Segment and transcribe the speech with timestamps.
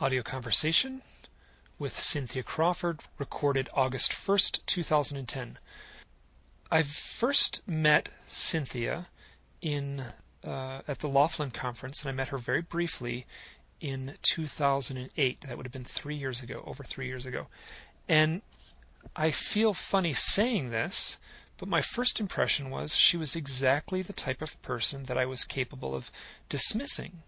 [0.00, 1.00] audio conversation
[1.78, 5.58] with Cynthia Crawford, recorded August 1st, 2010.
[6.70, 9.06] I first met Cynthia
[9.60, 10.04] in
[10.42, 13.26] uh, at the Laughlin conference, and I met her very briefly
[13.80, 15.40] in 2008.
[15.42, 17.46] That would have been three years ago, over three years ago.
[18.08, 18.42] And
[19.14, 21.18] I feel funny saying this,
[21.56, 25.44] but my first impression was she was exactly the type of person that I was
[25.44, 26.10] capable of
[26.48, 27.22] dismissing.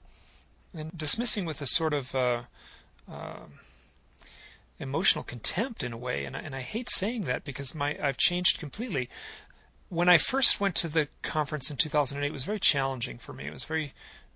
[0.75, 2.43] And dismissing with a sort of uh,
[3.11, 3.45] uh,
[4.79, 6.25] emotional contempt in a way.
[6.25, 9.09] And I, and I hate saying that because my I've changed completely.
[9.89, 13.47] When I first went to the conference in 2008, it was very challenging for me.
[13.47, 13.95] It was very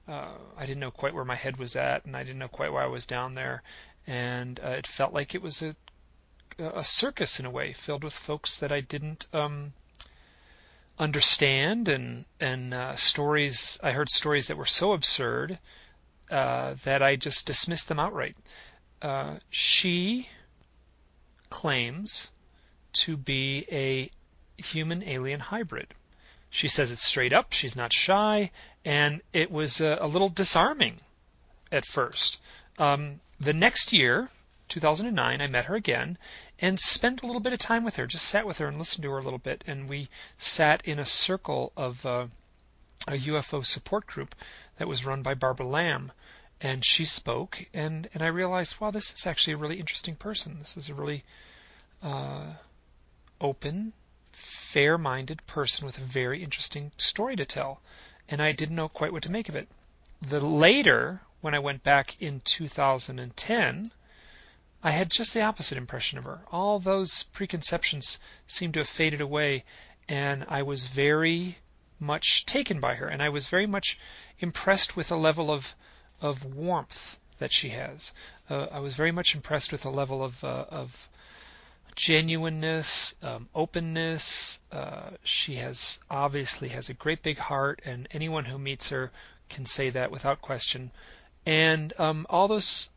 [0.09, 2.73] uh, I didn't know quite where my head was at, and I didn't know quite
[2.73, 3.62] why I was down there,
[4.06, 5.77] and uh, it felt like it was a
[6.59, 9.73] a circus in a way, filled with folks that I didn't um,
[10.98, 13.78] understand, and and uh, stories.
[13.83, 15.59] I heard stories that were so absurd
[16.30, 18.37] uh, that I just dismissed them outright.
[19.02, 20.29] Uh, she
[21.48, 22.31] claims
[22.92, 24.11] to be a
[24.62, 25.89] human alien hybrid.
[26.51, 27.53] She says it straight up.
[27.53, 28.51] She's not shy,
[28.84, 31.01] and it was a, a little disarming
[31.70, 32.41] at first.
[32.78, 34.31] Um, the next year,
[34.69, 36.19] 2009, I met her again
[36.58, 38.06] and spent a little bit of time with her.
[38.06, 40.08] Just sat with her and listened to her a little bit, and we
[40.39, 42.27] sat in a circle of uh,
[43.09, 44.34] a UFO support group
[44.77, 46.12] that was run by Barbara Lamb.
[46.61, 50.59] And she spoke, and, and I realized, wow, this is actually a really interesting person.
[50.59, 51.25] This is a really
[52.03, 52.53] uh,
[53.41, 53.95] open,
[54.33, 57.81] fair minded person with a very interesting story to tell.
[58.29, 59.69] And I didn't know quite what to make of it.
[60.20, 63.91] The later, when I went back in 2010,
[64.83, 66.41] I had just the opposite impression of her.
[66.51, 69.64] All those preconceptions seemed to have faded away,
[70.09, 71.57] and I was very
[72.01, 73.98] much taken by her, and I was very much
[74.39, 75.75] impressed with the level of
[76.20, 78.12] of warmth that she has.
[78.48, 81.09] Uh, I was very much impressed with the level of uh, of
[81.97, 84.59] genuineness, um, openness.
[84.73, 89.11] Uh, she has obviously has a great big heart, and anyone who meets her
[89.48, 90.91] can say that without question.
[91.45, 92.91] And um, all those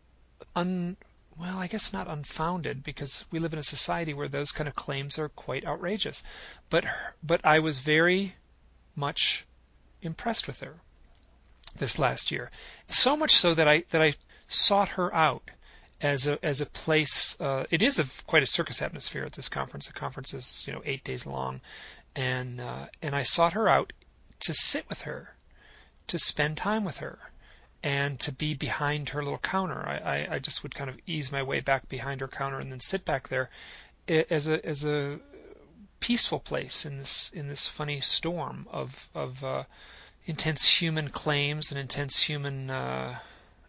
[0.55, 0.97] un
[1.37, 4.75] well, I guess not unfounded because we live in a society where those kind of
[4.75, 6.21] claims are quite outrageous.
[6.69, 6.85] But
[7.23, 8.35] but I was very
[8.95, 9.45] much
[10.01, 10.75] impressed with her
[11.75, 12.49] this last year,
[12.87, 14.13] so much so that I that I
[14.47, 15.49] sought her out
[16.01, 17.39] as a as a place.
[17.39, 19.87] Uh, it is a quite a circus atmosphere at this conference.
[19.87, 21.61] The conference is you know eight days long,
[22.15, 23.93] and uh, and I sought her out
[24.41, 25.35] to sit with her,
[26.07, 27.17] to spend time with her
[27.81, 29.85] and to be behind her little counter.
[29.85, 32.71] I, I, I, just would kind of ease my way back behind her counter and
[32.71, 33.49] then sit back there
[34.07, 35.19] as a as a
[36.03, 39.63] peaceful place in this in this funny storm of of uh,
[40.25, 43.17] intense human claims and intense human uh,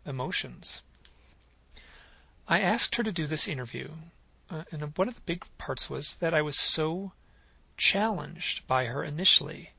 [0.04, 0.82] emotions.
[2.48, 3.88] I asked her to do this interview,
[4.50, 7.12] uh, and one of the big parts was that I was so
[7.76, 9.70] challenged by her initially,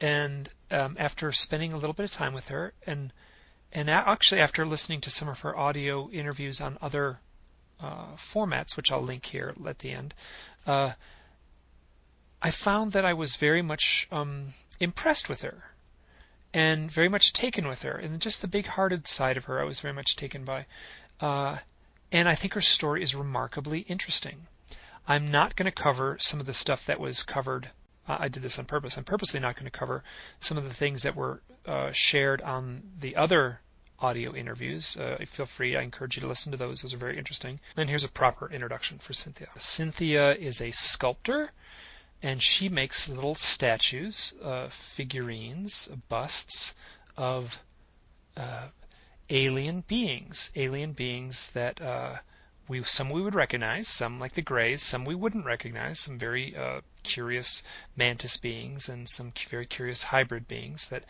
[0.00, 3.12] and um, after spending a little bit of time with her and
[3.72, 7.18] and actually, after listening to some of her audio interviews on other
[7.80, 10.14] uh, formats, which I'll link here at the end,
[10.68, 10.92] uh,
[12.42, 14.46] I found that I was very much um,
[14.80, 15.72] impressed with her
[16.52, 17.96] and very much taken with her.
[17.96, 20.66] And just the big hearted side of her, I was very much taken by.
[21.20, 21.58] Uh,
[22.12, 24.46] and I think her story is remarkably interesting.
[25.08, 27.70] I'm not going to cover some of the stuff that was covered
[28.08, 28.96] uh, I did this on purpose.
[28.96, 30.04] I'm purposely not going to cover
[30.40, 33.60] some of the things that were uh, shared on the other
[33.98, 34.96] audio interviews.
[34.96, 35.76] Uh, feel free.
[35.76, 36.82] I encourage you to listen to those.
[36.82, 37.60] Those are very interesting.
[37.76, 39.48] And here's a proper introduction for Cynthia.
[39.56, 41.50] Cynthia is a sculptor,
[42.22, 46.74] and she makes little statues, uh, figurines, busts
[47.16, 47.62] of
[48.36, 48.68] uh,
[49.30, 52.16] alien beings, alien beings that uh,
[52.68, 56.56] we some we would recognize, some like the Greys, some we wouldn't recognize, some very
[56.56, 57.62] uh, curious
[57.96, 61.04] mantis beings and some very curious hybrid beings that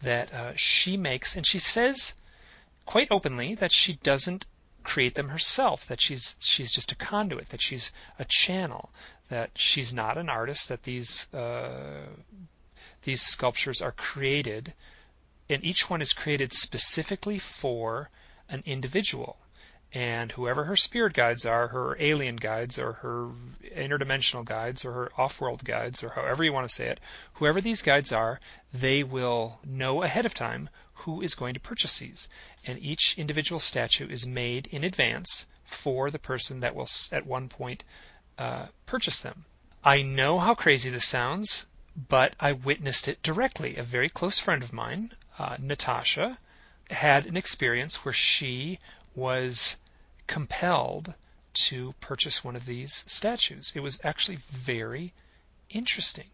[0.00, 2.14] that uh, she makes, and she says
[2.86, 4.46] quite openly that she doesn't
[4.84, 8.90] create them herself, that she's she's just a conduit, that she's a channel,
[9.28, 12.06] that she's not an artist, that these uh,
[13.02, 14.72] these sculptures are created,
[15.48, 18.10] and each one is created specifically for
[18.48, 19.36] an individual.
[19.94, 23.28] And whoever her spirit guides are, her alien guides, or her
[23.76, 27.00] interdimensional guides, or her off-world guides, or however you want to say it,
[27.34, 28.40] whoever these guides are,
[28.72, 32.28] they will know ahead of time who is going to purchase these.
[32.64, 37.48] And each individual statue is made in advance for the person that will at one
[37.48, 37.84] point
[38.38, 39.44] uh, purchase them.
[39.84, 41.66] I know how crazy this sounds,
[42.08, 43.76] but I witnessed it directly.
[43.76, 46.38] A very close friend of mine, uh, Natasha,
[46.88, 48.78] had an experience where she
[49.14, 49.76] was
[50.32, 51.12] compelled
[51.52, 53.70] to purchase one of these statues.
[53.74, 55.12] It was actually very
[55.68, 56.28] interesting.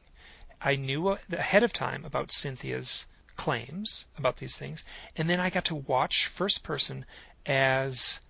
[0.61, 4.85] I knew ahead of time about Cynthia's claims about these things,
[5.17, 7.07] and then I got to watch first person
[7.45, 8.21] as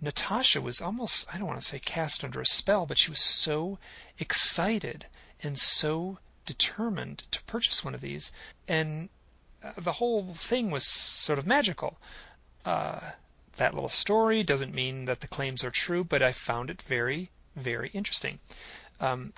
[0.00, 3.20] Natasha was almost, I don't want to say cast under a spell, but she was
[3.20, 3.80] so
[4.20, 5.06] excited
[5.42, 8.30] and so determined to purchase one of these.
[8.68, 9.08] And
[9.64, 11.98] uh, the whole thing was sort of magical.
[12.64, 13.00] Uh,
[13.56, 17.30] that little story doesn't mean that the claims are true, but I found it very,
[17.56, 18.38] very interesting.
[19.00, 19.32] Um,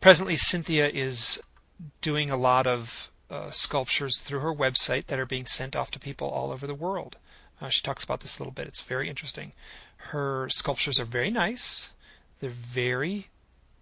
[0.00, 1.42] presently, Cynthia is
[2.00, 5.98] doing a lot of uh, sculptures through her website that are being sent off to
[5.98, 7.16] people all over the world.
[7.60, 8.66] Uh, she talks about this a little bit.
[8.66, 9.52] It's very interesting.
[9.96, 11.90] Her sculptures are very nice.
[12.40, 13.28] They're very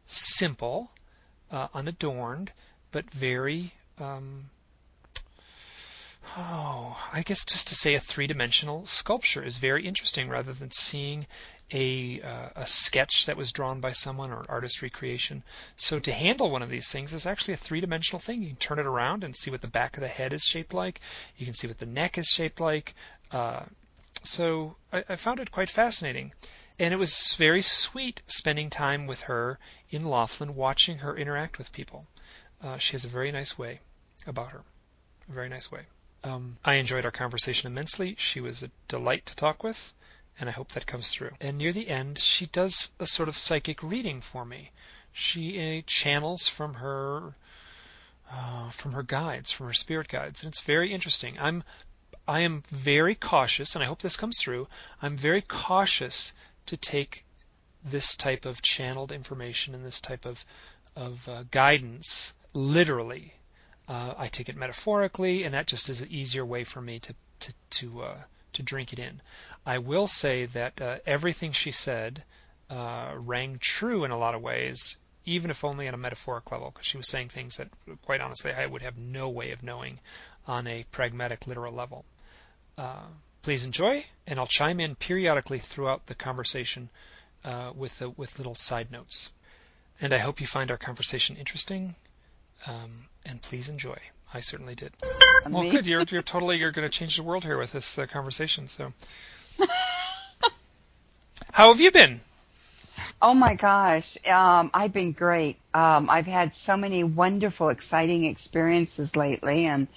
[0.06, 0.90] simple,
[1.50, 2.52] uh, unadorned,
[2.90, 4.50] but very um,
[6.36, 11.26] Oh, I guess just to say a three-dimensional sculpture is very interesting rather than seeing
[11.72, 15.42] a uh, a sketch that was drawn by someone or an artist recreation.
[15.76, 18.42] So to handle one of these things is actually a three-dimensional thing.
[18.42, 20.74] You can turn it around and see what the back of the head is shaped
[20.74, 21.00] like.
[21.36, 22.94] You can see what the neck is shaped like.
[23.32, 23.64] Uh,
[24.22, 26.32] so I, I found it quite fascinating.
[26.78, 29.58] And it was very sweet spending time with her
[29.90, 32.06] in Laughlin, watching her interact with people.
[32.62, 33.80] Uh, she has a very nice way
[34.26, 34.62] about her.
[35.28, 35.86] A very nice way.
[36.28, 38.14] Um, I enjoyed our conversation immensely.
[38.18, 39.94] She was a delight to talk with,
[40.38, 41.34] and I hope that comes through.
[41.40, 44.70] And near the end, she does a sort of psychic reading for me.
[45.10, 47.34] She uh, channels from her
[48.30, 51.38] uh, from her guides, from her spirit guides, and it's very interesting.
[51.40, 51.64] I'm
[52.26, 54.68] I am very cautious, and I hope this comes through.
[55.00, 56.34] I'm very cautious
[56.66, 57.24] to take
[57.82, 60.44] this type of channeled information and this type of
[60.94, 63.32] of uh, guidance literally
[63.88, 67.14] uh, I take it metaphorically, and that just is an easier way for me to
[67.40, 68.18] to to uh,
[68.52, 69.20] to drink it in.
[69.64, 72.22] I will say that uh, everything she said
[72.68, 76.70] uh, rang true in a lot of ways, even if only at a metaphoric level,
[76.70, 77.68] because she was saying things that,
[78.02, 80.00] quite honestly, I would have no way of knowing
[80.46, 82.04] on a pragmatic, literal level.
[82.76, 83.06] Uh,
[83.42, 86.90] please enjoy, and I'll chime in periodically throughout the conversation
[87.44, 89.32] uh, with with little side notes.
[90.00, 91.94] And I hope you find our conversation interesting
[92.66, 93.98] um, and please enjoy.
[94.32, 94.92] I certainly did.
[95.48, 95.86] well, good.
[95.86, 98.68] You're you're totally you're going to change the world here with this uh, conversation.
[98.68, 98.92] So,
[101.52, 102.20] how have you been?
[103.20, 105.56] Oh my gosh, um, I've been great.
[105.74, 109.88] Um, I've had so many wonderful, exciting experiences lately, and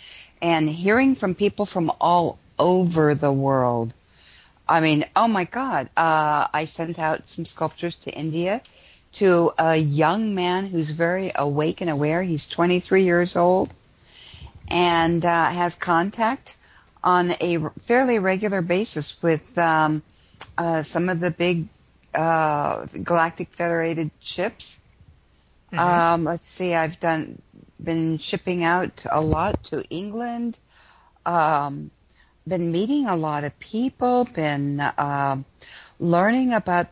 [0.42, 3.94] and hearing from people from all over the world.
[4.68, 5.90] I mean, oh my God!
[5.98, 8.62] Uh, I sent out some sculptures to India
[9.14, 12.22] to a young man who's very awake and aware.
[12.22, 13.74] He's 23 years old
[14.70, 16.56] and uh, has contact
[17.04, 20.02] on a fairly regular basis with um,
[20.58, 21.68] uh, some of the big
[22.14, 24.80] uh, galactic federated ships.
[25.72, 25.80] Mm-hmm.
[25.80, 27.42] Um, let's see, I've done
[27.84, 30.60] been shipping out a lot to England.
[31.26, 31.92] Um,
[32.48, 34.26] been meeting a lot of people.
[34.26, 35.38] Been uh,
[36.00, 36.88] learning about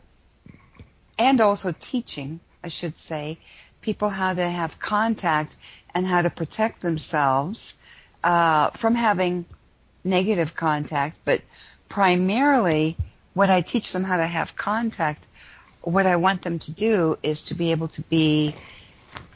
[1.20, 3.38] and also teaching, I should say,
[3.82, 5.58] people how to have contact
[5.94, 7.76] and how to protect themselves
[8.24, 9.46] uh, from having
[10.04, 11.18] negative contact.
[11.26, 11.42] But
[11.90, 12.96] primarily,
[13.34, 15.28] when I teach them how to have contact,
[15.82, 18.56] what I want them to do is to be able to be,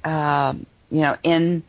[0.03, 1.63] um, you know, in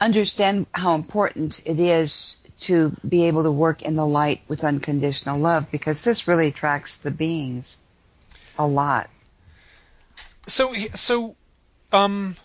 [0.00, 5.38] understand how important it is to be able to work in the light with unconditional
[5.38, 7.78] love because this really attracts the beings
[8.58, 9.08] a lot.
[10.46, 11.36] So so
[11.92, 12.36] um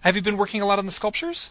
[0.00, 1.50] have you been working a lot on the sculptures?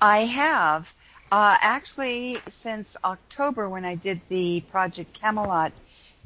[0.00, 0.94] I have.
[1.30, 5.72] Uh, actually, since October when I did the Project Camelot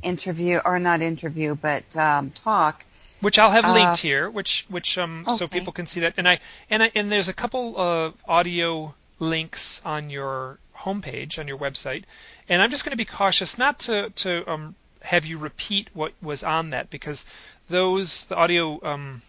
[0.03, 2.85] interview, or not interview, but um, talk,
[3.21, 5.37] which I'll have linked uh, here, which which um okay.
[5.37, 8.95] so people can see that, and I and I, and there's a couple of audio
[9.19, 12.05] links on your homepage on your website,
[12.49, 16.12] and I'm just going to be cautious not to to um have you repeat what
[16.23, 17.25] was on that because
[17.69, 19.23] those the audio um,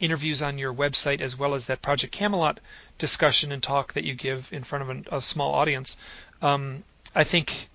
[0.00, 2.60] interviews on your website as well as that Project Camelot
[2.98, 5.96] discussion and talk that you give in front of an, a small audience,
[6.42, 7.68] um, I think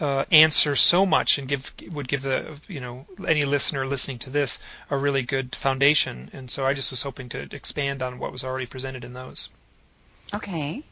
[0.00, 4.30] uh, answer so much and give would give the you know any listener listening to
[4.30, 4.58] this
[4.90, 6.30] a really good foundation.
[6.32, 9.48] And so I just was hoping to expand on what was already presented in those.
[10.34, 10.82] Okay.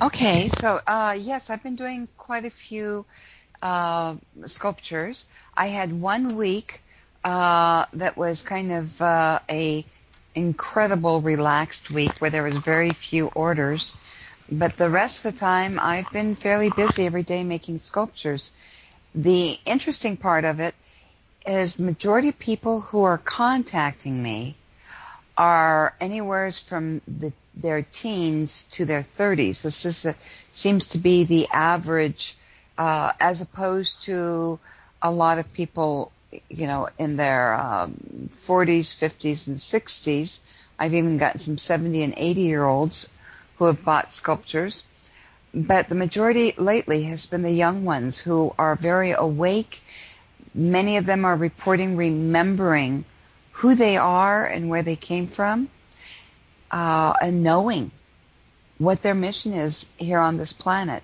[0.00, 0.48] Okay.
[0.48, 3.06] So uh, yes, I've been doing quite a few
[3.62, 5.26] uh, sculptures.
[5.56, 6.82] I had one week
[7.24, 9.84] uh, that was kind of uh, a
[10.34, 13.94] incredible relaxed week where there was very few orders.
[14.50, 18.50] But the rest of the time, I've been fairly busy every day making sculptures.
[19.14, 20.74] the interesting part of it
[21.46, 24.56] is the majority of people who are contacting me
[25.36, 29.62] are anywhere from the, their teens to their 30s.
[29.62, 30.06] This is
[30.52, 32.36] seems to be the average,
[32.78, 34.58] uh, as opposed to
[35.02, 36.12] a lot of people,
[36.48, 37.94] you know, in their um,
[38.30, 40.40] 40s, 50s, and 60s.
[40.78, 43.08] I've even gotten some 70 and 80 year olds
[43.56, 44.86] who have bought sculptures.
[45.54, 49.82] But the majority lately has been the young ones who are very awake.
[50.54, 53.04] Many of them are reporting remembering
[53.52, 55.68] who they are and where they came from,
[56.70, 57.90] uh, and knowing
[58.78, 61.02] what their mission is here on this planet.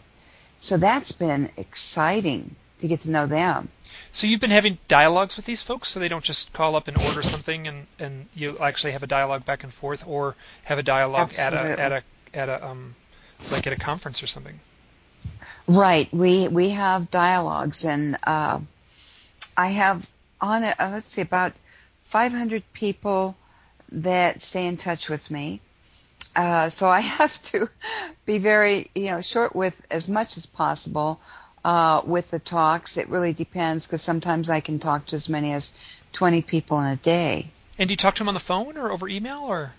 [0.60, 3.68] So that's been exciting to get to know them.
[4.12, 6.96] So you've been having dialogues with these folks, so they don't just call up and
[6.96, 10.34] order something, and, and you actually have a dialogue back and forth, or
[10.64, 12.02] have a dialogue at a at a
[12.34, 12.94] at a um
[13.50, 14.58] like at a conference or something.
[15.66, 16.12] Right.
[16.12, 18.60] We we have dialogues, and uh,
[19.56, 20.08] I have
[20.40, 20.74] on it.
[20.78, 21.52] Uh, let's see about
[22.02, 23.36] 500 people
[23.92, 25.60] that stay in touch with me.
[26.34, 27.68] Uh, so I have to
[28.24, 31.20] be very, you know, short with as much as possible
[31.68, 32.96] uh, with the talks.
[32.96, 35.70] It really depends because sometimes I can talk to as many as
[36.14, 37.50] 20 people in a day.
[37.78, 39.74] And do you talk to them on the phone or over email or?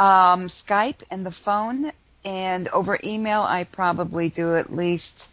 [0.00, 1.92] Um, Skype and the phone,
[2.24, 5.28] and over email I probably do at least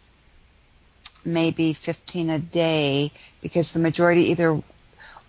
[1.25, 4.61] maybe 15 a day because the majority either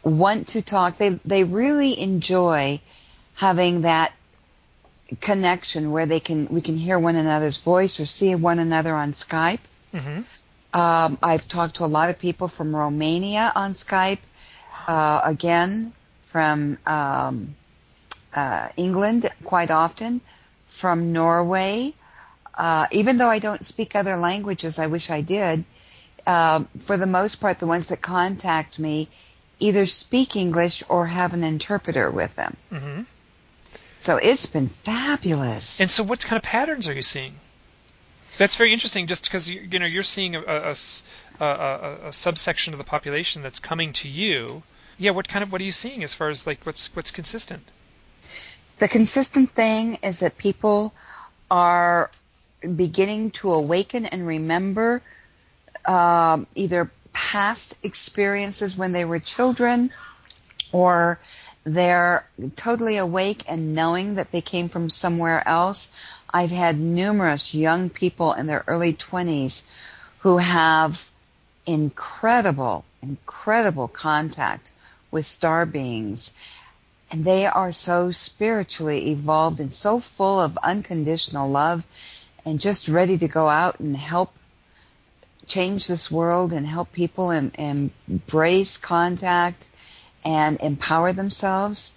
[0.03, 0.99] want to talk.
[0.99, 2.81] They they really enjoy
[3.35, 4.13] having that
[5.23, 9.13] connection where they can we can hear one another's voice or see one another on
[9.13, 9.61] Skype.
[9.95, 10.21] Mm-hmm.
[10.77, 14.19] Um, I've talked to a lot of people from Romania on Skype.
[14.87, 15.95] Uh, again,
[16.27, 17.57] from um,
[18.35, 20.21] uh, England quite often,
[20.67, 21.95] from Norway.
[22.55, 25.65] Uh, even though I don't speak other languages, I wish I did.
[26.27, 29.09] Uh, for the most part, the ones that contact me
[29.59, 32.55] either speak English or have an interpreter with them.
[32.71, 33.03] Mm-hmm.
[34.01, 35.81] So it's been fabulous.
[35.81, 37.35] And so, what kind of patterns are you seeing?
[38.39, 39.07] That's very interesting.
[39.07, 40.75] Just because you, you know you're seeing a, a,
[41.41, 44.63] a, a, subsection of the population that's coming to you.
[44.99, 47.63] Yeah, what kind of what are you seeing as far as like what's what's consistent?
[48.79, 50.93] The consistent thing is that people
[51.51, 52.11] are
[52.61, 55.03] beginning to awaken and remember
[55.87, 59.91] um, either past experiences when they were children
[60.73, 61.19] or
[61.65, 65.91] they're totally awake and knowing that they came from somewhere else.
[66.37, 69.63] I've had numerous young people in their early 20s
[70.19, 71.11] who have
[71.65, 74.71] incredible, incredible contact
[75.11, 76.33] with star beings.
[77.11, 81.87] And they are so spiritually evolved and so full of unconditional love
[82.45, 84.35] and just ready to go out and help
[85.47, 89.71] change this world and help people em- embrace contact
[90.23, 91.95] and empower themselves.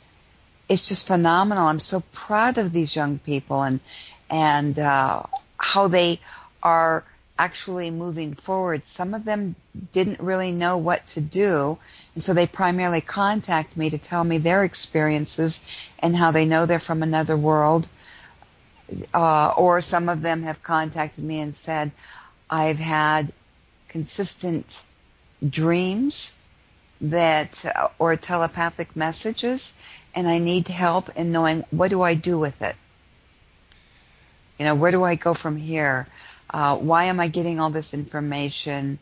[0.69, 1.67] It's just phenomenal.
[1.67, 3.81] I'm so proud of these young people and
[4.29, 5.23] and uh,
[5.57, 6.19] how they
[6.61, 7.03] are
[7.37, 8.85] actually moving forward.
[8.85, 9.55] Some of them
[9.93, 11.77] didn't really know what to do,
[12.13, 15.61] and so they primarily contact me to tell me their experiences
[15.99, 17.87] and how they know they're from another world.
[19.13, 21.91] Uh, or some of them have contacted me and said,
[22.49, 23.31] I've had
[23.87, 24.83] consistent
[25.47, 26.35] dreams
[27.01, 27.63] that
[27.97, 29.73] or telepathic messages
[30.15, 32.75] and I need help in knowing what do I do with it.
[34.59, 36.07] You know, where do I go from here?
[36.49, 38.99] Uh, why am I getting all this information?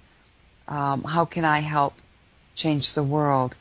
[0.67, 1.95] Um, how can I help
[2.55, 3.55] change the world?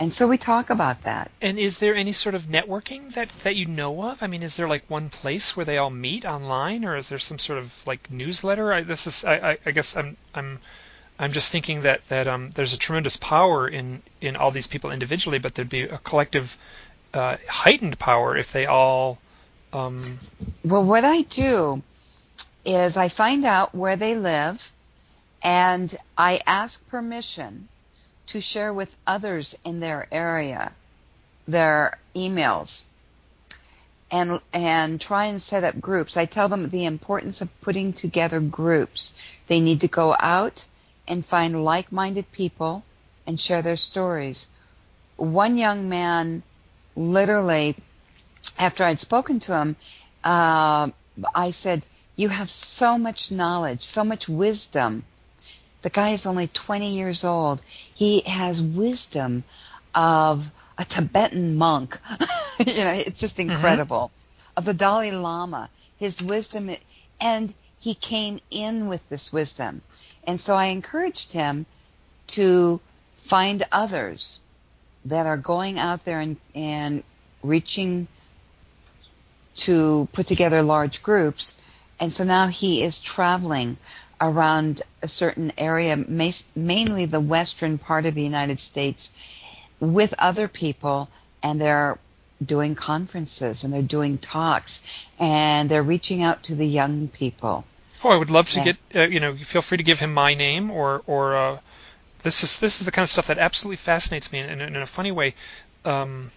[0.00, 1.30] And so we talk about that.
[1.40, 4.22] And is there any sort of networking that, that you know of?
[4.22, 7.18] I mean, is there like one place where they all meet online, or is there
[7.18, 8.72] some sort of like newsletter?
[8.72, 10.60] I, this is, I, I guess I'm, I'm,
[11.18, 14.92] I'm just thinking that that um, there's a tremendous power in in all these people
[14.92, 16.56] individually, but there'd be a collective
[17.12, 19.18] uh, heightened power if they all.
[19.72, 20.02] Um...
[20.64, 21.82] Well, what I do
[22.64, 24.72] is I find out where they live,
[25.42, 27.68] and I ask permission
[28.28, 30.72] to share with others in their area
[31.46, 32.82] their emails
[34.10, 36.16] and and try and set up groups.
[36.16, 39.14] I tell them the importance of putting together groups.
[39.46, 40.64] They need to go out
[41.06, 42.84] and find like-minded people
[43.26, 44.46] and share their stories.
[45.16, 46.42] One young man,
[46.94, 47.76] literally,
[48.58, 49.76] after I'd spoken to him,
[50.24, 50.90] uh,
[51.34, 51.84] I said,
[52.16, 55.04] "You have so much knowledge, so much wisdom."
[55.82, 57.60] The guy is only 20 years old.
[57.94, 59.44] He has wisdom
[59.94, 61.98] of a Tibetan monk.
[62.58, 63.50] you know, it's just mm-hmm.
[63.50, 64.10] incredible.
[64.10, 64.58] Mm-hmm.
[64.58, 66.70] Of the Dalai Lama, his wisdom,
[67.20, 69.82] and he came in with this wisdom.
[70.26, 71.64] And so I encouraged him
[72.28, 72.80] to
[73.16, 74.40] find others
[75.04, 77.02] that are going out there and, and
[77.42, 78.08] reaching
[79.58, 81.60] to put together large groups.
[82.00, 83.76] And so now he is traveling
[84.20, 89.12] around a certain area, mainly the western part of the United States,
[89.80, 91.08] with other people,
[91.42, 91.98] and they're
[92.44, 97.64] doing conferences and they're doing talks and they're reaching out to the young people.
[98.04, 98.64] Oh, I would love to yeah.
[98.64, 99.34] get uh, you know.
[99.34, 101.58] Feel free to give him my name or or uh,
[102.22, 104.76] this is this is the kind of stuff that absolutely fascinates me in, in, in
[104.76, 105.34] a funny way.
[105.84, 106.30] Um,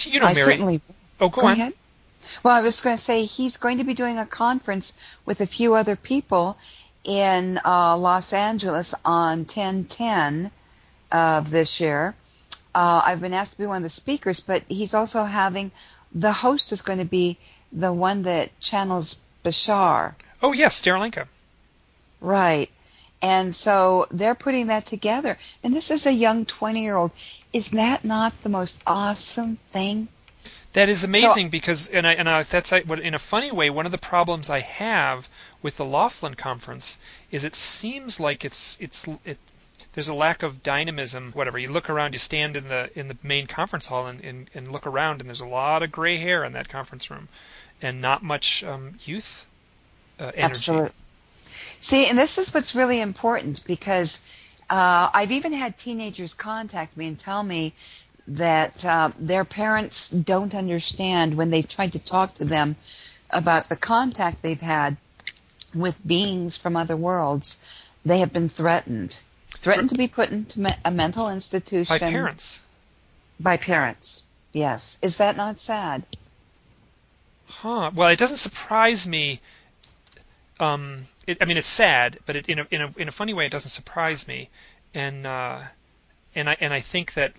[0.00, 0.52] you know, I Mary.
[0.52, 0.80] Certainly,
[1.20, 1.52] oh, go, go on.
[1.52, 1.72] Ahead.
[2.42, 4.92] Well, I was going to say he's going to be doing a conference
[5.24, 6.56] with a few other people
[7.04, 10.50] in uh, Los Angeles on 1010
[11.12, 12.14] of this year.
[12.74, 15.70] Uh, I've been asked to be one of the speakers, but he's also having
[16.12, 17.38] the host is going to be
[17.72, 20.14] the one that channels Bashar.
[20.42, 21.26] Oh yes, Darryl Anka.
[22.20, 22.70] Right.
[23.22, 25.38] And so they're putting that together.
[25.62, 27.12] And this is a young 20 year old.
[27.52, 30.08] Is that not the most awesome thing?
[30.76, 33.70] That is amazing so, because, and I, and I, that's I, in a funny way,
[33.70, 35.26] one of the problems I have
[35.62, 36.98] with the Laughlin conference
[37.30, 39.38] is it seems like it's it's it,
[39.94, 41.32] there's a lack of dynamism.
[41.32, 44.50] Whatever you look around, you stand in the in the main conference hall and, and,
[44.52, 47.28] and look around, and there's a lot of gray hair in that conference room,
[47.80, 49.46] and not much um, youth
[50.20, 50.42] uh, energy.
[50.42, 50.90] Absolutely.
[51.48, 54.30] See, and this is what's really important because
[54.68, 57.72] uh, I've even had teenagers contact me and tell me
[58.28, 62.76] that uh, their parents don't understand when they've tried to talk to them
[63.30, 64.96] about the contact they've had
[65.74, 67.62] with beings from other worlds.
[68.04, 69.18] They have been threatened,
[69.58, 72.60] threatened to be put into a mental institution by parents.
[73.38, 74.98] By parents, yes.
[75.02, 76.04] Is that not sad?
[77.48, 77.90] Huh.
[77.94, 79.40] Well, it doesn't surprise me.
[80.58, 83.34] Um, it, I mean, it's sad, but it, in a in a in a funny
[83.34, 84.48] way, it doesn't surprise me,
[84.94, 85.60] and uh,
[86.34, 87.32] and I and I think that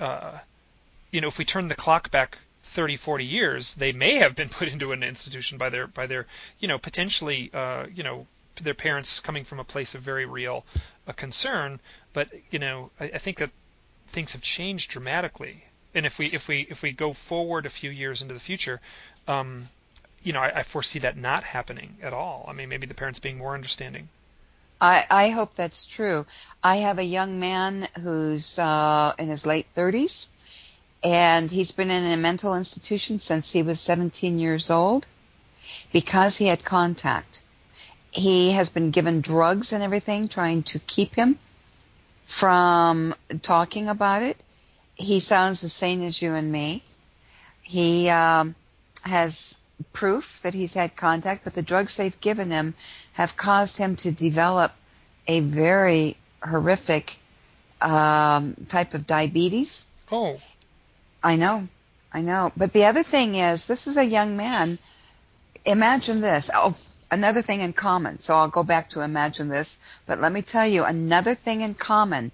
[0.00, 0.38] uh,
[1.10, 4.48] you know, if we turn the clock back 30, 40 years, they may have been
[4.58, 6.26] put into an institution by their by their
[6.58, 8.26] you know potentially uh, you know
[8.62, 10.64] their parents coming from a place of very real
[11.06, 11.80] uh, concern.
[12.12, 13.50] But you know, I, I think that
[14.08, 15.64] things have changed dramatically.
[15.94, 18.80] And if we if we if we go forward a few years into the future,
[19.26, 19.68] um,
[20.22, 22.44] you know, I, I foresee that not happening at all.
[22.48, 24.08] I mean, maybe the parents being more understanding.
[24.80, 26.26] I, I hope that's true.
[26.62, 30.26] I have a young man who's uh, in his late 30s,
[31.04, 35.06] and he's been in a mental institution since he was 17 years old
[35.92, 37.42] because he had contact.
[38.10, 41.38] He has been given drugs and everything trying to keep him
[42.26, 44.42] from talking about it.
[44.94, 46.82] He sounds the same as you and me.
[47.62, 48.54] He um,
[49.02, 49.56] has
[49.92, 52.74] proof that he's had contact, but the drugs they've given him
[53.12, 54.72] have caused him to develop
[55.26, 57.16] a very horrific
[57.80, 59.86] um, type of diabetes.
[60.10, 60.38] Oh.
[61.22, 61.68] I know.
[62.12, 62.52] I know.
[62.56, 64.78] But the other thing is, this is a young man.
[65.64, 66.50] Imagine this.
[66.52, 66.74] Oh,
[67.10, 68.18] another thing in common.
[68.18, 69.78] So I'll go back to imagine this.
[70.06, 72.32] But let me tell you another thing in common.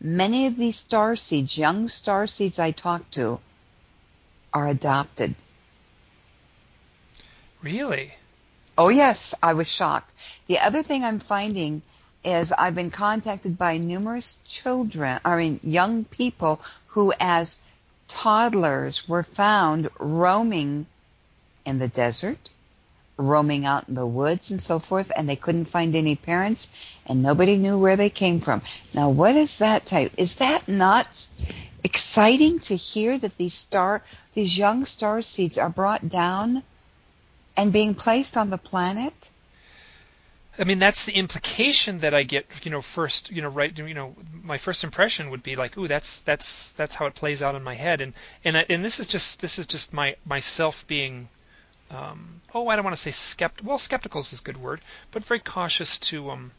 [0.00, 3.40] Many of these star seeds, young star seeds I talk to,
[4.52, 5.34] are adopted.
[7.62, 8.14] Really?
[8.76, 10.12] Oh yes, I was shocked.
[10.46, 11.82] The other thing I'm finding
[12.24, 17.60] is I've been contacted by numerous children, I mean young people who as
[18.06, 20.86] toddlers were found roaming
[21.66, 22.50] in the desert,
[23.16, 26.68] roaming out in the woods and so forth, and they couldn't find any parents
[27.06, 28.62] and nobody knew where they came from.
[28.94, 30.12] Now what is that type?
[30.16, 31.26] Is that not
[31.82, 34.02] exciting to hear that these star,
[34.34, 36.62] these young star seeds are brought down
[37.58, 39.30] and being placed on the planet?
[40.60, 42.46] I mean, that's the implication that I get.
[42.64, 43.76] You know, first, you know, right.
[43.76, 47.42] You know, my first impression would be like, "Ooh, that's that's that's how it plays
[47.42, 50.86] out in my head." And and and this is just this is just my myself
[50.86, 51.28] being,
[51.90, 53.62] um, oh, I don't want to say skept.
[53.62, 56.50] Well, skeptical is a good word, but very cautious to um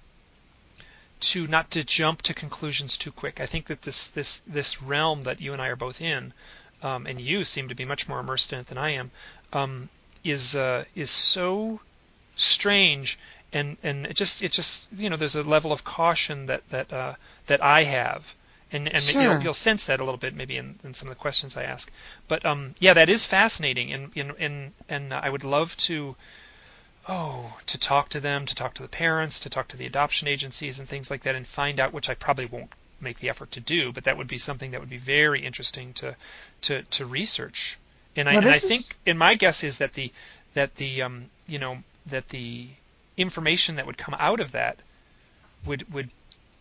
[1.20, 3.42] to not to jump to conclusions too quick.
[3.42, 6.34] I think that this this this realm that you and I are both in,
[6.82, 9.12] um, and you seem to be much more immersed in it than I am,
[9.52, 9.90] um,
[10.24, 11.80] is uh, is so
[12.36, 13.18] strange
[13.52, 16.92] and and it just it just you know there's a level of caution that that
[16.94, 17.16] uh,
[17.48, 18.36] that I have.
[18.72, 19.24] And and sure.
[19.24, 21.64] you'll, you'll, sense that a little bit maybe in, in, some of the questions I
[21.64, 21.92] ask.
[22.28, 23.92] But um yeah that is fascinating.
[23.92, 26.16] And and and, and I would love to
[27.08, 30.28] oh to talk to them to talk to the parents to talk to the adoption
[30.28, 33.52] agencies and things like that and find out which I probably won't make the effort
[33.54, 36.16] to do but that would be something that would be very interesting to
[36.62, 37.79] to to research
[38.16, 38.64] and I, well, and I is...
[38.64, 40.12] think, and my guess is that the
[40.54, 42.68] that the um, you know that the
[43.18, 44.80] information that would come out of that
[45.66, 46.10] would would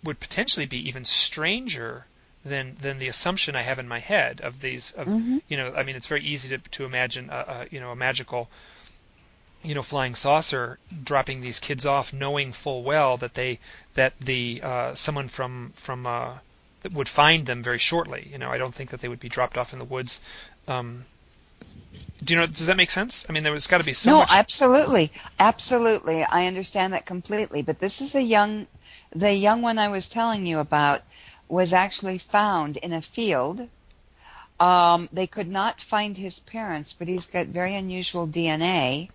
[0.04, 2.06] would potentially be even stranger
[2.44, 4.92] than than the assumption I have in my head of these.
[4.92, 5.38] Of, mm-hmm.
[5.48, 7.96] You know, I mean, it's very easy to to imagine a, a you know a
[7.96, 8.48] magical
[9.62, 13.58] you know flying saucer dropping these kids off knowing full well that they
[13.94, 16.34] that the uh, someone from from uh,
[16.92, 19.58] would find them very shortly you know I don't think that they would be dropped
[19.58, 20.20] off in the woods
[20.68, 21.04] um,
[22.22, 23.26] do you know does that make sense?
[23.28, 25.12] I mean there was got to be so no much absolutely.
[25.38, 26.24] Absolutely.
[26.24, 27.62] I understand that completely.
[27.62, 28.66] But this is a young
[29.14, 31.02] the young one I was telling you about
[31.48, 33.68] was actually found in a field.
[34.60, 39.08] Um, they could not find his parents but he's got very unusual DNA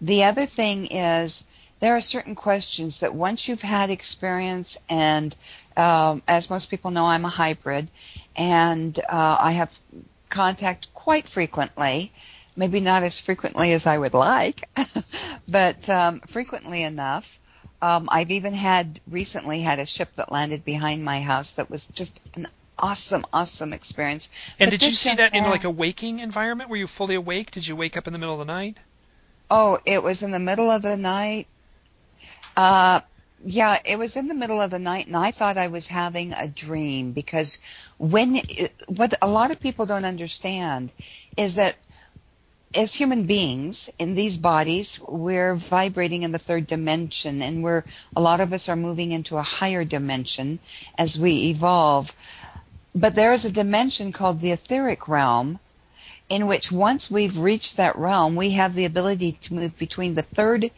[0.00, 1.44] the other thing is
[1.80, 5.34] there are certain questions that once you've had experience, and
[5.76, 7.88] um, as most people know, I'm a hybrid,
[8.36, 9.78] and uh, I have
[10.34, 12.12] contact quite frequently.
[12.56, 14.68] Maybe not as frequently as I would like,
[15.48, 17.40] but um, frequently enough.
[17.82, 21.86] Um, I've even had recently had a ship that landed behind my house that was
[21.88, 22.46] just an
[22.78, 24.28] awesome, awesome experience.
[24.58, 26.70] And but did you see that in like a waking environment?
[26.70, 27.50] Were you fully awake?
[27.50, 28.78] Did you wake up in the middle of the night?
[29.50, 31.46] Oh, it was in the middle of the night.
[32.56, 33.00] Uh,
[33.44, 36.32] yeah, it was in the middle of the night, and I thought I was having
[36.32, 37.58] a dream because
[37.98, 38.40] when
[38.88, 40.92] what a lot of people don't understand
[41.36, 41.76] is that
[42.74, 47.84] as human beings in these bodies, we're vibrating in the third dimension, and we're
[48.16, 50.58] a lot of us are moving into a higher dimension
[50.96, 52.12] as we evolve.
[52.94, 55.58] But there is a dimension called the etheric realm
[56.28, 60.22] in which once we've reached that realm, we have the ability to move between the
[60.22, 60.70] third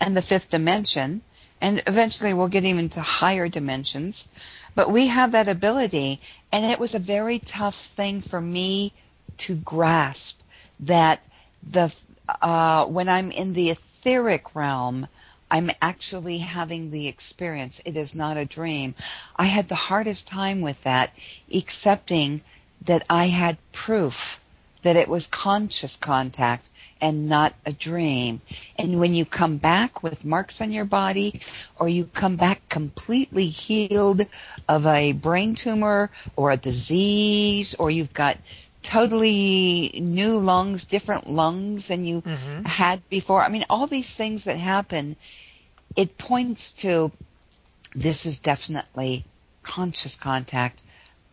[0.00, 1.22] and the fifth dimension,
[1.62, 4.28] and eventually we'll get even to higher dimensions.
[4.74, 6.20] But we have that ability,
[6.50, 8.92] and it was a very tough thing for me
[9.38, 10.42] to grasp
[10.80, 11.22] that
[11.62, 11.94] the
[12.28, 15.06] uh, when I'm in the etheric realm,
[15.50, 17.80] I'm actually having the experience.
[17.84, 18.94] It is not a dream.
[19.36, 21.12] I had the hardest time with that,
[21.54, 22.42] accepting
[22.86, 24.40] that I had proof
[24.82, 26.68] that it was conscious contact
[27.00, 28.40] and not a dream.
[28.78, 31.40] And when you come back with marks on your body
[31.78, 34.26] or you come back completely healed
[34.68, 38.38] of a brain tumor or a disease or you've got
[38.82, 42.64] totally new lungs, different lungs than you mm-hmm.
[42.64, 43.42] had before.
[43.42, 45.16] I mean, all these things that happen,
[45.96, 47.12] it points to
[47.94, 49.24] this is definitely
[49.62, 50.82] conscious contact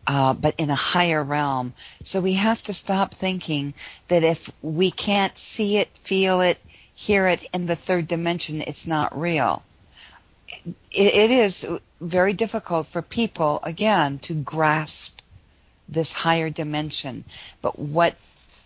[0.06, 1.72] uh, but in a higher realm.
[2.04, 3.74] So we have to stop thinking
[4.08, 6.58] that if we can't see it, feel it,
[6.94, 9.62] hear it in the third dimension, it's not real.
[10.92, 11.66] it, it is
[12.00, 15.20] very difficult for people, again, to grasp
[15.88, 17.24] this higher dimension.
[17.62, 18.16] But what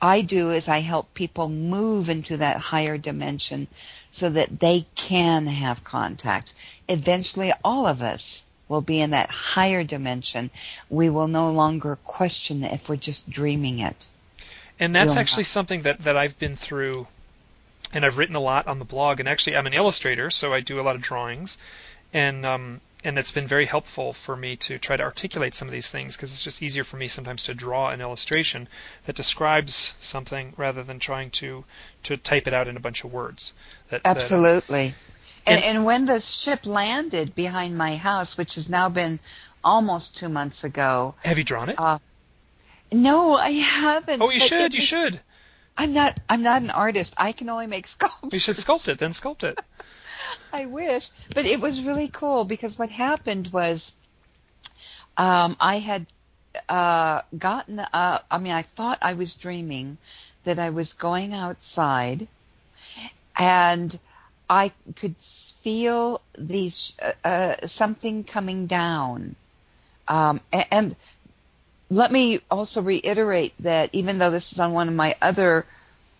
[0.01, 3.69] I do is I help people move into that higher dimension
[4.11, 6.55] so that they can have contact.
[6.89, 10.51] Eventually, all of us will be in that higher dimension.
[10.89, 14.09] We will no longer question if we're just dreaming it.
[14.81, 17.07] And that's actually something that, that I've been through,
[17.93, 19.21] and I've written a lot on the blog.
[19.21, 21.59] And actually, I'm an illustrator, so I do a lot of drawings,
[22.13, 25.73] and um, and it's been very helpful for me to try to articulate some of
[25.73, 28.67] these things because it's just easier for me sometimes to draw an illustration
[29.05, 31.65] that describes something rather than trying to
[32.05, 33.53] to type it out in a bunch of words.
[33.91, 34.89] That, Absolutely.
[34.89, 34.97] That,
[35.47, 39.21] and, and when the ship landed behind my house, which has now been
[39.63, 41.15] almost two months ago.
[41.23, 41.77] Have you drawn it?
[41.79, 41.99] Uh,
[42.93, 44.23] no, I haven't.
[44.23, 44.61] Oh, you should.
[44.73, 45.21] It, you should.
[45.77, 46.19] I'm not.
[46.29, 47.15] I'm not an artist.
[47.19, 48.33] I can only make sculptures.
[48.33, 48.99] You should sculpt it.
[48.99, 49.59] Then sculpt it.
[50.53, 53.93] I wish, but it was really cool because what happened was,
[55.17, 56.07] um, I had
[56.69, 57.81] uh, gotten.
[57.81, 59.99] Uh, I mean, I thought I was dreaming
[60.45, 62.29] that I was going outside,
[63.37, 63.99] and
[64.49, 69.37] I could feel these uh, uh, something coming down,
[70.09, 70.97] um, and, and,
[71.91, 75.67] let me also reiterate that even though this is on one of my other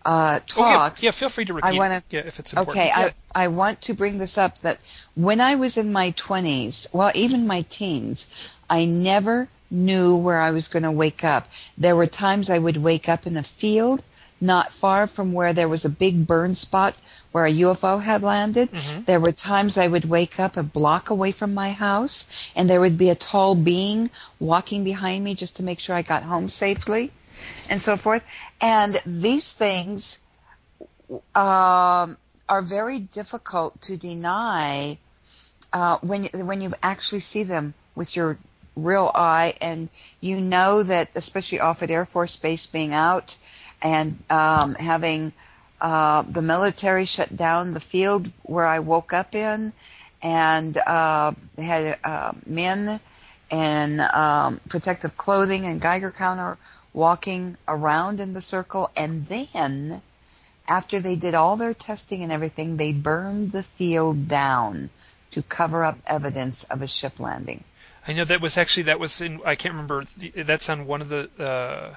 [0.05, 0.91] uh, talks, oh, yeah.
[0.97, 1.67] yeah, feel free to repeat.
[1.67, 2.77] I wanna, yeah, if it's important.
[2.77, 3.09] Okay, yeah.
[3.35, 4.79] I I want to bring this up that
[5.15, 8.27] when I was in my twenties, well, even my teens,
[8.69, 11.47] I never knew where I was going to wake up.
[11.77, 14.03] There were times I would wake up in a field
[14.45, 16.95] not far from where there was a big burn spot
[17.31, 18.71] where a UFO had landed.
[18.71, 19.03] Mm-hmm.
[19.03, 22.79] There were times I would wake up a block away from my house and there
[22.79, 26.47] would be a tall being walking behind me just to make sure I got home
[26.47, 27.11] safely
[27.69, 28.23] and so forth.
[28.61, 30.19] And these things
[31.35, 34.97] um, are very difficult to deny
[35.73, 38.37] uh, when when you actually see them with your
[38.75, 43.37] real eye and you know that especially Offutt Air Force Base being out
[43.85, 45.31] and um, having
[45.79, 49.73] uh, the military shut down the field where I woke up in,
[50.23, 52.99] and uh, had uh, men
[53.51, 56.57] in um, protective clothing and Geiger counter
[56.93, 60.01] walking around in the circle, and then
[60.67, 64.89] after they did all their testing and everything, they burned the field down
[65.29, 67.63] to cover up evidence of a ship landing.
[68.07, 71.09] I know that was actually that was in I can't remember that's on one of
[71.09, 71.95] the uh,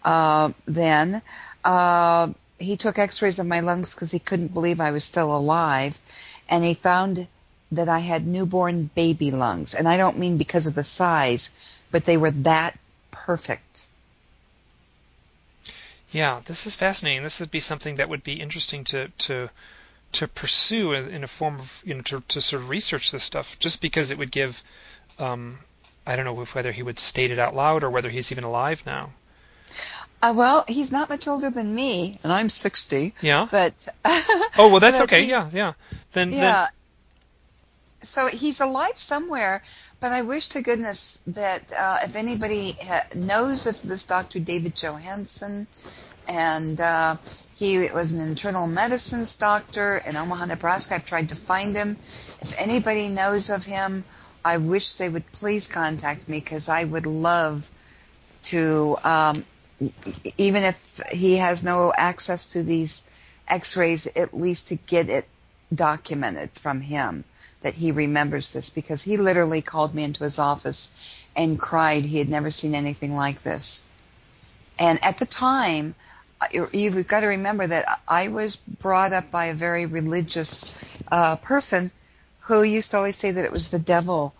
[0.05, 1.21] uh, then
[1.65, 5.99] uh, he took X-rays of my lungs because he couldn't believe I was still alive,
[6.47, 7.27] and he found
[7.73, 9.73] that I had newborn baby lungs.
[9.73, 11.49] And I don't mean because of the size,
[11.91, 12.79] but they were that
[13.11, 13.85] perfect.
[16.11, 17.23] Yeah, this is fascinating.
[17.23, 19.49] This would be something that would be interesting to to
[20.13, 23.59] to pursue in a form of you know to to sort of research this stuff,
[23.59, 24.63] just because it would give.
[25.19, 25.59] Um,
[26.05, 28.45] I don't know if whether he would state it out loud or whether he's even
[28.45, 29.11] alive now.
[30.21, 33.13] Uh, well, he's not much older than me, and I'm 60.
[33.21, 33.47] Yeah.
[33.51, 33.87] But.
[34.05, 35.23] oh well, that's okay.
[35.23, 35.73] He, yeah, yeah.
[36.13, 36.31] Then.
[36.31, 36.67] Yeah.
[38.03, 39.63] So he's alive somewhere,
[39.99, 44.39] but I wish to goodness that uh, if anybody ha- knows of this Dr.
[44.39, 45.67] David Johansen,
[46.29, 47.15] and uh,
[47.55, 50.95] he was an internal medicines doctor in Omaha, Nebraska.
[50.95, 51.97] I've tried to find him.
[52.41, 54.05] If anybody knows of him,
[54.45, 57.67] I wish they would please contact me because I would love
[58.43, 59.43] to, um,
[60.37, 63.01] even if he has no access to these
[63.47, 65.27] X-rays, at least to get it
[65.73, 67.23] documented from him
[67.61, 72.19] that he remembers this because he literally called me into his office and cried he
[72.19, 73.83] had never seen anything like this.
[74.79, 75.95] And at the time,
[76.51, 80.73] you've got to remember that I was brought up by a very religious
[81.11, 81.91] uh, person
[82.41, 84.33] who used to always say that it was the devil.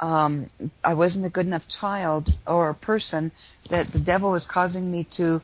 [0.00, 0.50] Um,
[0.82, 3.32] I wasn't a good enough child or person
[3.68, 5.42] that the devil was causing me to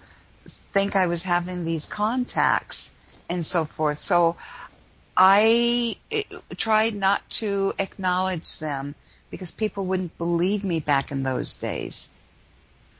[0.48, 2.90] think I was having these contacts
[3.28, 3.98] and so forth.
[3.98, 4.36] So
[5.20, 6.22] I eh,
[6.56, 8.94] tried not to acknowledge them
[9.30, 12.08] because people wouldn't believe me back in those days.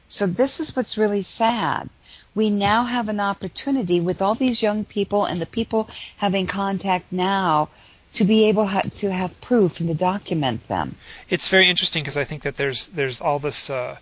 [0.09, 1.89] So this is what's really sad.
[2.35, 7.13] We now have an opportunity with all these young people and the people having contact
[7.13, 7.69] now
[8.15, 10.97] to be able to have proof and to document them.
[11.29, 13.97] It's very interesting because I think that there's there's all this uh,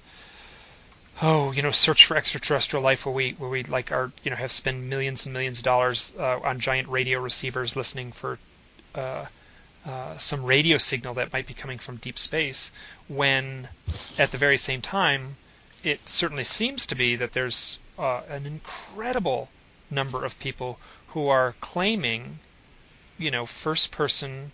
[1.22, 4.36] oh, you know, search for extraterrestrial life where we where we like are you know
[4.36, 8.38] have spent millions and millions of dollars uh, on giant radio receivers listening for
[8.94, 9.26] uh,
[9.86, 12.72] uh, some radio signal that might be coming from deep space,
[13.06, 13.68] when
[14.18, 15.36] at the very same time,
[15.84, 19.48] it certainly seems to be that there's uh, an incredible
[19.88, 22.40] number of people who are claiming,
[23.16, 24.50] you know, first-person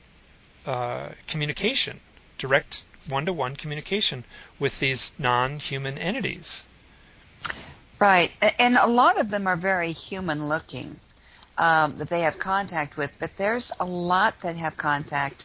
[0.66, 1.98] uh, communication,
[2.36, 4.24] direct one-to-one communication
[4.58, 6.64] with these non-human entities.
[7.98, 10.96] Right, and a lot of them are very human-looking
[11.58, 15.44] um, that they have contact with, but there's a lot that have contact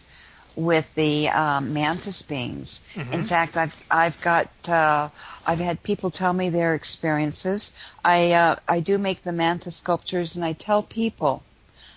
[0.56, 2.82] with the um, mantis beings.
[2.96, 3.14] Mm-hmm.
[3.14, 5.10] In fact, I've I've got uh,
[5.46, 7.72] I've had people tell me their experiences.
[8.04, 11.44] I uh, I do make the mantis sculptures, and I tell people,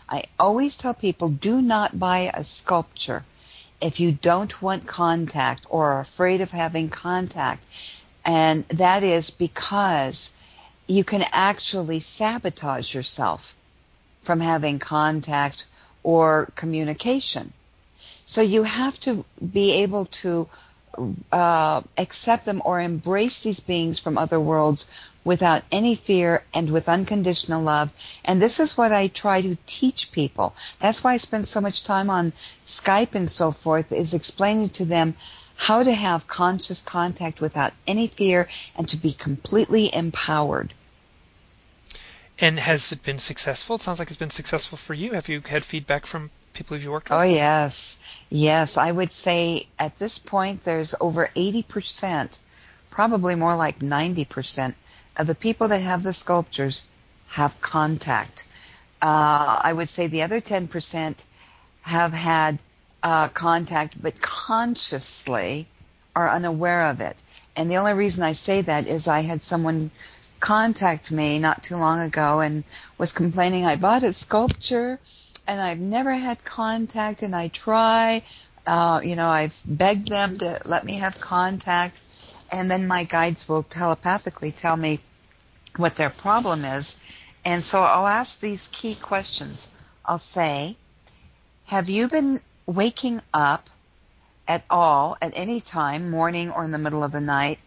[0.09, 3.25] I always tell people, do not buy a sculpture
[3.81, 7.65] if you don't want contact or are afraid of having contact.
[8.25, 10.33] And that is because
[10.87, 13.55] you can actually sabotage yourself
[14.23, 15.67] from having contact
[16.03, 17.53] or communication.
[18.27, 20.49] So you have to be able to
[21.33, 24.91] uh, accept them or embrace these beings from other worlds
[25.25, 27.93] without any fear and with unconditional love.
[28.25, 30.55] And this is what I try to teach people.
[30.79, 32.33] That's why I spend so much time on
[32.65, 35.15] Skype and so forth is explaining to them
[35.57, 40.73] how to have conscious contact without any fear and to be completely empowered.
[42.39, 43.77] And has it been successful?
[43.77, 45.13] It sounds like it's been successful for you.
[45.13, 47.19] Have you had feedback from people you've worked with?
[47.19, 47.99] Oh, yes.
[48.31, 48.79] Yes.
[48.79, 52.39] I would say at this point there's over 80%,
[52.91, 54.75] probably more like 90%
[55.17, 56.85] of the people that have the sculptures
[57.29, 58.47] have contact.
[59.03, 61.25] Uh, I would say the other 10%
[61.83, 62.61] have had
[63.03, 65.67] uh, contact but consciously
[66.15, 67.23] are unaware of it.
[67.57, 69.91] And the only reason I say that is I had someone
[70.39, 72.65] contact me not too long ago and
[72.99, 74.99] was complaining I bought a sculpture
[75.47, 78.23] and I've never had contact and I try,
[78.67, 82.01] uh, you know, I've begged them to let me have contact
[82.53, 85.01] and then my guides will telepathically tell me
[85.77, 86.97] what their problem is.
[87.45, 89.69] And so I'll ask these key questions.
[90.05, 90.77] I'll say,
[91.67, 93.71] have you been waking up
[94.47, 97.59] at all at any time, morning or in the middle of the night,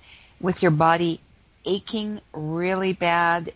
[0.42, 1.22] with your body
[1.66, 3.50] aching really bad?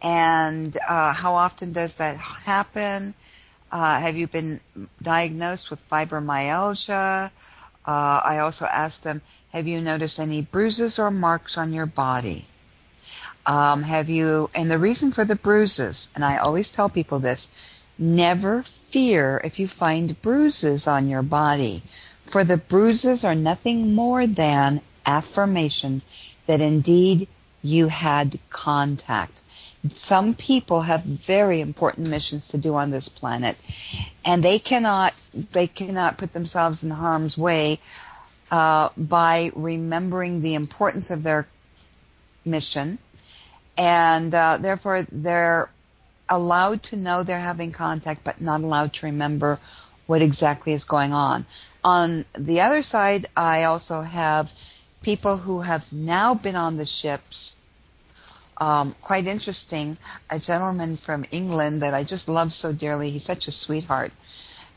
[0.00, 3.14] And uh, how often does that happen?
[3.70, 4.60] Uh, have you been
[5.00, 7.30] diagnosed with fibromyalgia?
[7.86, 12.46] Uh, I also ask them, have you noticed any bruises or marks on your body?
[13.44, 17.48] Um, have you, and the reason for the bruises, and I always tell people this,
[17.98, 21.82] never fear if you find bruises on your body,
[22.26, 26.02] for the bruises are nothing more than affirmation
[26.46, 27.26] that indeed
[27.62, 29.40] you had contact.
[29.96, 33.56] Some people have very important missions to do on this planet,
[34.24, 35.12] and they cannot
[35.52, 37.80] they cannot put themselves in harm's way
[38.50, 41.48] uh, by remembering the importance of their
[42.44, 42.98] mission,
[43.76, 45.68] and uh, therefore they're
[46.28, 49.58] allowed to know they're having contact, but not allowed to remember
[50.06, 51.44] what exactly is going on.
[51.84, 54.52] On the other side, I also have
[55.02, 57.56] people who have now been on the ships.
[58.58, 59.98] Um, quite interesting.
[60.30, 63.10] A gentleman from England that I just love so dearly.
[63.10, 64.12] He's such a sweetheart.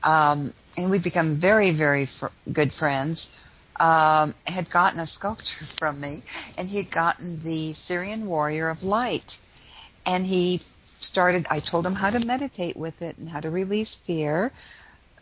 [0.04, 3.36] Um, and we've become very, very fr- good friends.
[3.78, 6.24] Um, had gotten a sculpture from me,
[6.58, 9.38] and he had gotten the Sirian Warrior of Light,
[10.06, 10.62] and he
[11.02, 14.52] started, I told him how to meditate with it and how to release fear.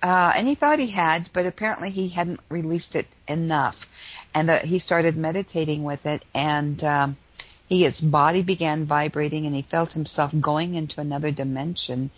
[0.01, 3.87] Uh, and he thought he had, but apparently he hadn't released it enough.
[4.33, 7.17] And uh, he started meditating with it, and um,
[7.73, 12.12] he, his body began vibrating, and he felt himself going into another dimension.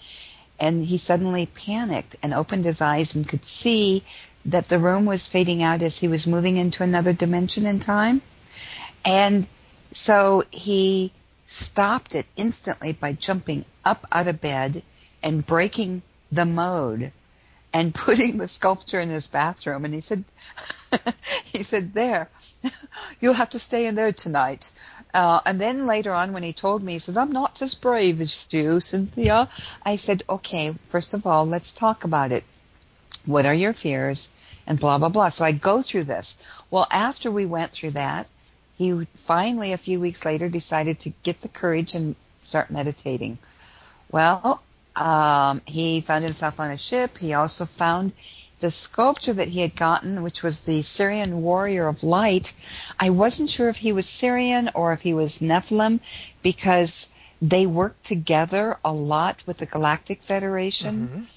[0.60, 4.04] And he suddenly panicked and opened his eyes and could see
[4.46, 8.22] that the room was fading out as he was moving into another dimension in time.
[9.04, 9.48] And
[9.92, 11.14] so he
[11.46, 14.84] stopped it instantly by jumping up out of bed
[15.24, 17.12] and breaking the mode
[17.74, 20.24] and putting the sculpture in his bathroom and he said
[21.44, 22.30] he said there
[23.20, 24.72] you'll have to stay in there tonight
[25.16, 28.22] uh, and then later on when he told me he says i'm not as brave
[28.22, 29.50] as you cynthia.
[29.84, 32.44] I said okay first of all let's talk about it.
[33.26, 34.30] What are your fears?
[34.68, 35.30] And blah blah blah.
[35.30, 36.36] So i go through this.
[36.70, 38.28] Well after we went through that
[38.78, 43.38] he finally, a few weeks later, decided to get the courage and start meditating.
[44.12, 44.62] Well,
[44.96, 47.18] um, he found himself on a ship.
[47.18, 48.12] He also found
[48.66, 52.52] the sculpture that he had gotten, which was the Sirian warrior of light.
[53.00, 56.00] I wasn't sure if he was Sirian or if he was Nephilim
[56.42, 57.08] because
[57.44, 61.28] they work together a lot with the Galactic Federation.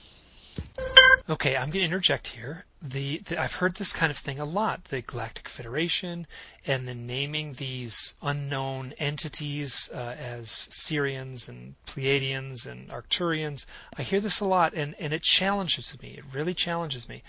[0.70, 1.32] Mm-hmm.
[1.32, 4.44] Okay, I'm going to interject here the, the, I've heard this kind of thing a
[4.44, 4.84] lot.
[4.84, 6.26] The Galactic Federation,
[6.64, 13.66] and then naming these unknown entities uh, as Sirians and Pleiadians and Arcturians.
[13.96, 16.10] I hear this a lot, and and it challenges me.
[16.18, 17.24] It really challenges me.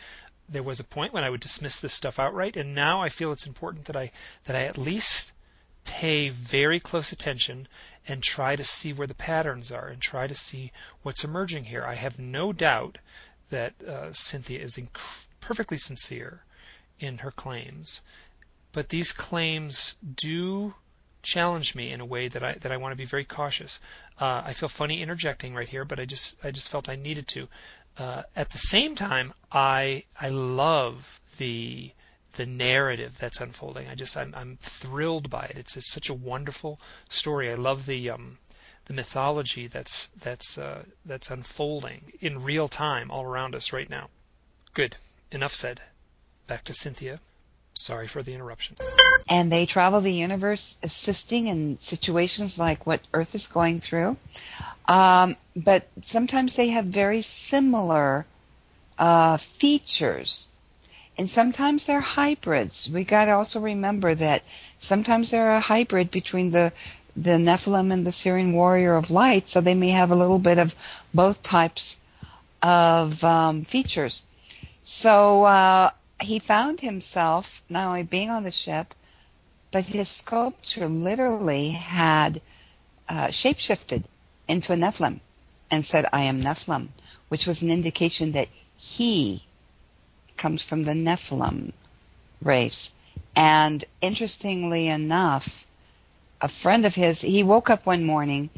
[0.47, 3.31] There was a point when I would dismiss this stuff outright, and now I feel
[3.31, 4.11] it's important that I
[4.43, 5.31] that I at least
[5.83, 7.67] pay very close attention
[8.07, 11.83] and try to see where the patterns are and try to see what's emerging here.
[11.83, 12.99] I have no doubt
[13.49, 16.43] that uh, Cynthia is inc- perfectly sincere
[16.99, 18.01] in her claims,
[18.71, 20.75] but these claims do
[21.23, 23.81] challenge me in a way that I that I want to be very cautious.
[24.19, 27.27] Uh, I feel funny interjecting right here, but I just I just felt I needed
[27.29, 27.47] to.
[27.97, 31.93] Uh, at the same time, I I love the
[32.33, 33.87] the narrative that's unfolding.
[33.87, 35.57] I just I'm I'm thrilled by it.
[35.57, 36.79] It's, it's such a wonderful
[37.09, 37.49] story.
[37.49, 38.37] I love the um,
[38.85, 44.09] the mythology that's that's uh, that's unfolding in real time all around us right now.
[44.75, 44.95] Good
[45.31, 45.81] enough said.
[46.47, 47.19] Back to Cynthia.
[47.73, 48.75] Sorry for the interruption.
[49.29, 54.17] And they travel the universe assisting in situations like what Earth is going through.
[54.87, 58.25] Um, but sometimes they have very similar
[58.97, 60.47] uh, features.
[61.17, 62.89] And sometimes they're hybrids.
[62.89, 64.43] We got to also remember that
[64.77, 66.73] sometimes they're a hybrid between the
[67.15, 70.57] the Nephilim and the Sirian Warrior of Light, so they may have a little bit
[70.57, 70.73] of
[71.13, 71.99] both types
[72.61, 74.23] of um, features.
[74.83, 78.93] So uh, he found himself not only being on the ship,
[79.71, 82.41] but his sculpture literally had
[83.07, 84.05] uh, shapeshifted
[84.47, 85.19] into a Nephilim
[85.69, 86.89] and said, I am Nephilim,
[87.27, 89.45] which was an indication that he
[90.37, 91.73] comes from the Nephilim
[92.41, 92.91] race.
[93.35, 95.65] And interestingly enough,
[96.41, 98.49] a friend of his, he woke up one morning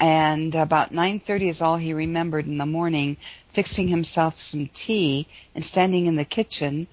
[0.00, 3.18] and about 9.30 is all he remembered in the morning,
[3.50, 6.88] fixing himself some tea and standing in the kitchen.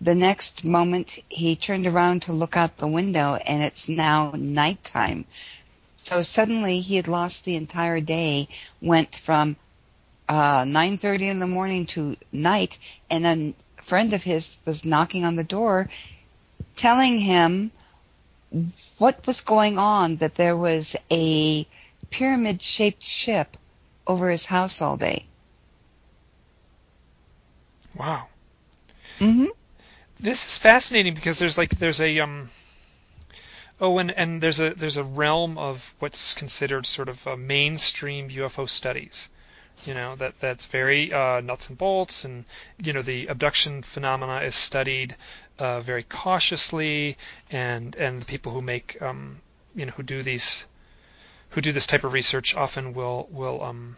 [0.00, 5.24] The next moment he turned around to look out the window and it's now nighttime.
[5.96, 8.48] So suddenly he had lost the entire day,
[8.80, 9.56] went from
[10.28, 12.78] uh, 9.30 in the morning to night
[13.10, 15.88] and a friend of his was knocking on the door
[16.74, 17.70] telling him
[18.98, 21.66] what was going on, that there was a
[22.12, 23.56] pyramid shaped ship
[24.06, 25.26] over his house all day.
[27.96, 28.28] Wow.
[29.18, 29.46] hmm
[30.20, 32.50] This is fascinating because there's like there's a um
[33.80, 38.28] oh and and there's a there's a realm of what's considered sort of uh, mainstream
[38.30, 39.28] UFO studies.
[39.84, 42.44] You know that that's very uh, nuts and bolts, and
[42.78, 45.16] you know the abduction phenomena is studied
[45.58, 47.16] uh, very cautiously,
[47.50, 49.40] and and the people who make um,
[49.74, 50.66] you know who do these
[51.52, 53.96] who do this type of research often will will um,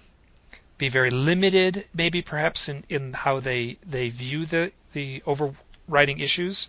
[0.77, 6.69] be very limited, maybe perhaps in, in how they they view the the overriding issues.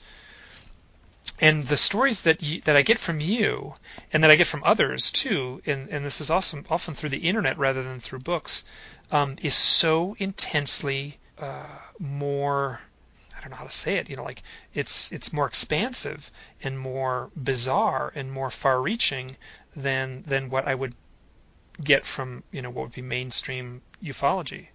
[1.40, 3.74] And the stories that you, that I get from you,
[4.14, 7.28] and that I get from others too, and, and this is awesome, often through the
[7.28, 8.64] internet rather than through books,
[9.12, 11.66] um, is so intensely uh,
[12.00, 12.80] more
[13.46, 14.10] don't know how to say it.
[14.10, 14.42] You know, like
[14.74, 16.32] it's it's more expansive
[16.64, 19.38] and more bizarre and more far-reaching
[19.76, 20.96] than than what I would
[21.84, 24.68] get from you know what would be mainstream ufology.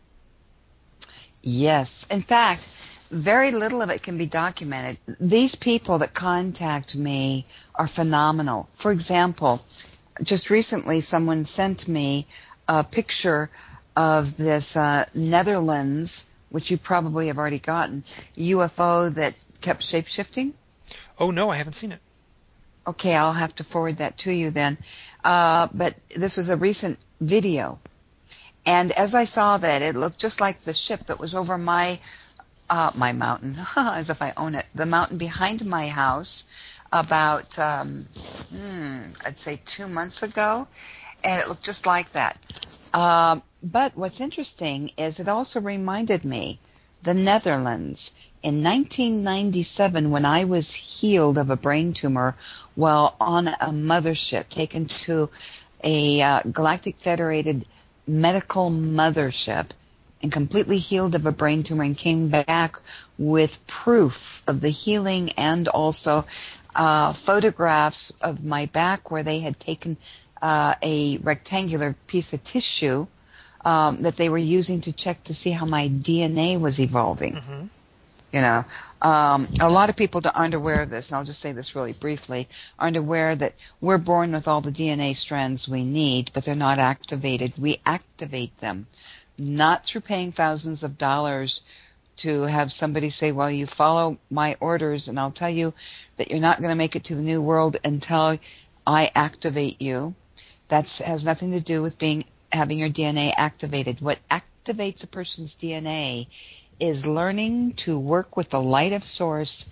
[1.43, 2.07] Yes.
[2.11, 2.69] In fact,
[3.11, 4.99] very little of it can be documented.
[5.19, 8.69] These people that contact me are phenomenal.
[8.75, 9.65] For example,
[10.23, 12.27] just recently someone sent me
[12.69, 13.51] a picture
[13.97, 18.05] of this uh, Netherlands, which you probably have already gotten,
[18.37, 20.53] UFO that kept shapeshifting.
[21.19, 22.01] Oh no, I haven't seen it.
[22.87, 24.79] Okay, I'll have to forward that to you then.
[25.23, 27.79] Uh, but this was a recent video.
[28.67, 31.99] And as I saw that, it looked just like the ship that was over my
[32.71, 36.45] uh, my mountain, as if I own it, the mountain behind my house
[36.93, 38.07] about, um,
[38.55, 40.69] hmm, I'd say two months ago,
[41.25, 42.39] and it looked just like that.
[42.95, 46.59] Um, but what's interesting is it also reminded me
[47.03, 48.15] the Netherlands.
[48.43, 52.37] In 1997 when I was healed of a brain tumor
[52.75, 55.29] while on a mothership taken to
[55.85, 57.67] a uh, Galactic Federated
[58.07, 59.67] medical mothership
[60.23, 62.77] and completely healed of a brain tumor and came back
[63.19, 66.25] with proof of the healing and also
[66.75, 69.99] uh, photographs of my back where they had taken
[70.41, 73.07] uh, a rectangular piece of tissue
[73.65, 77.35] um, that they were using to check to see how my DNA was evolving.
[77.35, 77.67] Mm-hmm.
[78.33, 78.65] You know,
[79.03, 81.93] um, a lot of people aren't aware of this, and I'll just say this really
[81.93, 82.49] briefly,
[82.79, 86.79] aren't aware that we're born with all the DNA strands we need, but they're not
[86.79, 87.55] activated.
[87.59, 88.87] We activate them,
[89.37, 91.63] not through paying thousands of dollars
[92.19, 95.75] to have somebody say, well, you follow my orders, and I'll tell you
[96.17, 98.39] that you're not going to make it to the new world until
[98.87, 100.15] I activate you.
[100.69, 104.01] That has nothing to do with being having your DNA activated.
[104.01, 106.27] What activates a person's DNA
[106.79, 109.69] is learning to work with the light of source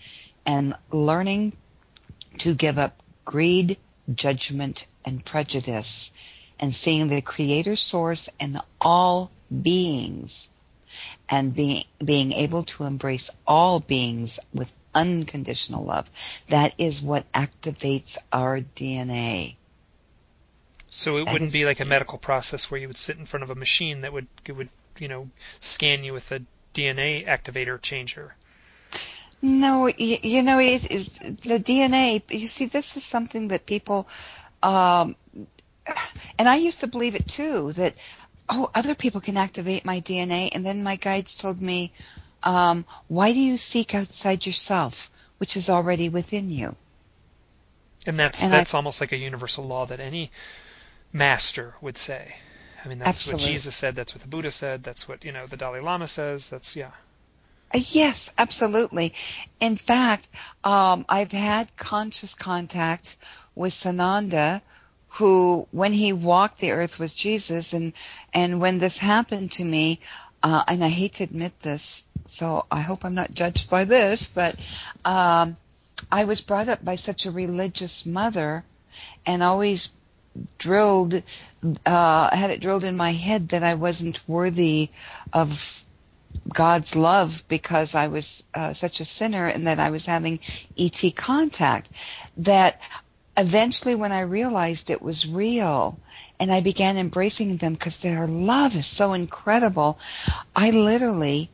[0.46, 1.56] and learning
[2.38, 3.78] to give up greed,
[4.14, 6.10] judgment, and prejudice
[6.60, 9.30] and seeing the creator source and all
[9.62, 10.48] beings
[11.28, 16.10] and being being able to embrace all beings with unconditional love.
[16.48, 19.56] That is what activates our DNA.
[20.99, 23.51] So it wouldn't be like a medical process where you would sit in front of
[23.51, 24.68] a machine that would it would
[24.99, 25.30] you know
[25.61, 26.40] scan you with a
[26.74, 28.34] DNA activator changer.
[29.40, 34.09] No, you, you know, it, it, the DNA, you see, this is something that people,
[34.64, 35.14] um,
[36.38, 37.94] and I used to believe it too, that,
[38.49, 40.51] oh, other people can activate my DNA.
[40.53, 41.92] And then my guides told me,
[42.42, 45.09] um, why do you seek outside yourself?
[45.38, 46.76] which is already within you.
[48.07, 50.30] And that's And that's almost like a universal law that any
[51.12, 52.34] master would say.
[52.84, 53.44] I mean, that's Absolutely.
[53.44, 53.96] what Jesus said.
[53.96, 54.82] That's what the Buddha said.
[54.82, 56.50] That's what you know the Dalai Lama says.
[56.50, 56.90] That's yeah.
[57.74, 59.14] Uh, Yes, absolutely.
[59.61, 60.28] In fact,
[60.64, 63.16] um, I've had conscious contact
[63.54, 64.62] with Sananda,
[65.09, 67.92] who, when he walked the earth was Jesus, and
[68.32, 70.00] and when this happened to me,
[70.42, 74.26] uh, and I hate to admit this, so I hope I'm not judged by this,
[74.26, 74.54] but
[75.04, 75.56] um,
[76.12, 78.64] I was brought up by such a religious mother,
[79.26, 79.90] and always
[80.58, 81.22] drilled,
[81.86, 84.90] uh, had it drilled in my head that I wasn't worthy
[85.32, 85.84] of
[86.52, 90.40] God's love because I was uh, such a sinner and that I was having
[90.78, 91.90] ET contact.
[92.38, 92.80] That
[93.36, 95.98] eventually, when I realized it was real
[96.40, 99.98] and I began embracing them because their love is so incredible,
[100.54, 101.50] I literally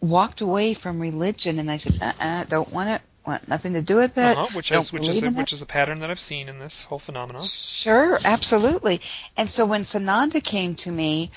[0.00, 3.96] walked away from religion and I said, uh-uh, don't want it, want nothing to do
[3.96, 4.36] with it.
[4.36, 6.84] Uh-huh, which is which is a, which is a pattern that I've seen in this
[6.84, 7.42] whole phenomenon.
[7.42, 9.00] Sure, absolutely.
[9.36, 11.30] And so when Sananda came to me,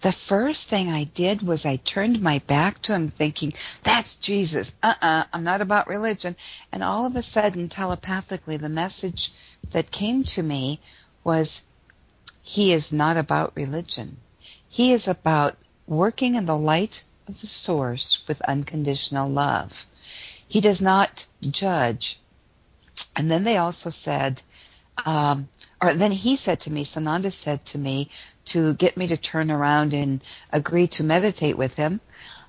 [0.00, 4.74] the first thing I did was I turned my back to him thinking, that's Jesus.
[4.82, 6.36] Uh-uh, I'm not about religion.
[6.72, 9.32] And all of a sudden, telepathically, the message
[9.72, 10.80] that came to me
[11.24, 11.62] was,
[12.42, 14.18] he is not about religion.
[14.68, 19.84] He is about working in the light of the source with unconditional love.
[20.48, 22.18] He does not judge.
[23.14, 24.42] And then they also said,
[25.04, 25.48] um,
[25.80, 28.10] or then he said to me, Sananda said to me,
[28.46, 32.00] to get me to turn around and agree to meditate with him,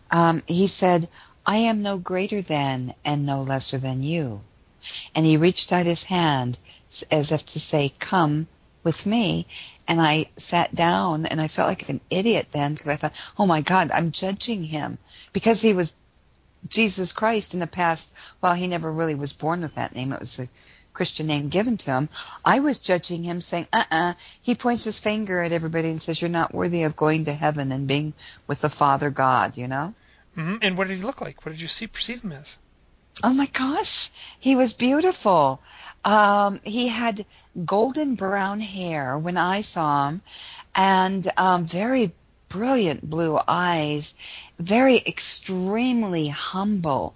[0.10, 1.10] um, he said,
[1.46, 4.42] I am no greater than and no lesser than you.
[5.14, 6.58] And he reached out his hand
[7.12, 8.48] as if to say, come
[8.84, 9.46] with me.
[9.88, 13.46] And I sat down and I felt like an idiot then because I thought, oh
[13.46, 14.98] my God, I'm judging him
[15.34, 15.94] because he was
[16.68, 18.14] Jesus Christ in the past.
[18.40, 20.14] while he never really was born with that name.
[20.14, 20.50] It was a
[20.94, 22.10] Christian name given to him.
[22.44, 24.14] I was judging him saying, uh-uh.
[24.42, 27.72] He points his finger at everybody and says, you're not worthy of going to heaven
[27.72, 28.14] and being
[28.48, 29.94] with the Father God, you know?
[30.36, 31.46] hmm And what did he look like?
[31.46, 32.58] What did you see perceive him as?
[33.24, 35.62] Oh my gosh, he was beautiful.
[36.06, 37.26] Um, he had
[37.66, 40.22] golden brown hair when I saw him,
[40.74, 42.14] and um, very
[42.50, 44.16] brilliant blue eyes,
[44.58, 47.16] very extremely humble.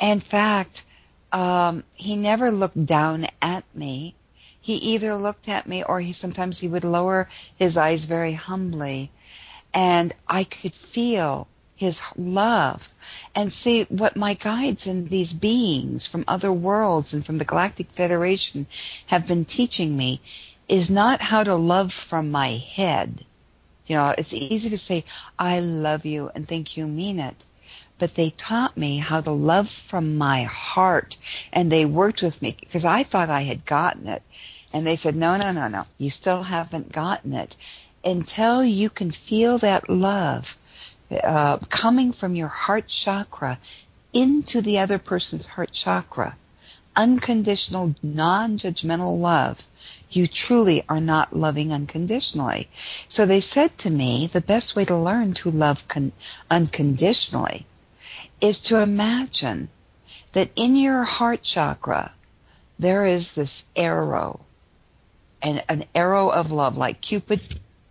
[0.00, 0.84] In fact,
[1.32, 4.14] um, he never looked down at me.
[4.60, 9.10] He either looked at me or he sometimes he would lower his eyes very humbly,
[9.72, 12.88] and I could feel his love
[13.34, 17.90] and see what my guides and these beings from other worlds and from the Galactic
[17.90, 18.66] Federation
[19.06, 20.20] have been teaching me
[20.68, 23.24] is not how to love from my head.
[23.86, 25.04] You know, it's easy to say,
[25.38, 27.46] I love you and think you mean it.
[27.98, 31.16] But they taught me how to love from my heart
[31.52, 34.22] and they worked with me because I thought I had gotten it.
[34.72, 37.56] And they said, no, no, no, no, you still haven't gotten it
[38.04, 40.56] until you can feel that love
[41.22, 43.58] uh, coming from your heart chakra
[44.12, 46.36] into the other person's heart chakra,
[46.96, 49.66] unconditional, non-judgmental love,
[50.16, 52.68] you truly are not loving unconditionally.
[53.08, 56.12] So they said to me, the best way to learn to love con-
[56.50, 57.66] unconditionally
[58.40, 59.68] is to imagine
[60.32, 62.12] that in your heart chakra,
[62.78, 64.40] there is this arrow,
[65.42, 67.40] and an arrow of love, like Cupid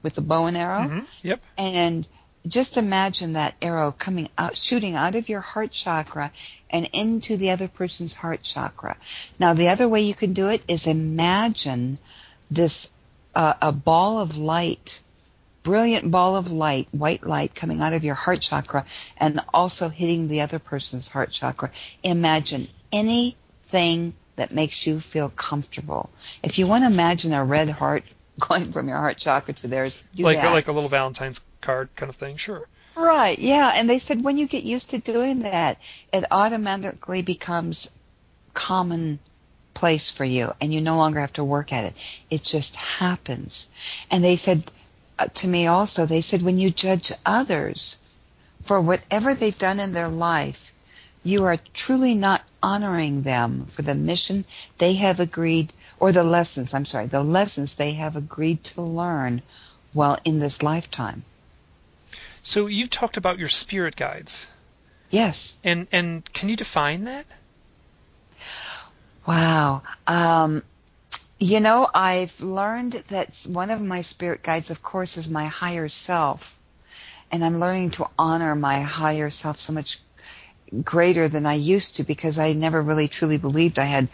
[0.03, 0.88] with the bow and arrow.
[0.88, 1.39] hmm Yep.
[1.57, 2.07] And
[2.47, 6.31] just imagine that arrow coming out, shooting out of your heart chakra
[6.69, 8.97] and into the other person's heart chakra.
[9.39, 11.99] Now, the other way you can do it is imagine
[12.49, 12.89] this,
[13.35, 14.99] uh, a ball of light,
[15.63, 18.85] brilliant ball of light, white light coming out of your heart chakra
[19.17, 21.69] and also hitting the other person's heart chakra.
[22.03, 26.09] Imagine anything that makes you feel comfortable.
[26.41, 28.03] If you want to imagine a red heart
[28.39, 30.51] going from your heart chakra to theirs, do Like that.
[30.51, 32.38] like a little Valentine's card kind of thing.
[32.38, 32.68] Sure.
[32.95, 33.72] Right, yeah.
[33.76, 35.80] And they said when you get used to doing that,
[36.12, 37.89] it automatically becomes
[38.53, 39.20] common
[39.74, 42.22] place for you and you no longer have to work at it.
[42.30, 43.70] It just happens.
[44.09, 44.70] And they said
[45.18, 48.03] uh, to me also, they said when you judge others
[48.64, 50.72] for whatever they've done in their life,
[51.24, 54.45] you are truly not honoring them for the mission
[54.80, 59.43] they have agreed, or the lessons, I'm sorry, the lessons they have agreed to learn
[59.93, 61.24] while in this lifetime.
[62.43, 64.47] So you've talked about your spirit guides,
[65.09, 65.55] Yes.
[65.63, 67.25] and and can you define that?
[69.27, 69.83] Wow.
[70.07, 70.63] Um,
[71.39, 75.89] you know, I've learned that one of my spirit guides, of course, is my higher
[75.89, 76.57] self.
[77.31, 79.99] And I'm learning to honor my higher self so much
[80.83, 84.09] greater than I used to because I never really truly believed I had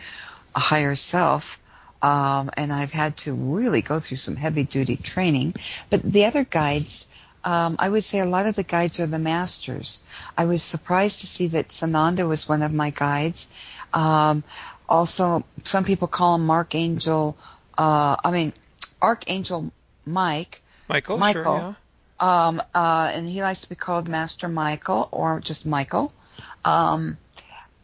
[0.56, 1.60] a higher self.
[2.02, 5.54] Um, and I've had to really go through some heavy duty training.
[5.90, 7.08] But the other guides,
[7.44, 10.04] um, I would say a lot of the guides are the masters.
[10.38, 13.48] I was surprised to see that Sananda was one of my guides.
[13.94, 14.44] Um,
[14.90, 17.38] also, some people call him Archangel.
[17.78, 18.54] Uh, I mean,
[19.02, 19.72] Archangel
[20.06, 20.62] Mike.
[20.88, 21.18] Michael.
[21.18, 21.44] Michael.
[21.44, 21.74] Sure, yeah.
[22.20, 26.12] Um, uh, and he likes to be called Master Michael or just Michael.
[26.66, 27.18] Um,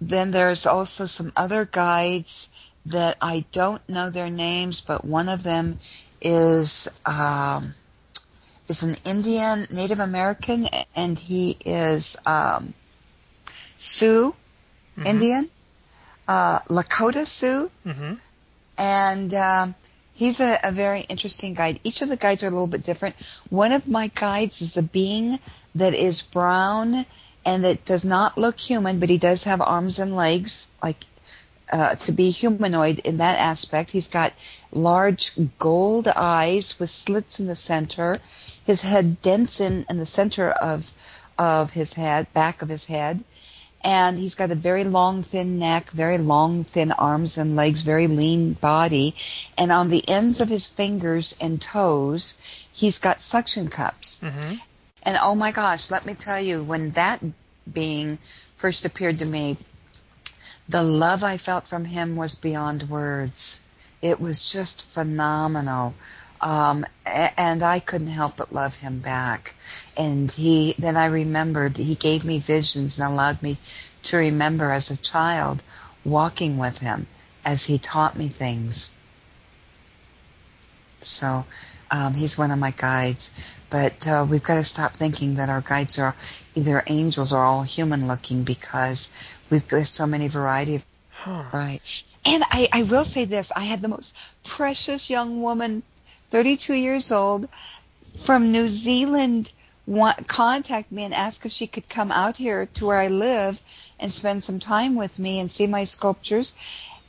[0.02, 2.50] then there's also some other guides
[2.88, 5.80] that I don't know their names, but one of them
[6.22, 7.74] is um,
[8.70, 12.74] is an Indian Native American, and he is um,
[13.78, 14.36] Sioux
[14.98, 15.06] Mhm.
[15.08, 15.50] Indian,
[16.28, 18.20] uh, Lakota Sioux, Mhm.
[18.78, 19.76] and um,
[20.14, 21.80] he's a, a very interesting guide.
[21.84, 23.16] Each of the guides are a little bit different.
[23.50, 25.40] One of my guides is a being
[25.76, 27.06] that is brown
[27.46, 30.98] and that does not look human, but he does have arms and legs, like
[31.72, 33.92] uh, to be humanoid in that aspect.
[33.92, 34.34] He's got
[34.72, 38.20] large gold eyes with slits in the center.
[38.66, 40.92] His head dents in in the center of
[41.38, 43.24] of his head, back of his head
[43.84, 48.08] and he's got a very long thin neck, very long thin arms and legs, very
[48.08, 49.16] lean body,
[49.58, 52.40] and on the ends of his fingers and toes,
[52.72, 54.20] he's got suction cups.
[54.24, 54.62] Mhm.
[55.04, 57.22] And oh my gosh, let me tell you, when that
[57.72, 58.20] being
[58.56, 59.58] first appeared to me,
[60.68, 63.62] the love I felt from him was beyond words.
[64.02, 65.94] It was just phenomenal.
[66.42, 69.56] Um, and I couldn't help but love him back.
[69.96, 73.60] And he, then I remembered, he gave me visions and allowed me
[74.04, 75.64] to remember as a child
[76.04, 77.08] walking with him
[77.46, 78.92] as he taught me things.
[81.02, 81.46] So,
[81.94, 83.32] um, he's one of my guides.
[83.70, 86.16] But uh, we've got to stop thinking that our guides are
[86.56, 89.12] either angels or all human looking because
[89.50, 91.44] we've there's so many variety of Huh.
[91.54, 92.04] right.
[92.26, 95.84] And I, I will say this: I had the most precious young woman,
[96.32, 97.48] 32 years old,
[98.18, 99.52] from New Zealand,
[99.86, 103.62] want, contact me and ask if she could come out here to where I live
[104.00, 106.58] and spend some time with me and see my sculptures.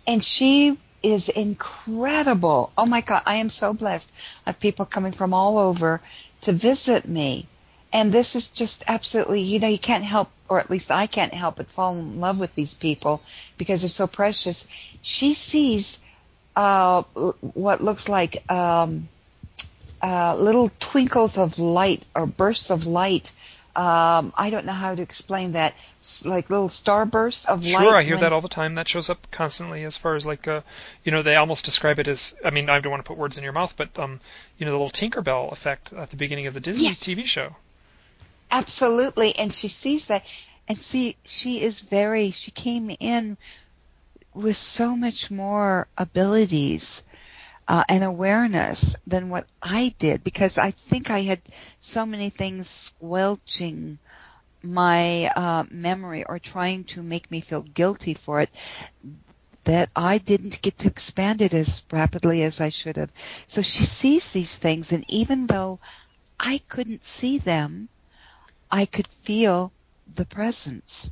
[0.06, 2.72] And she is incredible.
[2.78, 4.10] Oh my God, I am so blessed.
[4.46, 6.00] I have people coming from all over
[6.42, 7.46] to visit me.
[7.92, 11.32] And this is just absolutely, you know, you can't help, or at least I can't
[11.32, 13.22] help but fall in love with these people
[13.56, 14.66] because they're so precious.
[15.02, 16.00] She sees
[16.56, 19.08] uh, what looks like um,
[20.02, 23.32] uh, little twinkles of light or bursts of light.
[23.76, 25.74] Um, I don't know how to explain that.
[26.24, 27.82] Like little starbursts of light.
[27.82, 28.76] Sure, I hear that all the time.
[28.76, 30.60] That shows up constantly as far as like, uh,
[31.02, 32.36] you know, they almost describe it as.
[32.44, 34.20] I mean, I don't want to put words in your mouth, but um,
[34.58, 37.02] you know, the little Tinkerbell effect at the beginning of the Disney Yes.
[37.02, 37.56] TV show.
[38.50, 40.24] Absolutely, and she sees that,
[40.68, 42.30] and see, she is very.
[42.30, 43.36] She came in
[44.34, 47.02] with so much more abilities
[47.66, 51.40] uh, and awareness than what I did because I think I had
[51.80, 53.98] so many things squelching
[54.62, 58.50] my uh, memory or trying to make me feel guilty for it
[59.64, 63.12] that I didn't get to expand it as rapidly as I should have.
[63.46, 65.80] So she sees these things, and even though
[66.38, 67.88] I couldn't see them,
[68.70, 69.72] I could feel
[70.14, 71.10] the presence.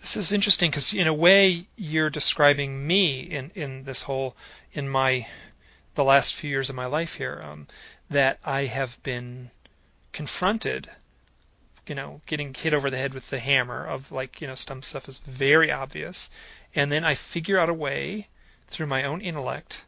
[0.00, 4.36] This is interesting because in a way you're describing me in in this whole
[4.72, 5.28] in my
[5.94, 7.66] the last few years of my life here um,
[8.10, 9.50] that I have been
[10.12, 10.88] confronted
[11.86, 14.82] you know getting hit over the head with the hammer of like you know some
[14.82, 16.30] stuff is very obvious
[16.74, 18.28] and then I figure out a way
[18.68, 19.84] through my own intellect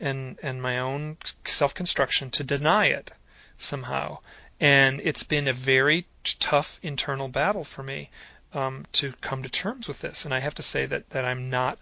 [0.00, 3.12] and and my own self-construction to deny it
[3.58, 4.18] somehow
[4.60, 8.10] and it's been a very tough internal battle for me
[8.54, 10.24] um, to come to terms with this.
[10.24, 11.78] And I have to say that, that I'm not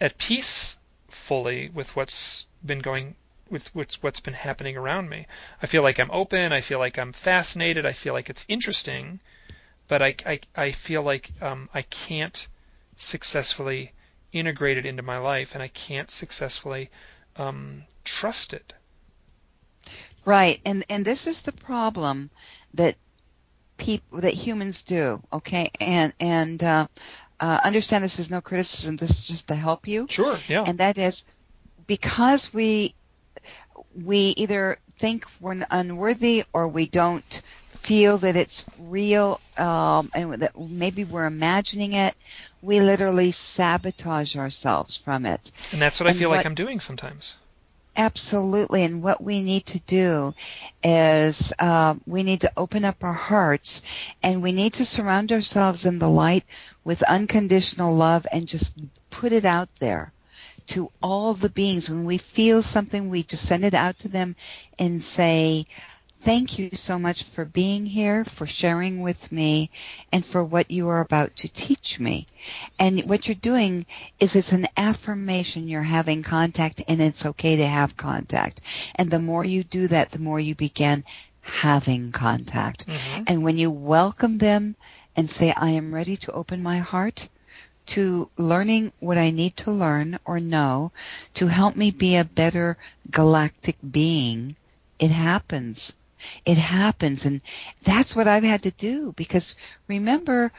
[0.00, 3.16] at peace fully with what's been going
[3.50, 5.26] with what's, what's been happening around me.
[5.62, 6.52] I feel like I'm open.
[6.52, 7.84] I feel like I'm fascinated.
[7.84, 9.20] I feel like it's interesting,
[9.88, 12.48] but I, I, I feel like um, I can't
[12.96, 13.92] successfully
[14.32, 16.90] integrate it into my life, and I can't successfully
[17.36, 18.72] um, trust it.
[20.24, 22.30] Right, and and this is the problem
[22.74, 22.96] that
[23.76, 25.20] people that humans do.
[25.32, 26.86] Okay, and and uh,
[27.40, 28.96] uh, understand this is no criticism.
[28.96, 30.06] This is just to help you.
[30.08, 30.38] Sure.
[30.48, 30.64] Yeah.
[30.66, 31.24] and that is
[31.86, 32.94] because we
[34.04, 37.42] we either think we're unworthy or we don't
[37.80, 42.14] feel that it's real um, and that maybe we're imagining it
[42.62, 46.80] we literally sabotage ourselves from it And that's what I and feel like I'm doing
[46.80, 47.36] sometimes.
[47.94, 48.84] Absolutely.
[48.84, 50.32] And what we need to do
[50.82, 53.82] is uh, we need to open up our hearts
[54.22, 56.44] and we need to surround ourselves in the light
[56.84, 58.74] with unconditional love and just
[59.10, 60.12] put it out there
[60.68, 61.88] to all the beings.
[61.88, 64.36] When we feel something, we just send it out to them
[64.78, 65.66] and say,
[66.24, 69.70] Thank you so much for being here, for sharing with me,
[70.12, 72.26] and for what you are about to teach me.
[72.78, 73.86] And what you're doing
[74.20, 78.60] is it's an affirmation you're having contact and it's okay to have contact.
[78.94, 81.04] And the more you do that, the more you begin
[81.40, 82.86] having contact.
[82.86, 83.24] Mm-hmm.
[83.26, 84.76] And when you welcome them
[85.16, 87.28] and say, I am ready to open my heart,
[87.86, 90.92] to learning what I need to learn or know
[91.34, 92.76] to help me be a better
[93.10, 94.56] galactic being,
[94.98, 95.94] it happens.
[96.44, 97.26] It happens.
[97.26, 97.40] And
[97.82, 99.54] that's what I've had to do because
[99.88, 100.52] remember,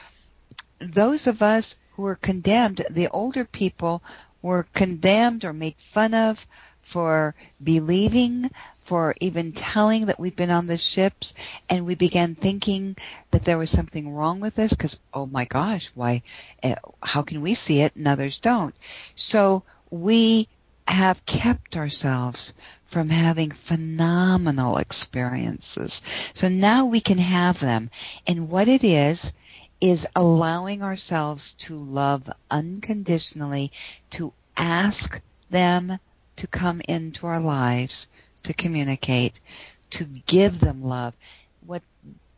[0.80, 4.04] those of us who were condemned, the older people
[4.42, 6.46] were condemned or made fun of
[6.82, 8.52] for believing,
[8.84, 11.34] for even telling that we've been on the ships,
[11.70, 12.96] and we began thinking
[13.32, 16.24] that there was something wrong with us because, oh my gosh, why,
[16.64, 18.76] uh, how can we see it and others don't?
[19.16, 20.48] So we
[20.88, 22.54] have kept ourselves
[22.86, 26.02] from having phenomenal experiences.
[26.34, 27.90] So now we can have them.
[28.28, 29.34] And what it is,
[29.84, 33.70] is allowing ourselves to love unconditionally,
[34.10, 36.00] to ask them
[36.38, 38.08] to come into our lives,
[38.44, 39.40] to communicate,
[39.92, 41.16] to give them love.
[41.66, 41.84] What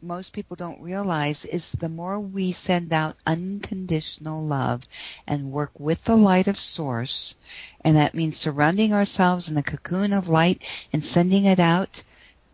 [0.01, 4.83] most people don't realize is the more we send out unconditional love
[5.25, 7.35] and work with the light of source,
[7.81, 10.61] and that means surrounding ourselves in a cocoon of light
[10.93, 12.03] and sending it out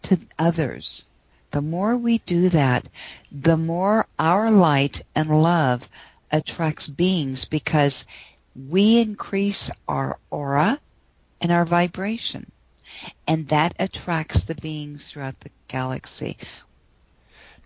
[0.04, 1.06] to others.
[1.52, 2.88] The more we do that,
[3.32, 5.90] the more our light and love
[6.32, 8.06] attracts beings because
[8.56, 10.80] we increase our aura
[11.42, 12.50] and our vibration.
[13.28, 16.38] And that attracts the beings throughout the galaxy.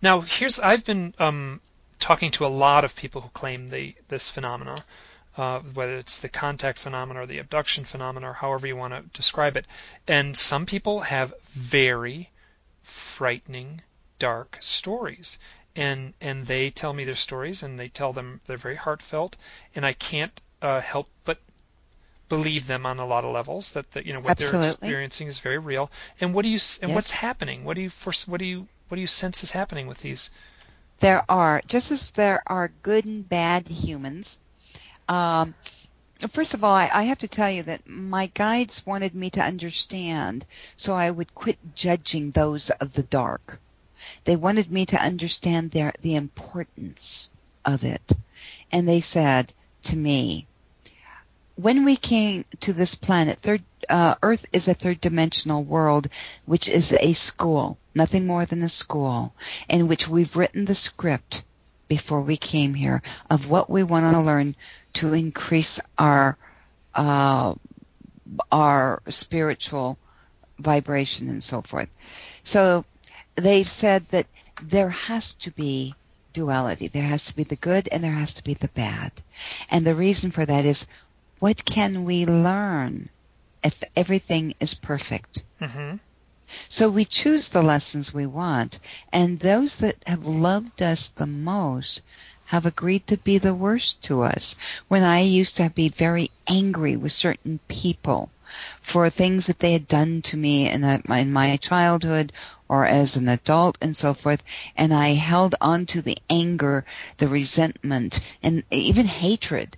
[0.01, 1.61] Now, here's I've been um,
[1.99, 4.75] talking to a lot of people who claim the this phenomena,
[5.37, 9.01] uh, whether it's the contact phenomena or the abduction phenomena or however you want to
[9.17, 9.65] describe it.
[10.07, 12.29] And some people have very
[12.83, 13.81] frightening,
[14.19, 15.39] dark stories.
[15.75, 19.35] And and they tell me their stories, and they tell them they're very heartfelt,
[19.75, 21.37] and I can't uh, help but
[22.29, 24.59] believe them on a lot of levels that, that you know what Absolutely.
[24.59, 25.91] they're experiencing is very real.
[26.19, 26.95] And what do you and yes.
[26.95, 27.63] what's happening?
[27.63, 30.29] What do you for, what do you what do you sense is happening with these?
[30.99, 34.39] There are just as there are good and bad humans.
[35.07, 35.53] Um,
[36.31, 39.41] first of all, I, I have to tell you that my guides wanted me to
[39.41, 40.45] understand,
[40.77, 43.59] so I would quit judging those of the dark.
[44.23, 47.29] They wanted me to understand their the importance
[47.63, 48.13] of it,
[48.71, 49.53] and they said
[49.83, 50.47] to me,
[51.55, 56.09] when we came to this planet, third, uh, Earth is a third dimensional world,
[56.45, 59.33] which is a school, nothing more than a school,
[59.69, 61.43] in which we've written the script
[61.87, 64.55] before we came here of what we want to learn
[64.93, 66.37] to increase our
[66.93, 67.53] uh,
[68.51, 69.97] our spiritual
[70.57, 71.89] vibration and so forth.
[72.43, 72.83] So
[73.35, 74.27] they've said that
[74.63, 75.93] there has to be
[76.33, 76.87] duality.
[76.87, 79.11] There has to be the good and there has to be the bad.
[79.69, 80.87] And the reason for that is
[81.45, 83.07] what can we learn
[83.63, 85.43] if everything is perfect?
[85.61, 85.97] Mm-hmm.
[86.69, 88.79] So we choose the lessons we want,
[89.13, 92.01] and those that have loved us the most
[92.45, 94.55] have agreed to be the worst to us.
[94.87, 98.31] When I used to be very angry with certain people
[98.81, 102.33] for things that they had done to me in, a, in my childhood
[102.67, 104.41] or as an adult and so forth,
[104.75, 106.85] and I held on to the anger,
[107.17, 109.77] the resentment, and even hatred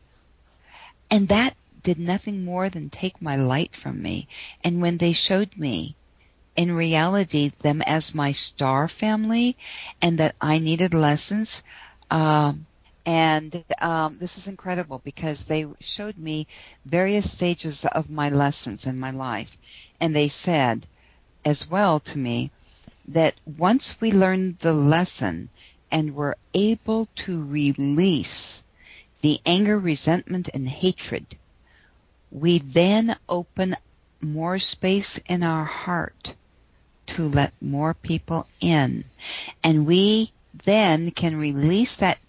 [1.09, 4.27] and that did nothing more than take my light from me.
[4.63, 5.95] And when they showed me
[6.55, 9.55] in reality them as my star family
[10.01, 11.63] and that I needed lessons,
[12.11, 12.65] um,
[13.05, 16.47] and um, this is incredible because they showed me
[16.85, 19.57] various stages of my lessons in my life.
[20.01, 20.85] And they said
[21.45, 22.51] as well to me
[23.07, 25.49] that once we learn the lesson
[25.89, 28.65] and we're able to release
[29.21, 31.37] the anger, resentment, and hatred,
[32.31, 33.75] we then open
[34.21, 36.35] more space in our heart
[37.07, 39.05] to let more people in.
[39.63, 40.31] And we
[40.65, 42.19] then can release that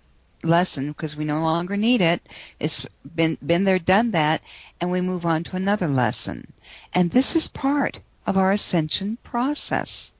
[0.42, 2.22] lesson because we no longer need it.
[2.60, 4.42] It's been, been there, done that,
[4.80, 6.52] and we move on to another lesson.
[6.94, 10.14] And this is part of our ascension process.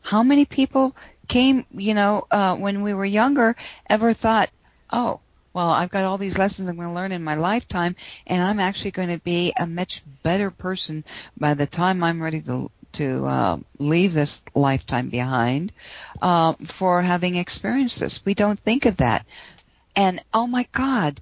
[0.00, 0.96] How many people
[1.26, 3.56] came, you know, uh, when we were younger,
[3.88, 4.50] ever thought,
[4.90, 5.20] oh,
[5.58, 7.96] well, I've got all these lessons I'm going to learn in my lifetime,
[8.28, 11.04] and I'm actually going to be a much better person
[11.36, 15.72] by the time I'm ready to to uh, leave this lifetime behind
[16.22, 18.24] uh, for having experienced this.
[18.24, 19.26] We don't think of that,
[19.96, 21.20] and oh my God,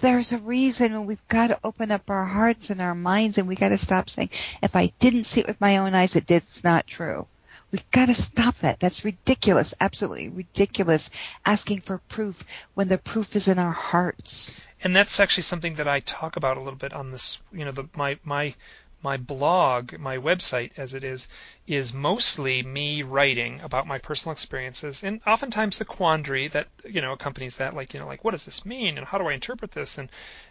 [0.00, 3.54] there's a reason we've got to open up our hearts and our minds, and we
[3.54, 4.30] got to stop saying,
[4.64, 7.28] "If I didn't see it with my own eyes, it it's not true."
[7.70, 8.80] We've got to stop that.
[8.80, 9.74] That's ridiculous.
[9.80, 11.10] Absolutely ridiculous.
[11.46, 12.42] Asking for proof
[12.74, 14.52] when the proof is in our hearts.
[14.82, 17.40] And that's actually something that I talk about a little bit on this.
[17.52, 18.54] You know, the, my my
[19.02, 21.28] my blog, my website as it is,
[21.66, 27.12] is mostly me writing about my personal experiences and oftentimes the quandary that you know
[27.12, 29.70] accompanies that, like you know, like what does this mean and how do I interpret
[29.70, 30.10] this and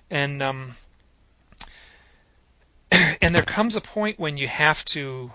[0.10, 0.72] and um
[3.22, 5.32] and there comes a point when you have to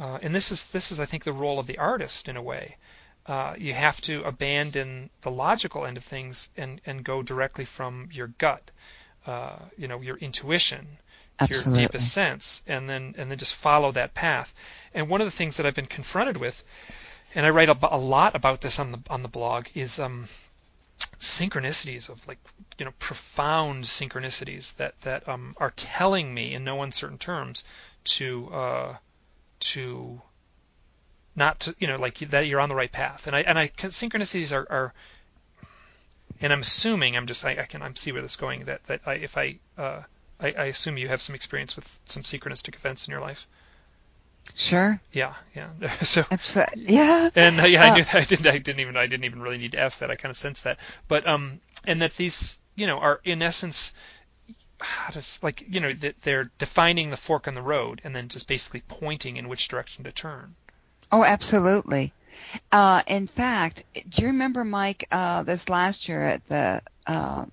[0.00, 2.42] uh, and this is this is I think the role of the artist in a
[2.42, 2.76] way.
[3.26, 8.08] Uh, you have to abandon the logical end of things and and go directly from
[8.10, 8.70] your gut,
[9.26, 10.96] uh, you know, your intuition,
[11.38, 11.72] Absolutely.
[11.72, 14.54] your deepest sense, and then and then just follow that path.
[14.94, 16.64] And one of the things that I've been confronted with,
[17.34, 20.24] and I write a, a lot about this on the on the blog, is um,
[21.18, 22.38] synchronicities of like
[22.78, 27.64] you know profound synchronicities that that um, are telling me in no uncertain terms
[28.04, 28.96] to uh,
[29.60, 30.20] to
[31.36, 33.68] not to you know like that you're on the right path and I and I
[33.68, 34.94] synchronicities are, are
[36.40, 38.84] and I'm assuming I'm just I, I can I'm see where this is going that
[38.84, 40.02] that I, if I, uh,
[40.38, 43.46] I I assume you have some experience with some synchronistic events in your life.
[44.54, 45.00] Sure.
[45.12, 45.70] Yeah, yeah.
[46.02, 46.94] so Absolutely.
[46.94, 47.30] yeah.
[47.34, 48.14] And uh, yeah, I uh, knew that.
[48.14, 48.46] I didn't.
[48.46, 48.96] I didn't even.
[48.96, 50.10] I didn't even really need to ask that.
[50.10, 50.78] I kind of sensed that.
[51.08, 53.92] But um, and that these, you know, are in essence
[54.80, 58.28] how does like you know that they're defining the fork in the road and then
[58.28, 60.54] just basically pointing in which direction to turn.
[61.12, 62.12] Oh, absolutely.
[62.70, 67.50] Uh, in fact, do you remember, Mike, uh, this last year at the um,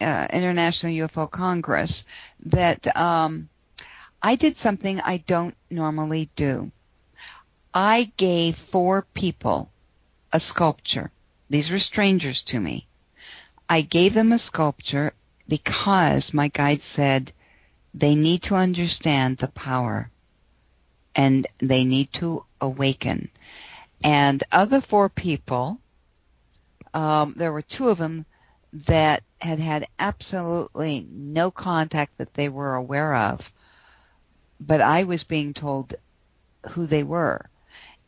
[0.00, 2.04] uh, International UFO Congress
[2.46, 3.48] that um,
[4.22, 6.70] I did something I don't normally do.
[7.74, 9.70] I gave four people
[10.32, 11.10] a sculpture.
[11.50, 12.86] These were strangers to me.
[13.68, 15.12] I gave them a sculpture
[15.48, 17.32] because my guide said
[17.94, 20.10] they need to understand the power
[21.14, 23.30] and they need to awaken.
[24.04, 25.80] And of the four people,
[26.94, 28.26] um, there were two of them
[28.72, 33.52] that had had absolutely no contact that they were aware of,
[34.60, 35.94] but I was being told
[36.70, 37.48] who they were.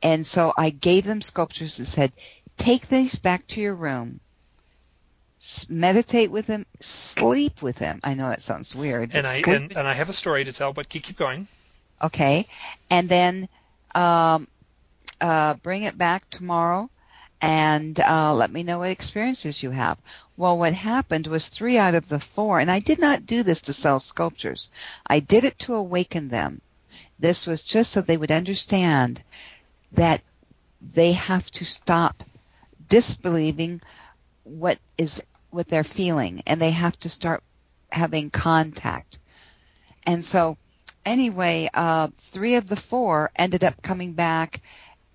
[0.03, 2.13] And so I gave them sculptures that said,
[2.57, 4.21] take these back to your room
[5.69, 8.01] meditate with him, sleep with him.
[8.05, 9.15] I know that sounds weird.
[9.15, 11.49] And I and, and, I have a story to tell, but keep keep going.
[12.03, 12.47] Okay,
[12.91, 13.49] and then
[13.95, 14.49] um,
[15.21, 16.91] uh, bring it back tomorrow,
[17.41, 19.99] and uh, let me know what experiences you have.
[20.37, 23.63] Well, what happened was three out of the four, and I did not do this
[23.63, 24.71] to sell sculptures.
[25.07, 26.61] I did it to awaken them.
[27.19, 29.23] This was just so they would understand
[29.93, 30.23] that
[30.81, 32.23] they have to stop
[32.89, 33.81] disbelieving
[34.45, 37.43] what is what they're feeling and they have to start
[37.91, 39.19] having contact.
[40.07, 40.57] And so
[41.05, 44.61] anyway, uh, three of the four ended up coming back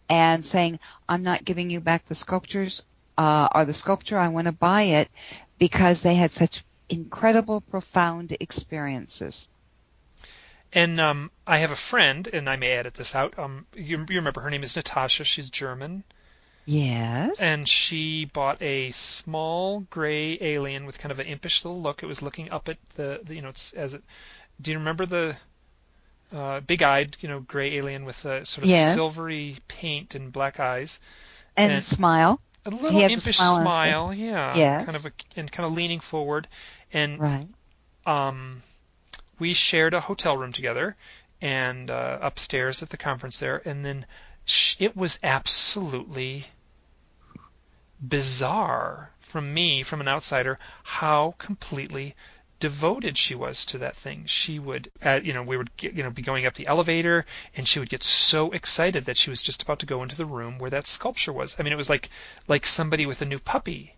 [0.09, 0.79] and saying,
[1.09, 2.83] I'm not giving you back the sculptures,
[3.17, 5.09] uh, or the sculpture, I want to buy it
[5.57, 9.47] because they had such incredible, profound experiences.
[10.73, 13.39] And um, I have a friend, and I may edit this out.
[13.39, 15.23] Um, you, you remember her name is Natasha.
[15.23, 16.03] She's German,
[16.66, 17.39] Yes.
[17.39, 22.01] And she bought a small gray alien with kind of an impish little look.
[22.01, 24.03] It was looking up at the, the you know, it's as it.
[24.61, 25.36] Do you remember the
[26.34, 28.95] uh, big-eyed, you know, gray alien with a sort of yes.
[28.95, 30.99] silvery paint and black eyes?
[31.55, 32.39] And, and smile.
[32.66, 34.55] A little impish a smile, smile yeah.
[34.55, 34.86] Yes.
[34.86, 36.47] Kind of a, and kind of leaning forward,
[36.91, 37.45] and right.
[38.07, 38.61] um,
[39.38, 40.95] we shared a hotel room together,
[41.41, 44.05] and uh, upstairs at the conference there, and then
[44.80, 46.45] it was absolutely
[48.00, 52.16] bizarre from me, from an outsider, how completely
[52.60, 54.24] devoted she was to that thing.
[54.26, 57.26] She would, uh, you know, we would, get, you know, be going up the elevator,
[57.56, 60.26] and she would get so excited that she was just about to go into the
[60.26, 61.56] room where that sculpture was.
[61.60, 62.10] I mean, it was like,
[62.48, 63.96] like somebody with a new puppy.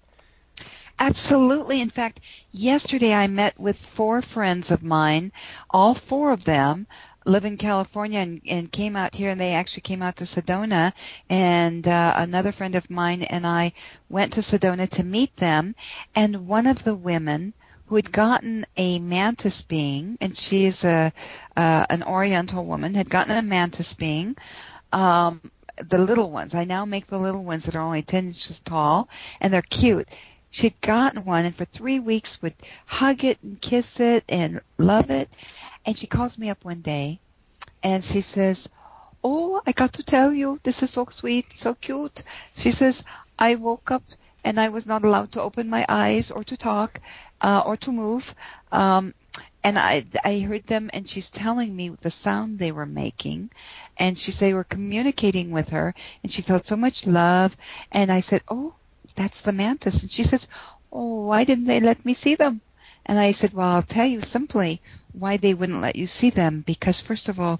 [0.99, 1.81] Absolutely.
[1.81, 2.21] In fact,
[2.51, 5.31] yesterday I met with four friends of mine.
[5.69, 6.87] All four of them
[7.27, 10.93] live in California and, and came out here and they actually came out to Sedona
[11.29, 13.73] and uh, another friend of mine and I
[14.09, 15.75] went to Sedona to meet them
[16.15, 17.53] and one of the women
[17.87, 21.11] who had gotten a mantis being and she is a
[21.55, 24.35] uh, an oriental woman had gotten a mantis being
[24.93, 25.41] um
[25.75, 29.09] the little ones I now make the little ones that are only 10 inches tall
[29.41, 30.07] and they're cute
[30.49, 32.55] she'd gotten one and for three weeks would
[32.85, 35.29] hug it and kiss it and love it.
[35.87, 37.21] And she calls me up one day
[37.81, 38.67] and she says,
[39.23, 42.23] Oh, I got to tell you, this is so sweet, so cute.
[42.55, 43.05] She says,
[43.39, 44.03] I woke up
[44.43, 46.99] and I was not allowed to open my eyes or to talk
[47.39, 48.35] uh, or to move.
[48.69, 49.13] Um,
[49.63, 53.49] and I, I heard them and she's telling me the sound they were making
[53.95, 57.55] and she said they were communicating with her and she felt so much love
[57.93, 58.75] and I said, oh,
[59.15, 60.01] that's the mantis.
[60.01, 60.47] And she says,
[60.91, 62.59] oh, why didn't they let me see them?
[63.05, 64.81] And I said, well, I'll tell you simply
[65.19, 67.59] why they wouldn't let you see them because first of all,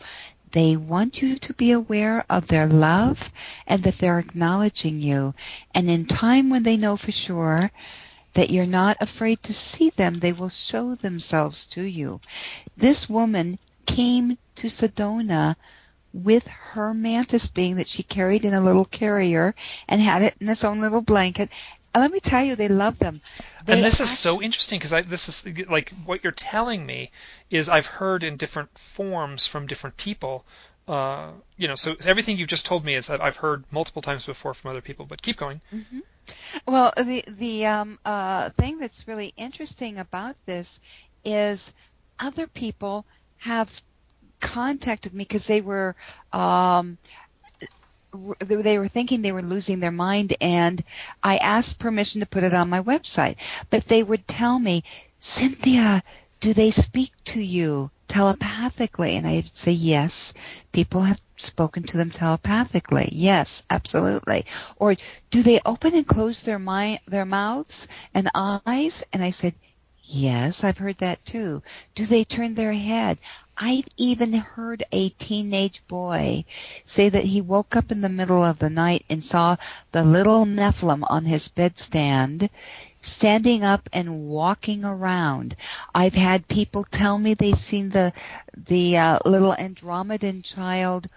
[0.52, 3.32] they want you to be aware of their love
[3.66, 5.34] and that they're acknowledging you.
[5.74, 7.70] And in time when they know for sure
[8.34, 12.22] that you're not afraid to see them, they will show themselves to you.
[12.78, 15.56] This woman came to Sedona
[16.14, 19.54] with her mantis being that she carried in a little carrier
[19.88, 21.52] and had it in its own little blanket.
[21.94, 23.22] And let me tell you, they love them.
[23.66, 27.12] They and this actually, is so interesting because this is like what you're telling me
[27.50, 30.46] is I've heard in different forms from different people.
[30.88, 34.26] Uh, you know, so everything you've just told me is that I've heard multiple times
[34.26, 35.06] before from other people.
[35.06, 35.60] But keep going.
[35.74, 36.00] Mm-hmm.
[36.66, 40.80] Well, the the um, uh, thing that's really interesting about this
[41.26, 41.74] is
[42.20, 43.06] other people
[43.38, 43.82] have
[44.40, 45.96] contacted me because they were
[46.32, 46.98] um,
[48.40, 50.84] they were thinking they were losing their mind and
[51.24, 53.38] I asked permission to put it on my website.
[53.70, 54.84] But they would tell me,
[55.20, 56.04] Cynthia,
[56.40, 59.16] do they speak to you telepathically?
[59.16, 60.34] And I'd say, yes,
[60.72, 63.10] people have spoken to them telepathically.
[63.12, 64.46] Yes, absolutely.
[64.78, 64.96] Or
[65.32, 69.04] do they open and close their mind, their mouths and eyes?
[69.14, 69.56] And I said,
[70.04, 71.62] yes, I've heard that too.
[71.96, 73.20] Do they turn their head?
[73.60, 76.46] I've even heard a teenage boy
[76.86, 79.56] say that he woke up in the middle of the night and saw
[79.92, 82.50] the little Nephilim on his bedstand
[83.02, 85.56] standing up and walking around.
[85.96, 88.14] I've had people tell me they've seen the
[88.56, 91.08] the uh, little Andromedan child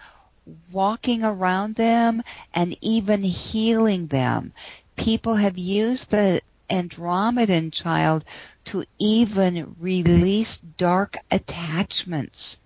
[0.72, 2.22] walking around them
[2.54, 4.54] and even healing them.
[4.96, 6.40] People have used the
[6.70, 8.24] Andromedan child
[8.64, 12.58] to even release dark attachments.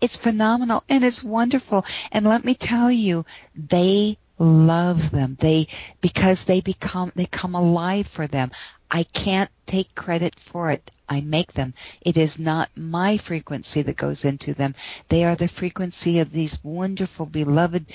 [0.00, 1.84] It's phenomenal and it's wonderful.
[2.12, 3.24] And let me tell you,
[3.56, 5.36] they love them.
[5.40, 5.66] They,
[6.00, 8.50] because they become, they come alive for them.
[8.90, 10.90] I can't take credit for it.
[11.08, 11.74] I make them.
[12.00, 14.74] It is not my frequency that goes into them.
[15.08, 17.86] They are the frequency of these wonderful, beloved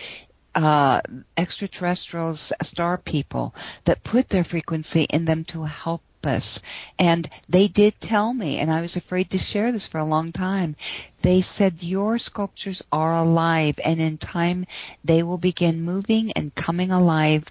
[0.56, 1.02] uh,
[1.38, 6.62] extraterrestrials, star people that put their frequency in them to help us.
[6.98, 10.32] And they did tell me, and I was afraid to share this for a long
[10.32, 10.76] time.
[11.22, 14.66] They said your sculptures are alive and in time
[15.04, 17.46] they will begin moving and coming alive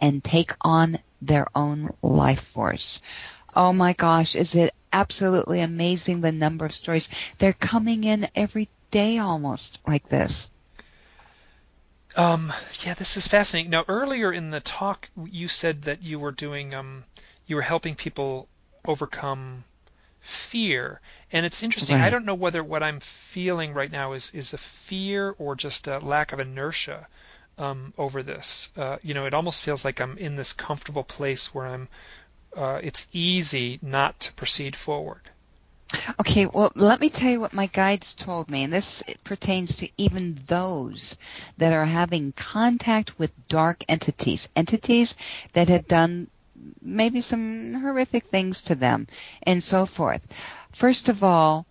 [0.00, 3.00] and take on their own life force.
[3.54, 7.08] Oh my gosh, is it absolutely amazing the number of stories.
[7.38, 10.50] They're coming in every day almost like this.
[12.16, 13.70] Um, yeah, this is fascinating.
[13.70, 17.04] Now, earlier in the talk, you said that you were doing, um,
[17.46, 18.48] you were helping people
[18.84, 19.64] overcome
[20.20, 21.00] fear,
[21.32, 21.96] and it's interesting.
[21.96, 22.06] Right.
[22.06, 25.86] I don't know whether what I'm feeling right now is is a fear or just
[25.88, 27.08] a lack of inertia
[27.58, 28.70] um, over this.
[28.76, 31.88] Uh, you know, it almost feels like I'm in this comfortable place where I'm.
[32.54, 35.22] Uh, it's easy not to proceed forward.
[36.20, 39.88] Okay, well, let me tell you what my guides told me, and this pertains to
[39.96, 41.16] even those
[41.58, 45.14] that are having contact with dark entities, entities
[45.52, 46.28] that have done
[46.80, 49.06] maybe some horrific things to them,
[49.42, 50.26] and so forth.
[50.72, 51.66] First of all,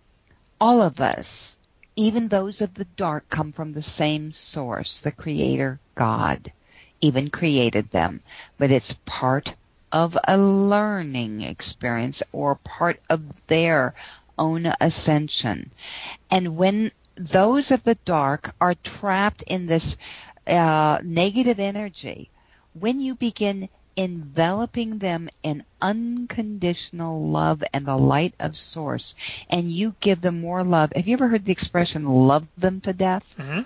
[0.60, 1.58] all of us,
[1.96, 6.52] even those of the dark, come from the same source, the Creator God,
[7.00, 8.22] even created them,
[8.58, 9.54] but it's part
[9.92, 13.94] of a learning experience or part of their
[14.38, 15.70] own ascension.
[16.30, 19.96] And when those of the dark are trapped in this
[20.46, 22.30] uh, negative energy,
[22.72, 29.14] when you begin enveloping them in unconditional love and the light of source,
[29.50, 30.92] and you give them more love.
[30.94, 33.28] Have you ever heard the expression "love them to death"?
[33.38, 33.60] Mm-hmm.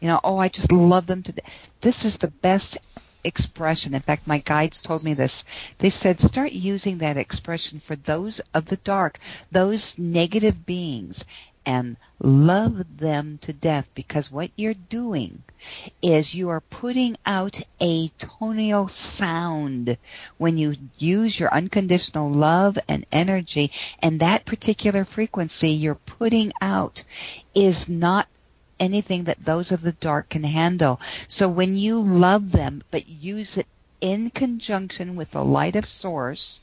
[0.00, 1.70] You know, oh, I just love them to death.
[1.80, 2.78] This is the best
[3.26, 3.94] expression.
[3.94, 5.44] In fact, my guides told me this.
[5.78, 9.18] They said start using that expression for those of the dark,
[9.50, 11.24] those negative beings,
[11.66, 15.42] and love them to death because what you're doing
[16.00, 19.98] is you are putting out a tonal sound
[20.38, 23.70] when you use your unconditional love and energy
[24.00, 27.02] and that particular frequency you're putting out
[27.54, 28.28] is not
[28.78, 31.00] anything that those of the dark can handle.
[31.28, 33.66] So when you love them but use it
[34.00, 36.60] in conjunction with the light of source,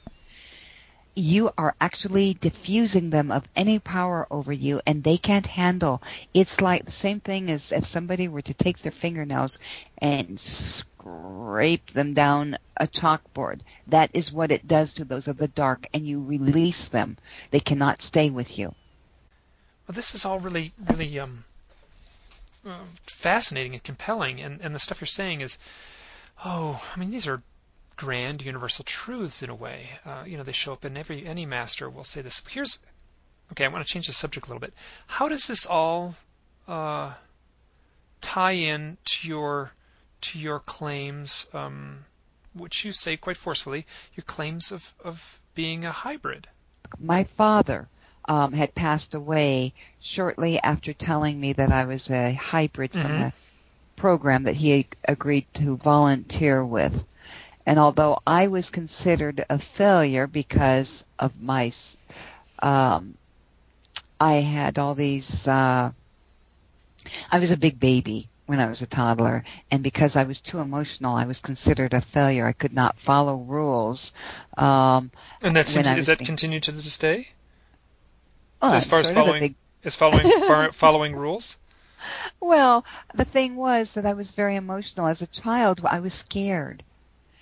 [1.16, 6.02] you are actually diffusing them of any power over you and they can't handle.
[6.34, 9.60] It's like the same thing as if somebody were to take their fingernails
[10.00, 13.62] and scrape them down a chalkboard.
[13.88, 17.18] That is what it does to those of the dark and you release them.
[17.52, 18.74] They cannot stay with you.
[19.88, 21.44] Well, this is all really, really um,
[23.06, 24.42] fascinating and compelling.
[24.42, 25.58] And, and the stuff you're saying is,
[26.44, 27.42] oh, I mean, these are
[27.96, 29.90] grand universal truths in a way.
[30.06, 32.42] Uh, you know, they show up in every any master will say this.
[32.50, 32.80] Here's
[33.52, 33.66] okay.
[33.66, 34.74] I want to change the subject a little bit.
[35.08, 36.16] How does this all
[36.68, 37.14] uh,
[38.22, 39.72] tie in to your
[40.22, 42.06] to your claims, um,
[42.54, 43.86] which you say quite forcefully,
[44.16, 46.48] your claims of of being a hybrid?
[47.00, 47.88] My father
[48.26, 53.08] um, had passed away shortly after telling me that I was a hybrid mm-hmm.
[53.08, 53.34] from a
[53.96, 57.04] program that he agreed to volunteer with.
[57.66, 61.72] And although I was considered a failure because of my,
[62.60, 63.16] um,
[64.20, 65.92] I had all these, uh,
[67.32, 70.60] I was a big baby when I was a toddler, and because I was too
[70.60, 72.46] emotional, I was considered a failure.
[72.46, 74.12] I could not follow rules.
[74.58, 75.12] Um,
[75.42, 77.30] and that seems, is that being, continued to this day?
[78.64, 79.56] Well, as far as following, big...
[79.84, 81.58] as following, following rules.
[82.40, 85.82] Well, the thing was that I was very emotional as a child.
[85.84, 86.82] I was scared.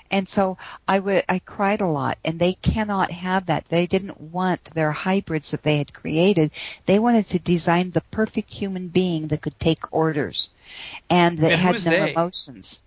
[0.10, 0.58] And so
[0.88, 3.66] I would, I cried a lot and they cannot have that.
[3.70, 6.52] They didn't want their hybrids that they had created.
[6.88, 10.50] They wanted to design the perfect human being that could take orders
[11.10, 12.12] and that and had no they?
[12.12, 12.82] emotions.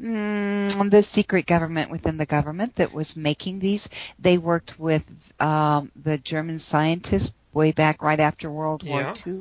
[0.00, 3.88] Mm, the secret government within the government that was making these.
[4.18, 5.04] They worked with
[5.40, 8.92] um, the German scientists way back right after World yeah.
[8.92, 9.40] War II.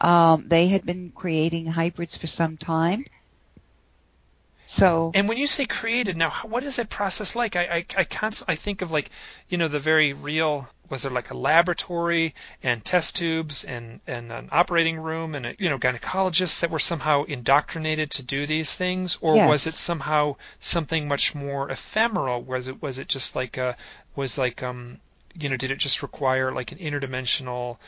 [0.00, 3.04] Um, they had been creating hybrids for some time.
[4.66, 5.10] So.
[5.14, 7.56] And when you say created, now what is that process like?
[7.56, 9.10] I I I, const- I think of like
[9.50, 10.66] you know the very real.
[10.88, 15.54] Was there like a laboratory and test tubes and and an operating room and a,
[15.58, 19.48] you know gynecologists that were somehow indoctrinated to do these things, or yes.
[19.48, 22.42] was it somehow something much more ephemeral?
[22.42, 23.76] Was it was it just like a
[24.16, 24.98] was like um
[25.38, 27.78] you know did it just require like an interdimensional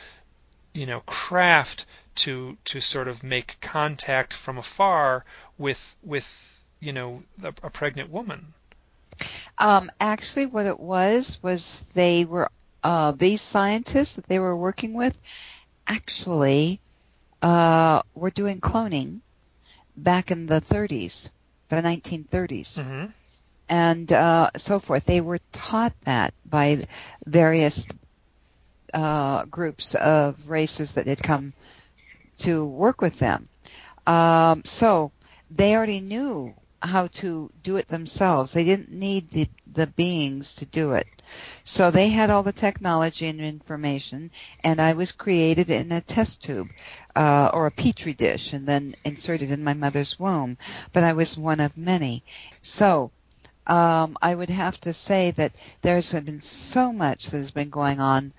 [0.73, 1.85] you know craft
[2.15, 5.25] to to sort of make contact from afar
[5.57, 8.53] with with you know, a, a pregnant woman?
[9.57, 12.49] Um, actually, what it was was they were
[12.83, 15.17] uh, these scientists that they were working with
[15.87, 16.79] actually
[17.41, 19.19] uh, were doing cloning
[19.97, 21.29] back in the 30s,
[21.69, 23.05] the 1930s, mm-hmm.
[23.69, 25.05] And uh, so forth.
[25.05, 26.87] They were taught that by
[27.25, 27.85] various
[28.93, 31.53] uh, groups of races that had come
[32.39, 33.49] to work with them.
[34.07, 35.11] Um, so
[35.49, 38.51] they already knew how to do it themselves.
[38.51, 41.07] They didn't need the, the beings to do it.
[41.63, 44.31] So they had all the technology and information,
[44.63, 46.69] and I was created in a test tube,
[47.15, 50.57] uh, or a petri dish, and then inserted in my mother's womb.
[50.93, 52.23] But I was one of many.
[52.61, 53.11] So,
[53.67, 55.51] um, I would have to say that
[55.81, 58.33] there's been so much that has been going on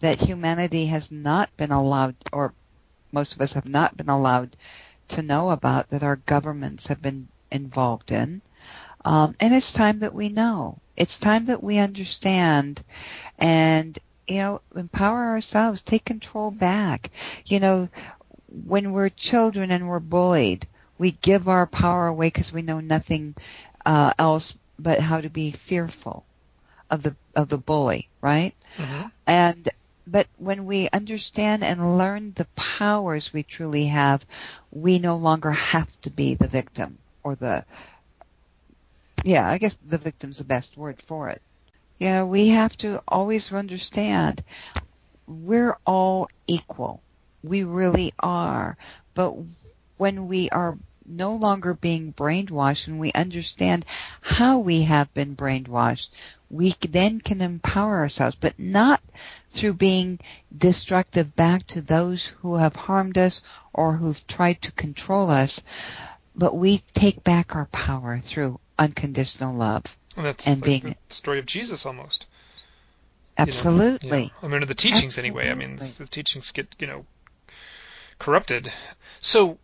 [0.00, 2.54] that humanity has not been allowed, or
[3.12, 4.56] most of us have not been allowed
[5.08, 8.40] to know about that our governments have been involved in.
[9.04, 10.78] Um, and it's time that we know.
[10.96, 12.82] It's time that we understand
[13.38, 17.10] and, you know, empower ourselves, take control back.
[17.46, 17.88] You know,
[18.66, 20.66] when we're children and we're bullied,
[20.98, 23.34] we give our power away because we know nothing
[23.86, 26.24] uh, else but how to be fearful
[26.90, 28.54] of the of the bully, right?
[28.76, 29.08] Mm-hmm.
[29.26, 29.68] And
[30.06, 34.24] but when we understand and learn the powers we truly have,
[34.70, 37.64] we no longer have to be the victim or the
[39.24, 41.42] yeah, I guess the victim's the best word for it.
[41.98, 44.42] Yeah, we have to always understand
[45.26, 47.02] we're all equal.
[47.42, 48.76] We really are.
[49.14, 49.34] But
[49.98, 50.78] when we are
[51.10, 53.84] no longer being brainwashed and we understand
[54.20, 56.10] how we have been brainwashed,
[56.50, 59.00] we then can empower ourselves, but not
[59.50, 60.18] through being
[60.56, 63.42] destructive back to those who have harmed us
[63.72, 65.62] or who've tried to control us,
[66.34, 69.96] but we take back our power through unconditional love.
[70.16, 72.26] And that's and like being the story of Jesus almost.
[73.38, 74.08] Absolutely.
[74.08, 75.42] You know, I mean, the teachings Absolutely.
[75.42, 75.50] anyway.
[75.50, 77.06] I mean, the teachings get you know
[78.18, 78.70] corrupted.
[79.20, 79.58] So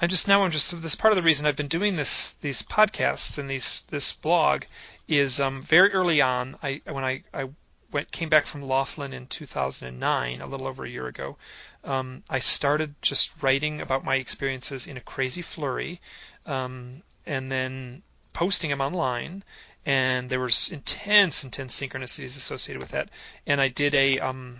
[0.00, 2.62] I just now I'm just this part of the reason I've been doing this these
[2.62, 4.64] podcasts and these this blog
[5.08, 6.56] is um, very early on.
[6.62, 7.48] I when I, I
[7.90, 11.36] went came back from Laughlin in 2009, a little over a year ago,
[11.84, 16.00] um, I started just writing about my experiences in a crazy flurry,
[16.46, 18.02] um, and then
[18.32, 19.42] posting them online.
[19.86, 23.08] And there was intense, intense synchronicities associated with that.
[23.46, 24.58] And I did a um,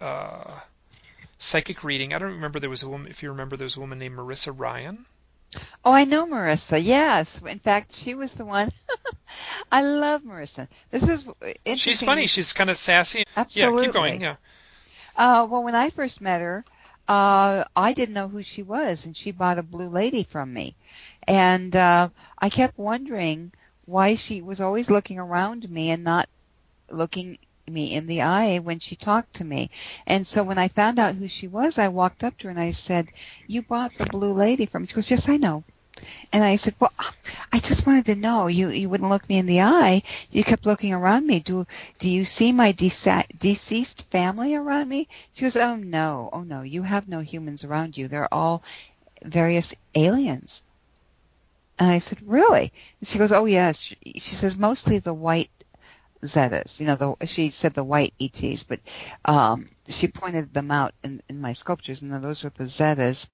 [0.00, 0.60] uh,
[1.38, 2.14] psychic reading.
[2.14, 3.08] I don't remember there was a woman.
[3.10, 5.06] If you remember, there was a woman named Marissa Ryan.
[5.84, 6.82] Oh, I know Marissa.
[6.82, 8.70] Yes, in fact, she was the one.
[9.72, 10.68] I love Marissa.
[10.90, 11.26] This is
[11.64, 11.76] interesting.
[11.76, 12.26] She's funny.
[12.26, 13.24] She's kind of sassy.
[13.36, 13.80] Absolutely.
[13.80, 14.20] Yeah, keep going.
[14.20, 14.36] Yeah.
[15.16, 16.64] Uh, well, when I first met her,
[17.08, 20.74] uh, I didn't know who she was, and she bought a blue lady from me,
[21.26, 22.08] and uh,
[22.38, 23.52] I kept wondering
[23.86, 26.28] why she was always looking around me and not
[26.90, 27.38] looking
[27.70, 29.70] me in the eye when she talked to me.
[30.06, 32.60] And so when I found out who she was, I walked up to her and
[32.60, 33.08] I said,
[33.46, 35.64] "You bought the blue lady from me." She goes, "Yes, I know."
[36.32, 36.92] And I said, "Well,
[37.52, 38.46] I just wanted to know.
[38.46, 40.02] You you wouldn't look me in the eye.
[40.30, 41.40] You kept looking around me.
[41.40, 41.66] Do
[41.98, 46.62] do you see my deceased family around me?" She goes, "Oh no, oh no.
[46.62, 48.06] You have no humans around you.
[48.08, 48.62] They're all
[49.24, 50.62] various aliens."
[51.78, 55.50] And I said, "Really?" And she goes, "Oh yes." She says, "Mostly the white
[56.22, 56.80] Zetas.
[56.80, 58.80] You know, the, she said the white ETs, but
[59.24, 63.28] um, she pointed them out in, in my sculptures, and those are the Zetas.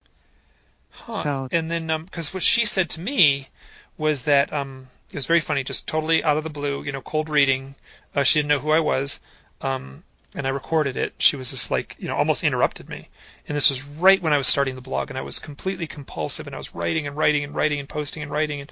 [0.90, 1.22] Huh.
[1.22, 3.48] So, and then, because um, what she said to me
[3.96, 7.00] was that um, it was very funny, just totally out of the blue, you know,
[7.00, 7.74] cold reading.
[8.14, 9.20] Uh, she didn't know who I was,
[9.60, 10.02] um,
[10.34, 11.14] and I recorded it.
[11.18, 13.08] She was just like, you know, almost interrupted me.
[13.46, 16.46] And this was right when I was starting the blog, and I was completely compulsive,
[16.46, 18.70] and I was writing and writing and writing and posting and writing, and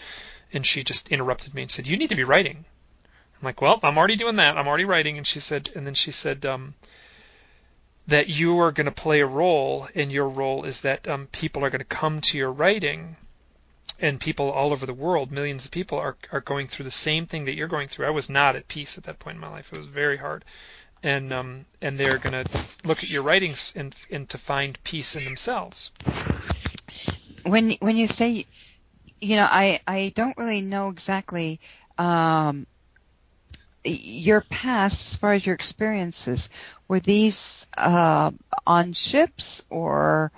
[0.53, 2.65] and she just interrupted me and said, "You need to be writing."
[3.41, 4.57] I'm like, "Well, I'm already doing that.
[4.57, 6.75] I'm already writing." And she said, and then she said, um,
[8.11, 11.65] that you are going to play a role, and your role is that um, people
[11.65, 13.17] are going to come to your writing,
[14.01, 17.27] and people all over the world, millions of people, are are going through the same
[17.27, 18.07] thing that you're going through.
[18.07, 19.73] I was not at peace at that point in my life.
[19.73, 20.45] It was very hard,
[21.03, 25.17] and um, and they're going to look at your writings and and to find peace
[25.17, 25.93] in themselves.
[27.45, 28.45] When when you say,
[29.21, 31.61] you know, I I don't really know exactly.
[31.97, 32.67] Um,
[33.85, 36.51] your past, as far as your experiences,
[36.89, 38.31] were these uh,
[38.67, 40.33] on ships or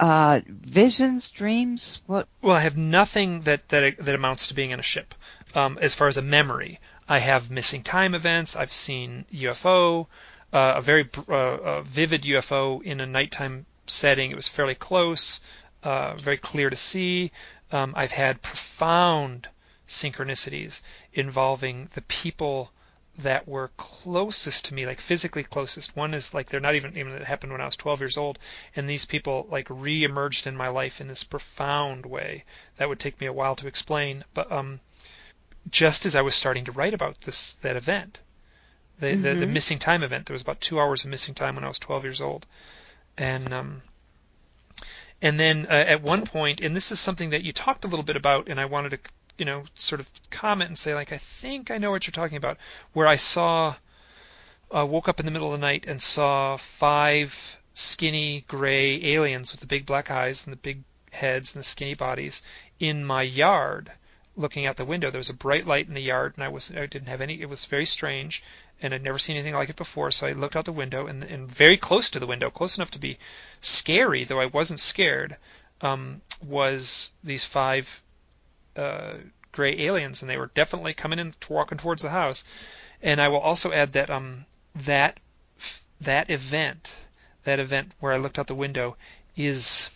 [0.00, 2.00] uh, visions, dreams?
[2.06, 2.28] What?
[2.42, 5.14] Well, I have nothing that that that amounts to being on a ship.
[5.54, 8.56] Um, as far as a memory, I have missing time events.
[8.56, 10.06] I've seen UFO,
[10.52, 14.30] uh, a very uh, vivid UFO in a nighttime setting.
[14.30, 15.40] It was fairly close,
[15.82, 17.32] uh, very clear to see.
[17.72, 19.48] Um, I've had profound
[19.86, 20.82] synchronicities
[21.14, 22.70] involving the people
[23.18, 25.96] that were closest to me, like physically closest.
[25.96, 28.38] One is like they're not even even it happened when I was 12 years old,
[28.76, 32.44] and these people like re-emerged in my life in this profound way
[32.76, 34.24] that would take me a while to explain.
[34.34, 34.80] But um,
[35.68, 38.22] just as I was starting to write about this that event,
[39.00, 39.22] the, mm-hmm.
[39.22, 41.68] the, the missing time event, there was about two hours of missing time when I
[41.68, 42.46] was 12 years old,
[43.16, 43.82] and um,
[45.20, 48.04] and then uh, at one point, and this is something that you talked a little
[48.04, 48.98] bit about, and I wanted to
[49.38, 52.36] you know, sort of comment and say like, I think I know what you're talking
[52.36, 52.58] about.
[52.92, 53.74] Where I saw,
[54.74, 59.52] uh, woke up in the middle of the night and saw five skinny gray aliens
[59.52, 60.82] with the big black eyes and the big
[61.12, 62.42] heads and the skinny bodies
[62.80, 63.90] in my yard
[64.38, 65.10] looking out the window.
[65.10, 67.40] There was a bright light in the yard, and I was I didn't have any.
[67.40, 68.42] It was very strange,
[68.80, 70.10] and I'd never seen anything like it before.
[70.10, 72.92] So I looked out the window, and, and very close to the window, close enough
[72.92, 73.18] to be
[73.60, 75.36] scary, though I wasn't scared,
[75.80, 78.00] um, was these five
[78.78, 79.14] uh,
[79.52, 82.44] gray aliens, and they were definitely coming in, walking towards the house.
[83.02, 85.18] And I will also add that um, that
[86.00, 86.94] that event,
[87.44, 88.96] that event where I looked out the window,
[89.36, 89.90] is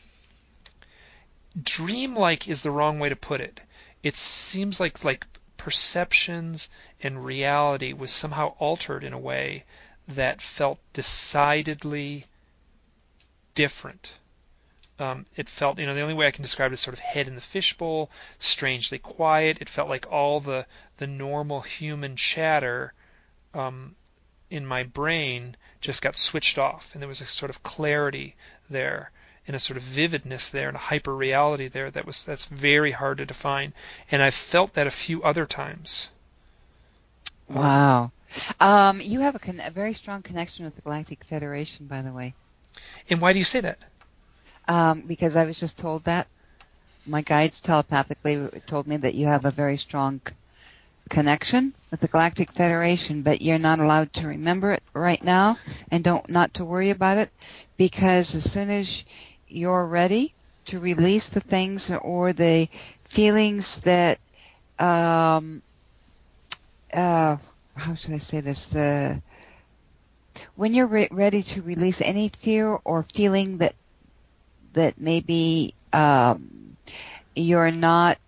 [1.61, 3.61] dreamlike is the wrong way to put it.
[4.03, 5.27] It seems like like
[5.57, 6.69] perceptions
[7.03, 9.65] and reality was somehow altered in a way
[10.09, 12.27] that felt decidedly
[13.55, 14.13] different
[15.03, 17.01] um, it felt, you know, the only way I can describe it is sort of
[17.01, 18.09] head in the fishbowl,
[18.39, 19.59] strangely quiet.
[19.61, 20.65] It felt like all the
[20.99, 22.93] the normal human chatter
[23.53, 23.97] um,
[24.49, 28.37] in my brain just got switched off, and there was a sort of clarity
[28.71, 29.11] there,
[29.49, 32.93] and a sort of vividness there, and a hyper reality there that was that's very
[32.93, 33.75] hard to define.
[34.09, 36.11] And I've felt that a few other times.
[37.49, 38.13] Wow.
[38.61, 42.13] Um, you have a, con- a very strong connection with the Galactic Federation, by the
[42.13, 42.35] way.
[43.11, 43.79] And why do you say that?
[44.69, 46.27] Um, because I was just told that.
[47.07, 50.21] My guides telepathically told me that you have a very strong
[51.09, 55.59] connection with the Galactic Federation, but you're not allowed to remember it right now,
[55.91, 57.31] and don't not to worry about it,
[57.77, 59.05] because as soon as
[59.49, 60.33] you're ready
[60.67, 62.69] to release the things or the
[63.05, 64.19] feelings that
[64.79, 65.61] um,
[66.93, 67.37] uh,
[67.75, 69.21] how should I say this the
[70.57, 73.75] when you're re- ready to release any fear or feeling that
[74.73, 76.77] that maybe um,
[77.35, 78.19] you're not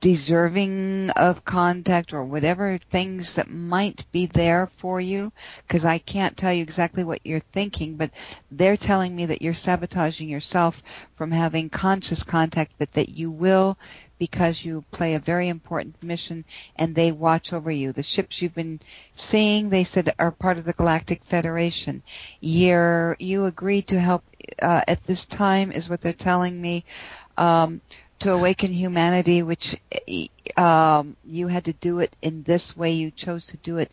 [0.00, 5.32] deserving of contact or whatever things that might be there for you
[5.66, 8.10] because I can't tell you exactly what you're thinking but
[8.50, 10.82] they're telling me that you're sabotaging yourself
[11.14, 13.78] from having conscious contact but that you will
[14.18, 16.44] because you play a very important mission
[16.76, 18.80] and they watch over you the ships you've been
[19.14, 22.02] seeing they said are part of the galactic federation
[22.40, 24.24] you're you agreed to help
[24.60, 26.84] uh, at this time is what they're telling me
[27.36, 27.80] um,
[28.20, 29.76] to awaken humanity, which
[30.56, 32.90] um, you had to do it in this way.
[32.90, 33.92] You chose to do it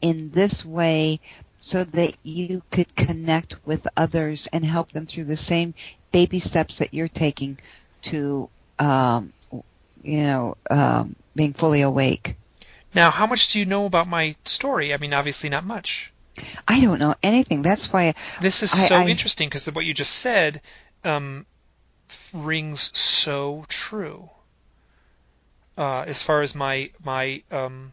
[0.00, 1.20] in this way
[1.56, 5.74] so that you could connect with others and help them through the same
[6.12, 7.58] baby steps that you're taking
[8.02, 8.48] to,
[8.78, 9.32] um,
[10.04, 12.36] you know, um, being fully awake.
[12.94, 14.94] Now, how much do you know about my story?
[14.94, 16.12] I mean, obviously not much.
[16.66, 17.62] I don't know anything.
[17.62, 20.60] That's why this is I, so I, interesting because what you just said
[21.04, 21.46] um,
[22.32, 24.30] rings so true.
[25.76, 27.92] Uh, as far as my my um,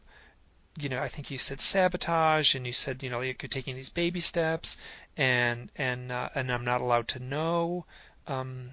[0.79, 3.89] you know, I think you said sabotage, and you said you know you're taking these
[3.89, 4.77] baby steps,
[5.17, 7.85] and and uh, and I'm not allowed to know.
[8.27, 8.71] Um,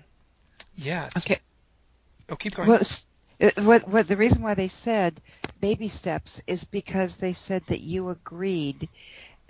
[0.77, 1.09] yeah.
[1.17, 1.41] okay.
[2.29, 2.69] Oh, keep going.
[2.69, 2.81] Well,
[3.57, 5.21] what what the reason why they said
[5.61, 8.89] baby steps is because they said that you agreed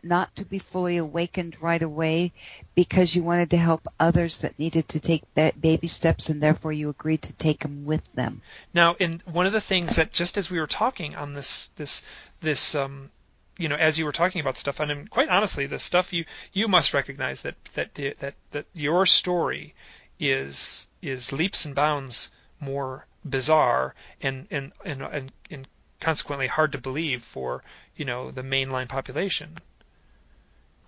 [0.05, 2.33] not to be fully awakened right away
[2.75, 6.89] because you wanted to help others that needed to take baby steps and therefore you
[6.89, 8.41] agreed to take them with them.
[8.73, 12.03] Now, in one of the things that just as we were talking on this this
[12.41, 13.11] this um
[13.59, 16.69] you know as you were talking about stuff and quite honestly the stuff you you
[16.69, 19.75] must recognize that that that that your story
[20.21, 25.69] is is leaps and bounds more bizarre and and and and, and
[26.01, 27.63] consequently hard to believe for
[27.97, 29.59] you know the mainline population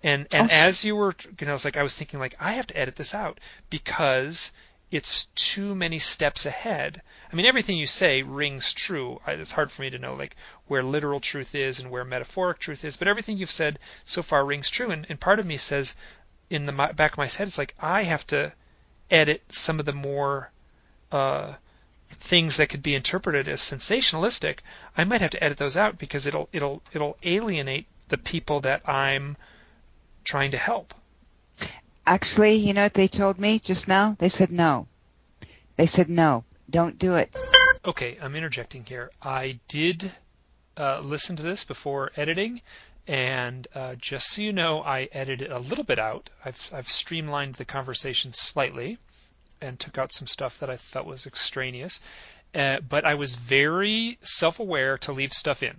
[0.03, 0.53] and and oh.
[0.53, 2.77] as you were, you know, I was like, I was thinking like, I have to
[2.77, 3.39] edit this out
[3.69, 4.51] because
[4.89, 7.01] it's too many steps ahead.
[7.31, 9.21] I mean, everything you say rings true.
[9.27, 10.35] It's hard for me to know like
[10.67, 14.43] where literal truth is and where metaphoric truth is, but everything you've said so far
[14.43, 14.91] rings true.
[14.91, 15.95] And, and part of me says,
[16.49, 18.51] in the back of my head, it's like I have to
[19.09, 20.51] edit some of the more
[21.11, 21.53] uh,
[22.19, 24.59] things that could be interpreted as sensationalistic.
[24.97, 28.87] I might have to edit those out because it'll it'll it'll alienate the people that
[28.87, 29.37] I'm
[30.23, 30.93] trying to help.
[32.05, 34.15] Actually, you know what they told me just now?
[34.19, 34.87] They said no.
[35.77, 36.43] They said no.
[36.69, 37.33] Don't do it.
[37.85, 39.09] Okay, I'm interjecting here.
[39.21, 40.11] I did
[40.77, 42.61] uh, listen to this before editing,
[43.07, 46.29] and uh, just so you know, I edited a little bit out.
[46.45, 48.97] I've, I've streamlined the conversation slightly
[49.61, 51.99] and took out some stuff that I thought was extraneous.
[52.53, 55.75] Uh, but I was very self-aware to leave stuff in.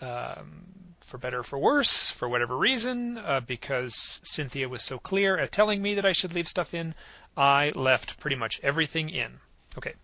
[0.00, 5.38] Um, for better or for worse, for whatever reason, uh, because Cynthia was so clear
[5.38, 6.94] at telling me that I should leave stuff in,
[7.36, 9.30] I left pretty much everything in.
[9.78, 9.94] Okay,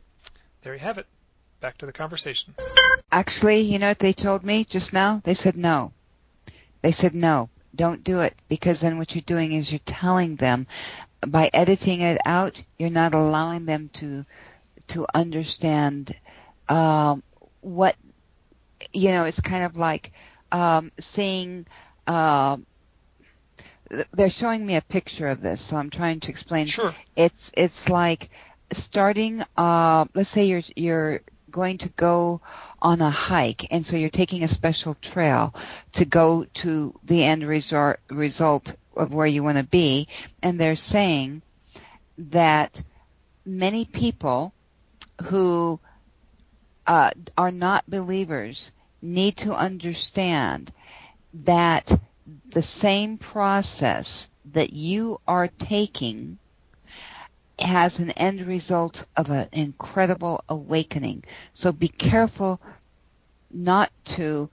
[0.63, 1.07] there you have it.
[1.61, 2.55] Back to the conversation.
[3.11, 5.21] Actually, you know what they told me just now?
[5.25, 5.93] They said no.
[6.83, 7.51] They said no.
[7.75, 10.67] Don't do it because then what you're doing is you're telling them
[11.27, 14.25] by editing it out, you're not allowing them to
[14.89, 16.17] to understand
[16.69, 17.23] um,
[17.61, 17.97] what
[18.93, 19.25] you know.
[19.25, 20.13] It's kind of like
[20.53, 21.67] um, seeing.
[22.07, 22.59] Uh,
[24.13, 26.67] they're showing me a picture of this, so I'm trying to explain.
[26.67, 26.95] Sure.
[27.17, 28.31] It's it's like
[28.73, 29.43] starting.
[29.57, 31.21] Uh, let's say you're you're
[31.51, 32.41] going to go
[32.81, 35.55] on a hike, and so you're taking a special trail
[35.95, 40.09] to go to the end resort result of where you want to be,
[40.43, 41.43] and they're saying
[42.19, 42.83] that
[43.45, 44.53] many people
[45.25, 45.81] who
[46.87, 48.73] uh, are not believers
[49.03, 50.73] need to understand
[51.33, 51.93] that
[52.51, 56.39] the same process that you are taking
[57.63, 61.25] has an end result of an incredible awakening.
[61.53, 62.61] So be careful
[63.51, 64.49] not to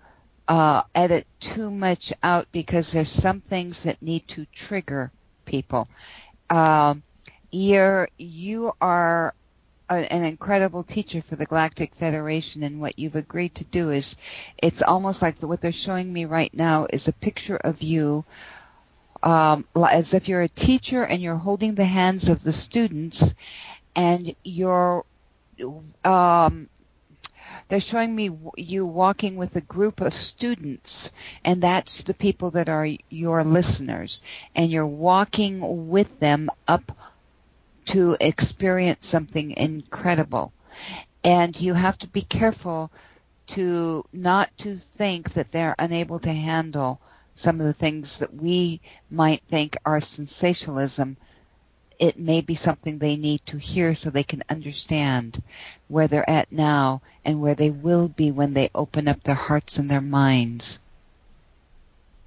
[0.47, 5.11] uh, edit too much out because there's some things that need to trigger
[5.45, 5.87] people.
[6.49, 7.03] Um,
[7.51, 9.33] you're, you are
[9.89, 14.15] a, an incredible teacher for the Galactic Federation, and what you've agreed to do is,
[14.57, 18.25] it's almost like the, what they're showing me right now is a picture of you,
[19.23, 23.33] um, as if you're a teacher and you're holding the hands of the students,
[23.95, 25.05] and you're,
[26.03, 26.69] um,
[27.69, 31.11] they're showing me you walking with a group of students,
[31.43, 34.21] and that's the people that are your listeners,
[34.55, 36.91] and you're walking with them up
[37.85, 40.53] to experience something incredible.
[41.23, 42.91] And you have to be careful
[43.47, 47.01] to not to think that they're unable to handle
[47.37, 48.81] some of the things that we
[49.11, 51.15] might think are sensationalism,
[51.99, 55.41] it may be something they need to hear so they can understand
[55.87, 59.77] where they're at now and where they will be when they open up their hearts
[59.77, 60.79] and their minds.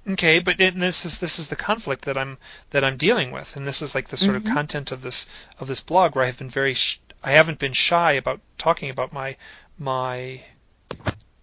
[0.09, 2.37] Okay, but it, this is this is the conflict that I'm
[2.71, 4.47] that I'm dealing with, and this is like the sort mm-hmm.
[4.47, 5.27] of content of this
[5.59, 8.89] of this blog where I have been very sh- I haven't been shy about talking
[8.89, 9.35] about my
[9.77, 10.41] my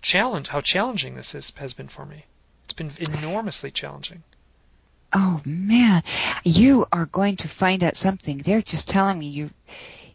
[0.01, 2.25] challenge how challenging this is, has been for me.
[2.79, 4.23] Been enormously challenging.
[5.13, 6.03] Oh man,
[6.45, 8.39] you are going to find out something.
[8.39, 9.51] They're just telling me you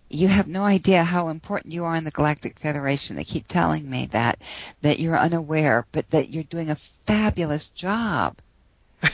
[0.09, 3.15] you have no idea how important you are in the Galactic Federation.
[3.15, 4.39] They keep telling me that
[4.81, 8.37] that you're unaware, but that you're doing a fabulous job.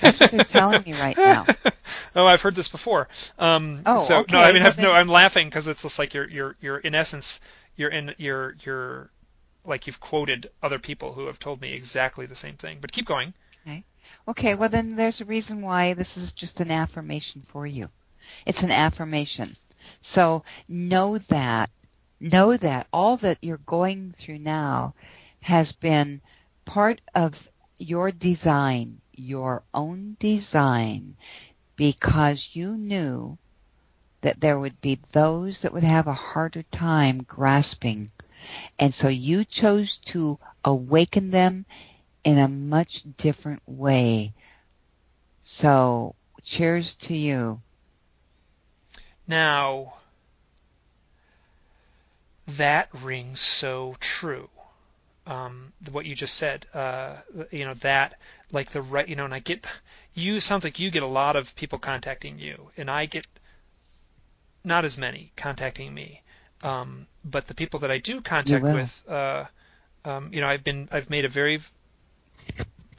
[0.02, 1.48] That's what they're telling me right now.
[2.16, 3.08] oh, I've heard this before.
[3.40, 4.36] Um, oh, so okay.
[4.36, 6.94] no, I mean, well, no, I'm laughing because it's just like you're you're you're in
[6.94, 7.40] essence
[7.76, 9.10] you're in you're you're
[9.70, 12.80] like you've quoted other people who have told me exactly the same thing.
[12.82, 13.34] But keep going.
[13.66, 13.84] Okay.
[14.28, 17.90] Okay, well then there's a reason why this is just an affirmation for you.
[18.46, 19.56] It's an affirmation.
[20.02, 21.70] So know that,
[22.20, 24.94] know that all that you're going through now
[25.41, 26.22] has been
[26.66, 31.16] part of your design, your own design,
[31.76, 33.38] because you knew
[34.22, 38.12] that there would be those that would have a harder time grasping.
[38.78, 41.66] And so you chose to awaken them
[42.24, 44.34] in a much different way.
[45.44, 47.62] So, cheers to you.
[49.28, 49.94] Now,
[52.48, 54.50] that rings so true.
[55.28, 57.18] Um, what you just said, uh,
[57.52, 58.20] you know, that,
[58.52, 59.66] like the right, you know, and I get,
[60.16, 63.28] you, sounds like you get a lot of people contacting you, and I get
[64.64, 66.22] not as many contacting me.
[66.64, 69.46] Um, but the people that I do contact with, uh,
[70.06, 71.60] um, you know, I've been, I've made a very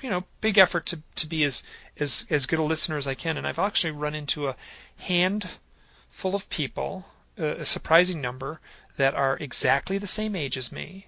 [0.03, 1.63] you know big effort to to be as
[1.99, 4.57] as as good a listener as I can, and I've actually run into a
[4.99, 7.05] handful of people,
[7.37, 8.61] a surprising number,
[8.97, 11.07] that are exactly the same age as me,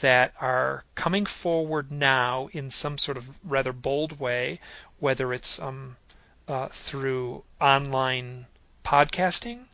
[0.00, 4.60] that are coming forward now in some sort of rather bold way,
[4.98, 5.96] whether it's um,
[6.48, 8.46] uh, through online
[8.84, 9.64] podcasting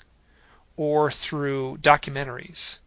[0.76, 2.78] or through documentaries.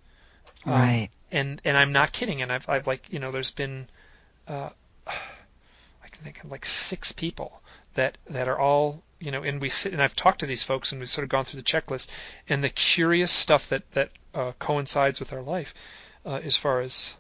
[0.66, 1.04] Um, right.
[1.04, 2.42] Um, and and I'm not kidding.
[2.42, 3.88] And I've I've like you know there's been
[4.48, 4.70] uh,
[5.08, 7.62] I think of like six people
[7.94, 10.92] that that are all you know, and we sit and I've talked to these folks
[10.92, 12.10] and we've sort of gone through the checklist
[12.48, 15.74] and the curious stuff that that uh, coincides with our life
[16.26, 17.16] uh, as far as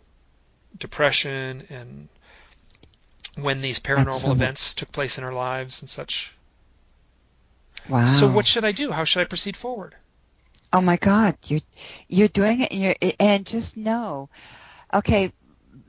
[0.78, 2.08] depression and
[3.40, 4.44] when these paranormal Absolutely.
[4.44, 6.34] events took place in our lives and such.
[7.90, 8.06] Wow.
[8.08, 8.92] So what should I do?
[8.92, 9.96] How should I proceed forward?
[10.74, 11.62] Oh my God, you're
[12.08, 14.30] you're doing it, and, you're, and just know,
[14.94, 15.32] okay,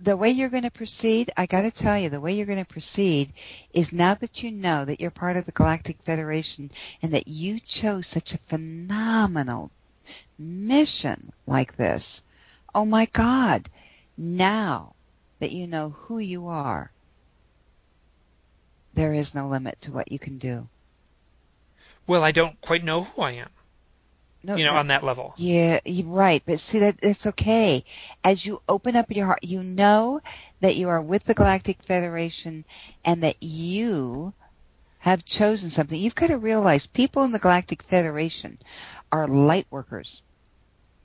[0.01, 2.65] the way you're going to proceed, I got to tell you, the way you're going
[2.65, 3.33] to proceed
[3.73, 6.71] is now that you know that you're part of the Galactic Federation
[7.03, 9.71] and that you chose such a phenomenal
[10.39, 12.25] mission like this.
[12.75, 13.69] Oh my God.
[14.17, 14.95] Now
[15.41, 16.93] that you know who you are,
[18.95, 20.69] there is no limit to what you can do.
[22.07, 23.51] Well, I don't quite know who I am.
[24.43, 25.35] No, you know, no, on that level.
[25.37, 26.43] Yeah, you're right.
[26.47, 27.85] But see that it's okay.
[28.23, 30.21] As you open up your heart, you know
[30.61, 32.65] that you are with the Galactic Federation
[33.05, 34.33] and that you
[35.01, 35.99] have chosen something.
[35.99, 38.59] You've got to realize people in the Galactic Federation
[39.11, 40.23] are light workers.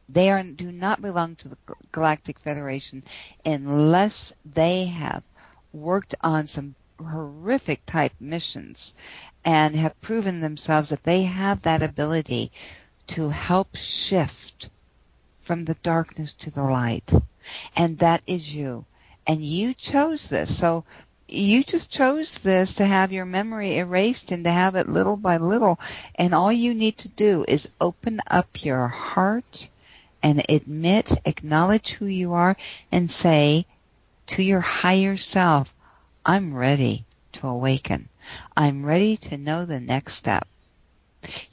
[0.09, 1.57] They are, do not belong to the
[1.91, 3.03] Galactic Federation
[3.45, 5.23] unless they have
[5.71, 8.93] worked on some horrific type missions
[9.43, 12.51] and have proven themselves that they have that ability
[13.07, 14.69] to help shift
[15.41, 17.11] from the darkness to the light.
[17.75, 18.85] And that is you.
[19.27, 20.57] And you chose this.
[20.57, 20.85] So
[21.27, 25.37] you just chose this to have your memory erased and to have it little by
[25.37, 25.79] little.
[26.15, 29.69] And all you need to do is open up your heart
[30.21, 32.55] and admit, acknowledge who you are
[32.91, 33.65] and say
[34.27, 35.73] to your higher self,
[36.25, 38.07] I'm ready to awaken.
[38.55, 40.47] I'm ready to know the next step.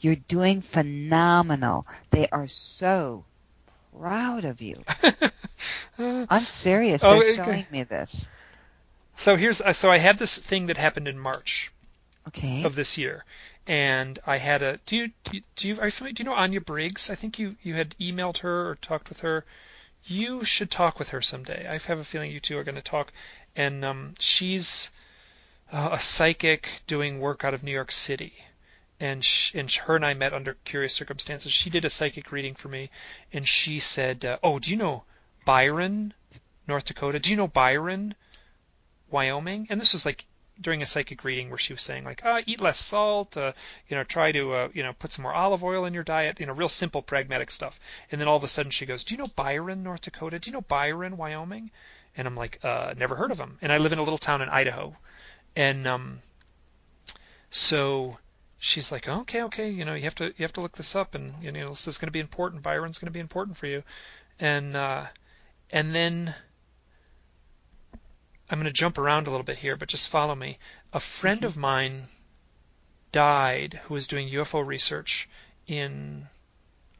[0.00, 1.86] You're doing phenomenal.
[2.10, 3.24] They are so
[3.98, 4.82] proud of you.
[5.98, 7.04] I'm serious.
[7.04, 8.28] Oh, They're showing me this.
[9.16, 11.72] So here's uh, so I had this thing that happened in March.
[12.28, 12.64] Okay.
[12.64, 13.24] Of this year,
[13.66, 14.78] and I had a.
[14.86, 17.10] Do you do you are you familiar, do you know Anya Briggs?
[17.10, 19.44] I think you you had emailed her or talked with her.
[20.04, 21.66] You should talk with her someday.
[21.68, 23.12] I have a feeling you two are going to talk,
[23.56, 24.90] and um, she's
[25.72, 28.34] uh, a psychic doing work out of New York City
[29.00, 31.52] and she, and her and I met under curious circumstances.
[31.52, 32.90] She did a psychic reading for me,
[33.32, 35.04] and she said, uh, "Oh, do you know
[35.44, 36.14] Byron,
[36.68, 37.18] North Dakota?
[37.18, 38.14] Do you know Byron,
[39.10, 40.26] Wyoming?" And this was like
[40.60, 43.52] during a psychic reading where she was saying like, uh, eat less salt, uh,
[43.88, 46.38] you know, try to, uh, you know, put some more olive oil in your diet,
[46.38, 47.80] you know, real simple pragmatic stuff.
[48.12, 50.38] And then all of a sudden she goes, do you know Byron, North Dakota?
[50.38, 51.70] Do you know Byron, Wyoming?
[52.16, 53.58] And I'm like, uh, never heard of him.
[53.62, 54.96] And I live in a little town in Idaho,
[55.56, 56.20] and um,
[57.50, 58.18] so
[58.60, 61.16] she's like, okay, okay, you know, you have to you have to look this up,
[61.16, 62.62] and you know, this is going to be important.
[62.62, 63.82] Byron's going to be important for you,
[64.38, 65.06] and uh,
[65.72, 66.32] and then
[68.48, 70.58] I'm going to jump around a little bit here, but just follow me.
[70.92, 71.46] A friend Okay.
[71.46, 72.04] of mine
[73.12, 75.28] died who was doing UFO research
[75.66, 76.28] in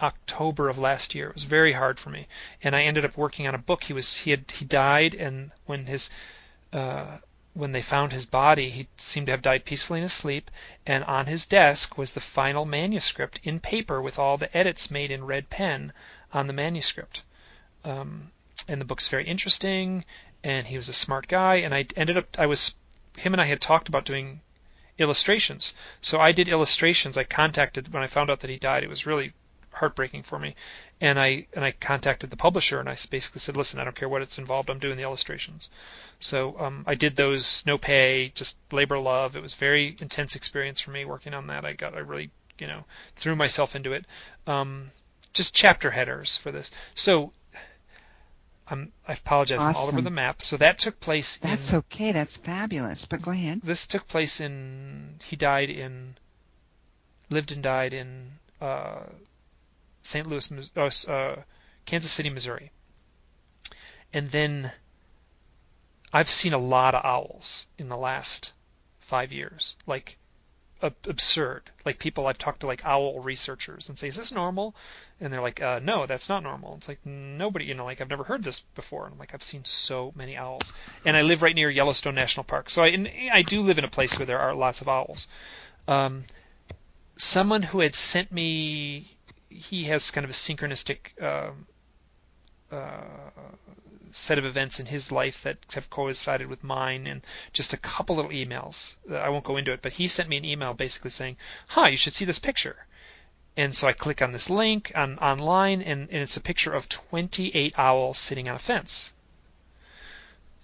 [0.01, 1.29] October of last year.
[1.29, 2.27] It was very hard for me,
[2.63, 3.85] and I ended up working on a book.
[3.85, 6.09] He was he had he died, and when his
[6.73, 7.19] uh,
[7.61, 10.51] when they found his body, he seemed to have died peacefully in his sleep.
[10.87, 15.11] And on his desk was the final manuscript in paper with all the edits made
[15.11, 15.93] in red pen
[16.33, 17.23] on the manuscript.
[17.85, 18.33] Um,
[18.67, 20.07] and the book's very interesting.
[20.43, 21.57] And he was a smart guy.
[21.57, 22.75] And I ended up I was
[23.19, 24.41] him and I had talked about doing
[24.99, 25.75] illustrations.
[26.01, 27.19] So I did illustrations.
[27.19, 28.85] I contacted when I found out that he died.
[28.85, 29.35] It was really
[29.73, 30.55] heartbreaking for me.
[31.01, 34.09] And I and I contacted the publisher and I basically said, listen, I don't care
[34.09, 34.71] what it's involved.
[34.71, 35.71] I'm doing the illustrations.
[36.19, 39.37] So um, I did those, no pay, just labor love.
[39.37, 41.65] It was very intense experience for me working on that.
[41.65, 42.85] I got I really you know
[43.17, 44.05] threw myself into it.
[44.47, 44.89] Um,
[45.33, 46.71] just chapter headers for this.
[46.95, 47.33] So
[48.69, 49.61] I'm, I apologize.
[49.61, 50.43] I'm all over the map.
[50.43, 52.13] So that took place in That's okay.
[52.13, 53.05] That's fabulous.
[53.05, 53.63] But go ahead.
[53.63, 56.17] this took place in he died in
[57.31, 59.05] lived and died in uh,
[60.03, 60.27] St.
[60.27, 61.43] Louis, uh, uh,
[61.85, 62.71] Kansas City, Missouri.
[64.13, 64.73] And then
[66.13, 68.53] I've seen a lot of owls in the last
[68.99, 70.17] five years, like
[70.83, 71.71] absurd.
[71.85, 74.75] Like people I've talked to, like owl researchers, and say, "Is this normal?"
[75.21, 78.11] And they're like, uh, "No, that's not normal." It's like nobody, you know, like I've
[78.11, 79.05] never heard this before.
[79.05, 80.73] And I'm like, I've seen so many owls,
[81.05, 83.89] and I live right near Yellowstone National Park, so I I do live in a
[83.89, 85.29] place where there are lots of owls.
[85.87, 86.25] Um,
[87.17, 89.17] someone who had sent me,
[89.51, 91.21] he has kind of a synchronistic.
[91.23, 91.67] Um,
[92.73, 93.03] uh,
[94.13, 98.17] set of events in his life that have coincided with mine and just a couple
[98.17, 98.97] little emails.
[99.09, 101.37] Uh, I won't go into it, but he sent me an email basically saying,
[101.69, 102.87] "Huh, you should see this picture."
[103.57, 106.89] And so I click on this link on online, and, and it's a picture of
[106.89, 109.13] 28 owls sitting on a fence.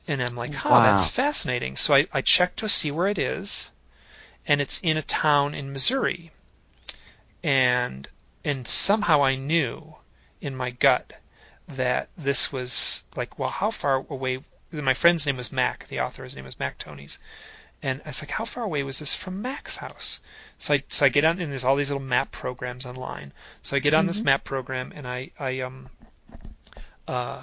[0.09, 0.83] And I'm like, huh, Wow.
[0.83, 1.77] that's fascinating.
[1.77, 3.71] So I, I check to see where it is,
[4.47, 6.31] and it's in a town in Missouri.
[7.43, 8.09] And
[8.47, 9.97] and somehow I knew
[10.41, 11.13] in my gut
[11.69, 14.39] that this was like, well, how far away?
[14.73, 15.87] My friend's name was Mac.
[15.89, 17.19] The author, his name was Mac Tonnies.
[17.83, 20.21] And I was like, how far away was this from Mac's house?
[20.59, 23.33] So I so I get on and there's all these little map programs online.
[23.63, 24.25] So I get on this Mhm.
[24.25, 25.91] map program and I I um
[27.09, 27.43] uh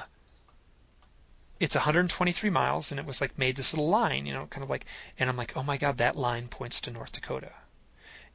[1.59, 4.69] it's 123 miles and it was like made this little line, you know, kind of
[4.69, 4.85] like
[5.19, 7.51] and I'm like, oh my god, that line points to North Dakota.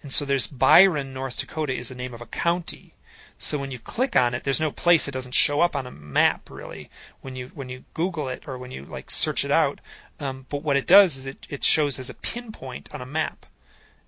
[0.03, 2.95] And so there's Byron, North Dakota is the name of a county.
[3.39, 5.93] So when you click on it, there's no place it doesn't show up on a
[5.93, 9.81] map really when you when you Google it or when you like search it out.
[10.19, 13.47] Um, but what it does is it it shows as a pinpoint on a map.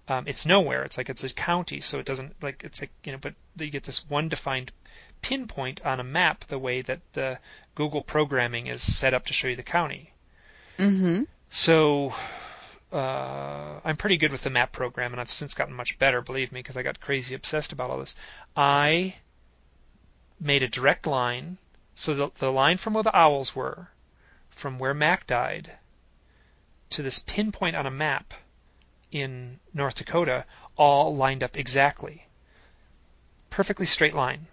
[0.09, 0.83] Um, it's nowhere.
[0.83, 3.19] It's like it's a county, so it doesn't like it's like you know.
[3.19, 4.73] But you get this one defined
[5.23, 7.39] pinpoint on a map the way that the
[7.77, 10.12] Google programming is set up to show you the county.
[10.79, 11.23] Mm-hmm.
[11.51, 12.15] So
[12.93, 16.53] uh, I'm pretty good with the map program, and I've since gotten much better, believe
[16.53, 18.17] me, because I got crazy obsessed about all this.
[18.57, 19.15] I
[20.41, 21.59] made a direct line,
[21.95, 23.89] so the, the line from where the owls were,
[24.51, 25.71] from where Mac died,
[26.91, 28.35] to this pinpoint on a map
[29.12, 30.45] in North Dakota,
[30.77, 32.27] all lined up exactly.
[33.51, 34.47] Perfectly straight line.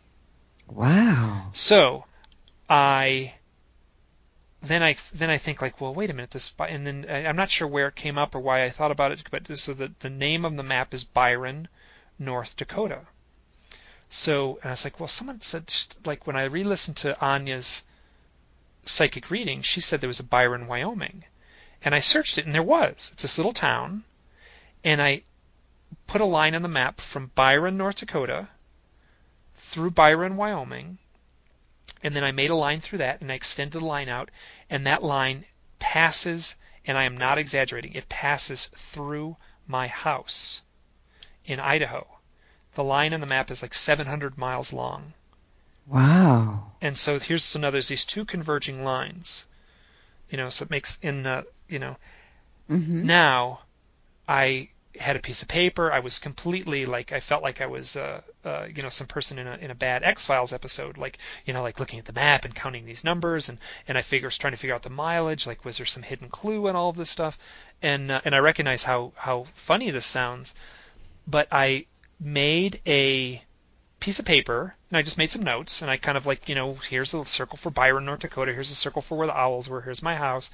[0.68, 1.50] Wow.
[1.54, 2.06] So
[2.70, 3.34] I
[4.68, 7.52] then I then I think like, well, wait a minute, this and then I'm not
[7.52, 10.10] sure where it came up or why I thought about it, but so the the
[10.10, 11.68] name of the map is Byron,
[12.18, 13.02] North Dakota.
[14.10, 15.74] So and I was like, well, someone said
[16.06, 17.84] like when I re-listened to Anya's
[18.84, 21.26] psychic reading, she said there was a Byron, Wyoming,
[21.84, 23.12] and I searched it and there was.
[23.14, 24.04] It's this little town,
[24.84, 25.24] and I
[26.08, 28.48] put a line on the map from Byron, North Dakota,
[29.56, 30.98] through Byron, Wyoming,
[32.04, 34.30] and then I made a line through that and I extended the line out
[34.70, 35.46] and that line
[35.80, 36.56] passes
[36.86, 39.38] and I am not exaggerating it passes through
[39.68, 40.62] my house
[41.46, 42.08] in Idaho.
[42.74, 45.14] The line on the map is like 700 miles long.
[45.88, 46.74] Wow.
[46.82, 49.48] And so here's so now there's these two converging lines.
[50.30, 51.98] You know, so it makes in uh, you know
[52.70, 53.06] Mm-hmm.
[53.06, 53.62] now
[54.28, 55.92] I had a piece of paper.
[55.92, 59.40] I was completely like I felt like I was uh, uh, you know some person
[59.40, 62.14] in a in a bad X Files episode, like you know like looking at the
[62.14, 63.58] map and counting these numbers and
[63.88, 65.48] and I figure trying to figure out the mileage.
[65.48, 67.38] Like was there some hidden clue in all of this stuff?
[67.82, 70.56] And uh, and I recognize how how funny this sounds,
[71.26, 71.86] but I
[72.20, 73.42] made a
[74.00, 76.56] piece of paper and I just made some notes and I kind of like you
[76.56, 78.54] know here's a circle for Byron, North Dakota.
[78.54, 79.82] Here's a circle for where the owls were.
[79.82, 80.50] Here's my house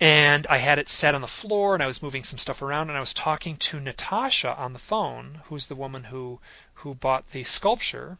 [0.00, 2.88] and I had it set on the floor and I was moving some stuff around
[2.88, 6.40] and I was talking to Natasha on the phone, who's the woman who
[6.74, 8.16] who bought the sculpture.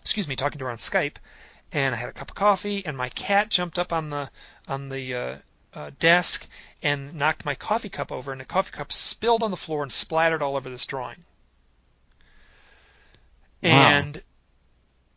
[0.00, 1.16] Excuse me, talking to her on Skype,
[1.72, 4.30] and I had a cup of coffee and my cat jumped up on the
[4.66, 5.36] on the uh,
[5.72, 6.46] uh, desk
[6.82, 9.92] and knocked my coffee cup over and the coffee cup spilled on the floor and
[9.92, 11.24] splattered all over this drawing.
[13.62, 13.70] Wow.
[13.70, 14.22] And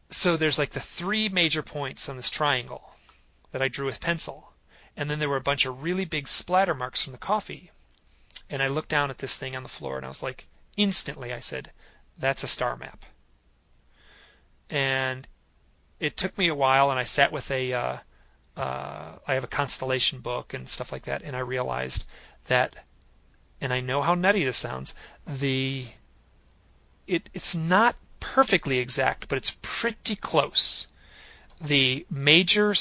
[0.09, 2.83] so there's like the three major points on this triangle
[3.51, 4.50] that I drew with pencil
[4.97, 7.71] and then there were a bunch of really big splatter marks from the coffee.
[8.49, 10.47] And I looked down at this thing on the floor and I was like,
[10.77, 11.71] instantly I said,
[12.17, 13.05] that's a star map.
[14.69, 15.27] And
[15.99, 17.97] it took me a while and I sat with a, uh,
[18.57, 22.05] uh, I have a constellation book and stuff like that, and I realized
[22.47, 22.75] that,
[23.61, 24.95] and I know how nutty this sounds,
[25.25, 25.85] the,
[27.07, 30.87] it, it's not perfectly exact, but it's pretty close
[31.63, 32.73] the major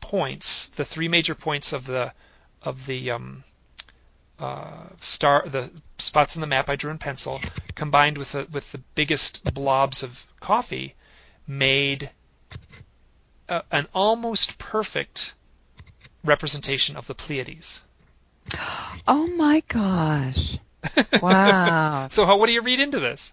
[0.00, 2.12] points, the three major points of the
[2.62, 3.44] of the um,
[4.38, 7.40] uh, star, the spots in the map I drew in pencil,
[7.74, 10.94] combined with the with the biggest blobs of coffee,
[11.46, 12.10] made
[13.48, 15.34] a, an almost perfect
[16.24, 17.82] representation of the Pleiades.
[19.08, 20.58] Oh my gosh!
[21.22, 22.08] Wow.
[22.10, 23.32] so, how, what do you read into this?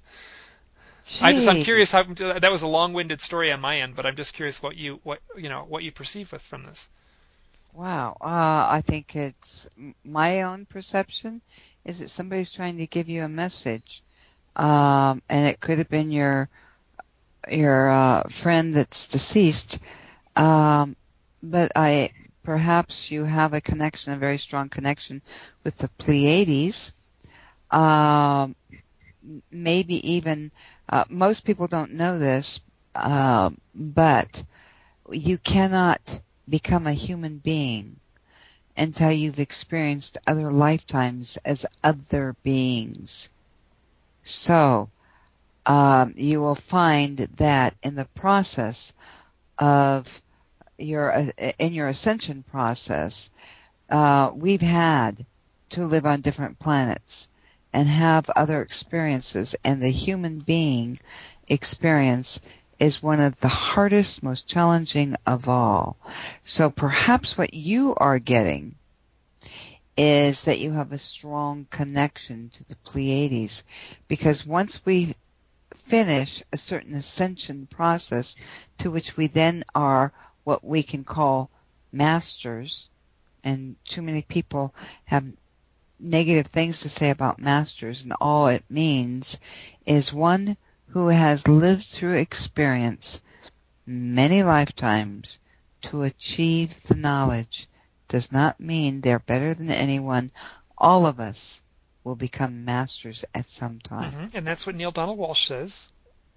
[1.22, 4.16] I just I'm curious how that was a long-winded story on my end, but I'm
[4.16, 6.90] just curious what you what you know what you perceive with from this.
[7.74, 9.68] Wow, uh, I think it's
[10.06, 11.42] my own perception
[11.86, 14.04] is that somebody's trying to give you a message,
[14.56, 16.50] um, and it could have been your
[17.52, 19.80] your uh, friend that's deceased,
[20.36, 20.96] um,
[21.42, 22.12] but I
[22.44, 25.22] perhaps you have a connection, a very strong connection
[25.64, 26.94] with the Pleiades.
[27.72, 28.56] Um,
[29.52, 30.52] maybe even
[30.90, 32.60] uh, most people don't know this,
[32.96, 34.44] uh, but
[35.12, 37.98] you cannot become a human being
[38.76, 43.30] until you've experienced other lifetimes as other beings.
[44.24, 44.90] So,
[45.66, 48.94] um, you will find that in the process
[49.58, 50.22] of
[50.78, 53.30] your uh, in your ascension process,
[53.90, 55.26] uh, we've had
[55.70, 57.30] to live on different planets
[57.74, 59.56] and have other experiences.
[59.64, 61.00] And the human being
[61.48, 62.40] experience
[62.80, 65.98] is one of the hardest, most challenging of all.
[66.44, 68.76] So perhaps what you are getting
[69.96, 73.64] is that you have a strong connection to the Pleiades
[74.08, 75.16] because once we
[75.76, 78.36] finish a certain ascension process
[78.80, 80.12] to which we then are
[80.44, 81.50] what we can call
[81.92, 82.90] masters
[83.44, 84.74] and too many people
[85.06, 85.26] have
[86.04, 89.40] negative things to say about masters and all it means
[89.86, 90.58] is one
[90.90, 93.24] who has lived through experience
[93.86, 95.40] many lifetimes
[95.82, 97.68] to achieve the knowledge
[98.08, 100.32] does not mean they're better than anyone.
[100.78, 101.62] All of us
[102.04, 104.12] will become masters at some time.
[104.12, 104.38] Mm-hmm.
[104.38, 105.90] And that's what Neale Donald Walsch says.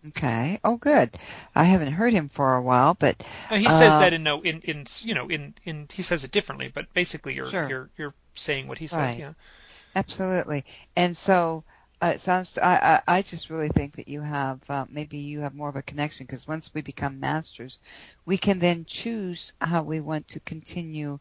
[0.09, 0.61] Okay.
[0.65, 1.11] Oh, good.
[1.55, 4.61] I haven't heard him for a while, but he says uh, that in no in
[4.62, 7.69] in you know in in he says it differently, but basically you're sure.
[7.69, 8.99] you're you're saying what he said.
[8.99, 9.19] Right.
[9.19, 9.33] Yeah.
[9.95, 10.65] Absolutely.
[10.97, 11.65] And so
[12.03, 12.59] uh, it sounds.
[12.59, 15.77] I, I I just really think that you have uh, maybe you have more of
[15.77, 17.78] a connection because once we become masters,
[18.27, 21.19] we can then choose how we want to continue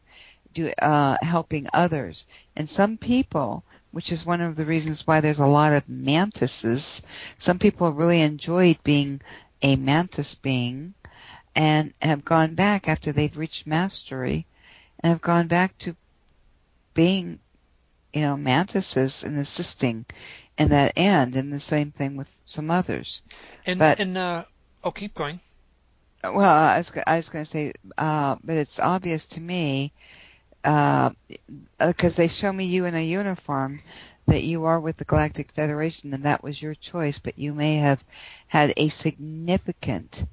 [0.56, 2.26] do uh, helping others.
[2.56, 3.62] And some people,
[3.96, 7.00] which is one of the reasons why there's a lot of mantises.
[7.38, 9.22] Some people really enjoyed being
[9.62, 10.92] a mantis being,
[11.54, 14.44] and have gone back after they've reached mastery,
[15.00, 15.96] and have gone back to
[16.92, 17.40] being
[18.12, 20.04] you know, mantises and assisting
[20.58, 23.22] in that end, and the same thing with some others.
[23.64, 24.44] And, but, and uh,
[24.84, 25.40] oh, keep going.
[26.22, 29.94] Well, I was, I was going to say, uh, but it's obvious to me,
[30.66, 33.80] because uh, they show me you in a uniform,
[34.26, 37.76] that you are with the Galactic Federation, and that was your choice, but you may
[37.76, 38.02] have
[38.48, 40.26] had a significant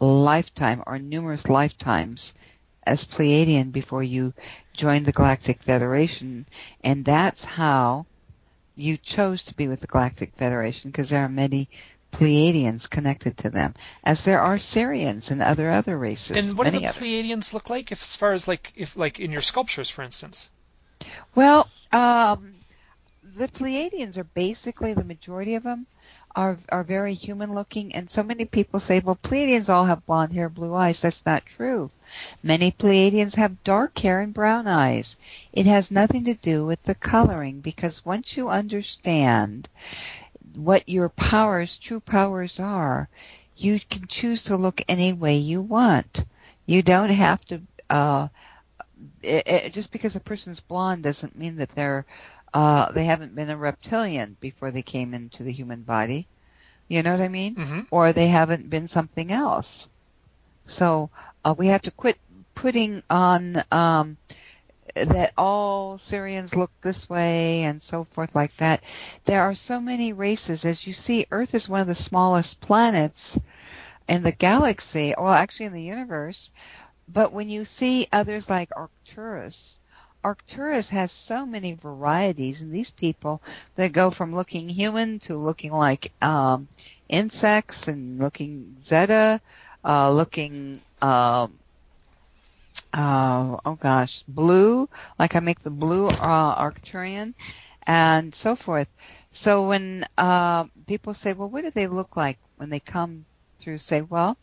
[0.00, 2.34] lifetime or numerous lifetimes
[2.82, 4.34] as Pleiadian before you
[4.72, 6.46] joined the Galactic Federation,
[6.82, 8.06] and that's how
[8.74, 11.68] you chose to be with the Galactic Federation because there are many
[12.16, 16.48] Pleiadians connected to them, as there are Sirians and other other races.
[16.48, 16.98] And what do the other.
[16.98, 20.48] Pleiadians look like, if, as far as like if like in your sculptures, for instance?
[21.34, 22.54] Well, um,
[23.22, 25.86] the Pleiadians are basically the majority of them
[26.34, 30.32] are are very human looking, and so many people say, well, Pleiadians all have blonde
[30.32, 31.02] hair, blue eyes.
[31.02, 31.90] That's not true.
[32.42, 35.18] Many Pleiadians have dark hair and brown eyes.
[35.52, 39.68] It has nothing to do with the coloring because once you understand
[40.54, 43.08] what your powers, true powers are,
[43.56, 46.24] you can choose to look any way you want.
[46.66, 47.62] You don't have to.
[47.88, 48.28] Uh,
[49.22, 52.06] it, it, just because a person's blonde doesn't mean that they're
[52.54, 56.26] uh, they haven't been a reptilian before they came into the human body.
[56.88, 57.54] You know what I mean?
[57.56, 57.80] Mm-hmm.
[57.90, 59.86] Or they haven't been something else.
[60.66, 61.10] So
[61.44, 62.16] uh, we have to quit
[62.54, 64.16] putting on um,
[64.94, 68.82] that all Sirians look this way and so forth like that.
[69.24, 70.64] There are so many races.
[70.64, 73.38] As you see, Earth is one of the smallest planets
[74.08, 76.50] in the galaxy, well, actually in the universe.
[77.08, 79.78] But when you see others like Arcturus,
[80.24, 83.40] Arcturus has so many varieties, and these people
[83.76, 86.66] that go from looking human to looking like um,
[87.08, 89.40] insects and looking Zeta,
[89.84, 91.52] uh, looking um,
[92.96, 97.34] uh, oh gosh, blue, like I make the blue uh, Arcturian,
[97.86, 98.88] and so forth.
[99.30, 103.26] So when uh, people say, well, what do they look like when they come
[103.58, 103.78] through?
[103.78, 104.38] Say, well,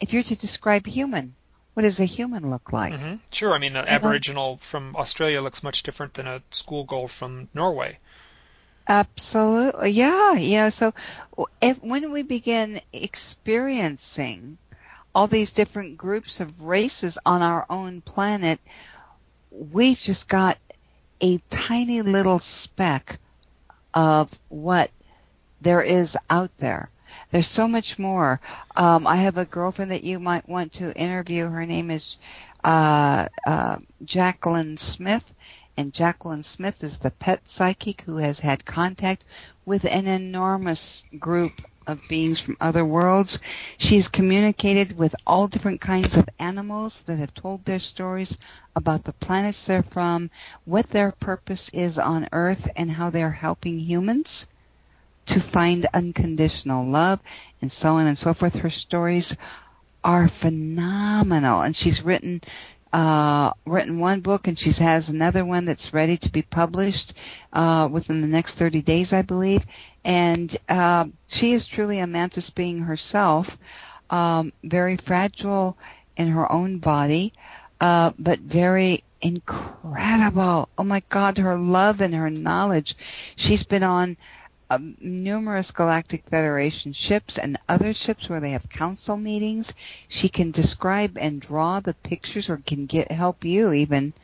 [0.00, 1.34] if you're to describe human,
[1.72, 2.94] what does a human look like?
[2.94, 3.14] Mm-hmm.
[3.32, 3.52] Sure.
[3.52, 7.98] I mean, an Aboriginal from Australia looks much different than a schoolgirl from Norway.
[8.86, 9.92] Absolutely.
[9.92, 10.34] Yeah.
[10.34, 10.92] You know, so
[11.62, 14.58] if, when we begin experiencing
[15.14, 18.60] all these different groups of races on our own planet,
[19.50, 20.58] we've just got
[21.22, 23.18] a tiny little speck
[23.92, 24.90] of what
[25.60, 26.90] there is out there.
[27.30, 28.40] There's so much more.
[28.76, 31.48] Um, I have a girlfriend that you might want to interview.
[31.48, 32.18] Her name is
[32.62, 35.32] uh, uh, Jacquelin Smith,
[35.76, 39.24] and Jacquelin Smith is the pet psychic who has had contact
[39.64, 43.38] with an enormous group of beings from other worlds.
[43.78, 48.38] She's communicated with all different kinds of animals that have told their stories
[48.76, 50.30] about the planets they're from,
[50.64, 54.48] what their purpose is on Earth, and how they're helping humans
[55.26, 57.20] to find unconditional love
[57.62, 58.56] and so on and so forth.
[58.56, 59.36] Her stories
[60.02, 62.42] are phenomenal and she's written
[62.94, 67.12] uh, written one book and she has another one that's ready to be published
[67.52, 69.66] uh, within the next 30 days, I believe.
[70.04, 73.58] And uh, she is truly a mantis being herself,
[74.10, 75.76] um, very fragile
[76.16, 77.32] in her own body,
[77.80, 80.68] uh, but very incredible.
[80.78, 82.94] Oh my God, her love and her knowledge.
[83.34, 84.16] She's been on
[84.70, 89.74] um, numerous Galactic Federation ships and other ships where they have council meetings.
[90.08, 94.14] She can describe and draw the pictures or can get help you even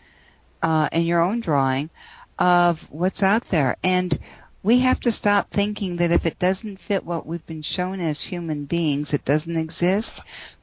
[0.63, 1.91] uh, in your own drawing
[2.39, 3.77] of what's out there.
[3.83, 4.19] And
[4.63, 8.23] we have to stop thinking that if it doesn't fit what we've been shown as
[8.23, 10.21] human beings, it doesn't exist.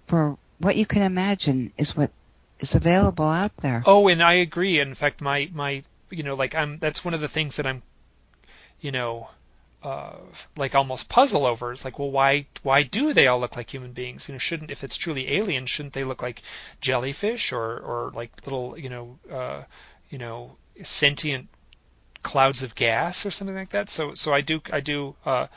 [0.08, 2.12] For what you can imagine is what
[2.60, 3.84] is available out there.
[3.86, 4.80] Oh, and I agree.
[4.80, 7.82] In fact, my my you know like I'm that's one of the things that I'm
[8.80, 9.30] you know
[9.84, 10.16] uh,
[10.56, 11.72] like almost puzzle over.
[11.72, 14.28] It's like, well, why why do they all look like human beings?
[14.28, 16.41] You know, shouldn't if it's truly alien, shouldn't they look like
[16.82, 19.64] jellyfish or or like little you know uh,
[20.10, 21.48] you know sentient
[22.24, 23.90] clouds of gas or something like that?
[23.90, 25.48] So so I do I do uh,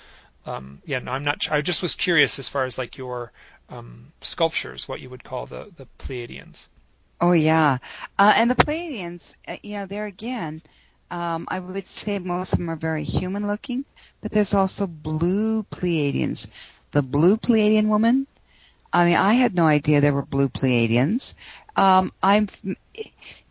[0.47, 3.33] um, yeah no I'm not I just was curious as far as like your
[3.71, 6.69] um, sculptures, what you would call the the Pleiadians.
[7.21, 7.79] Oh yeah,
[8.19, 10.63] uh, and the Pleiadians, uh, you know, there again.
[11.11, 13.85] Um, I would say most of them are very human looking,
[14.20, 16.47] but there's also blue Pleiadians.
[16.93, 18.27] The blue Pleiadian woman,
[18.93, 21.35] I mean, I had no idea there were blue Pleiadians.
[21.77, 22.49] Um, I'm,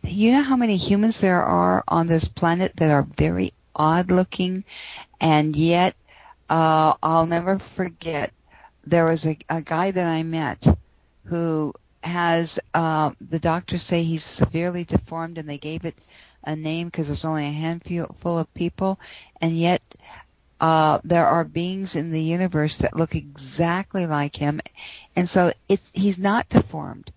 [0.02, 4.64] you know how many humans there are on this planet that are very odd looking,
[5.20, 5.94] and yet,
[6.48, 8.32] uh, I'll never forget,
[8.86, 10.66] there was a, a guy that I met
[11.24, 11.72] who
[12.02, 15.94] has, uh, the doctors say he's severely deformed and they gave it
[16.44, 18.98] a name because there's only a handful of people,
[19.40, 19.82] and yet
[20.60, 24.60] uh, there are beings in the universe that look exactly like him,
[25.16, 27.12] and so it's he's not deformed.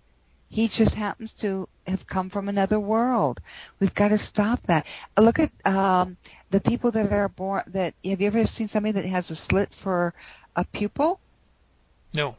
[0.48, 3.40] He just happens to have come from another world.
[3.80, 4.86] We've got to stop that.
[5.18, 6.16] Look at um,
[6.50, 7.64] the people that are born.
[7.68, 10.14] That have you ever seen somebody that has a slit for
[10.54, 11.18] a pupil?
[12.14, 12.36] No.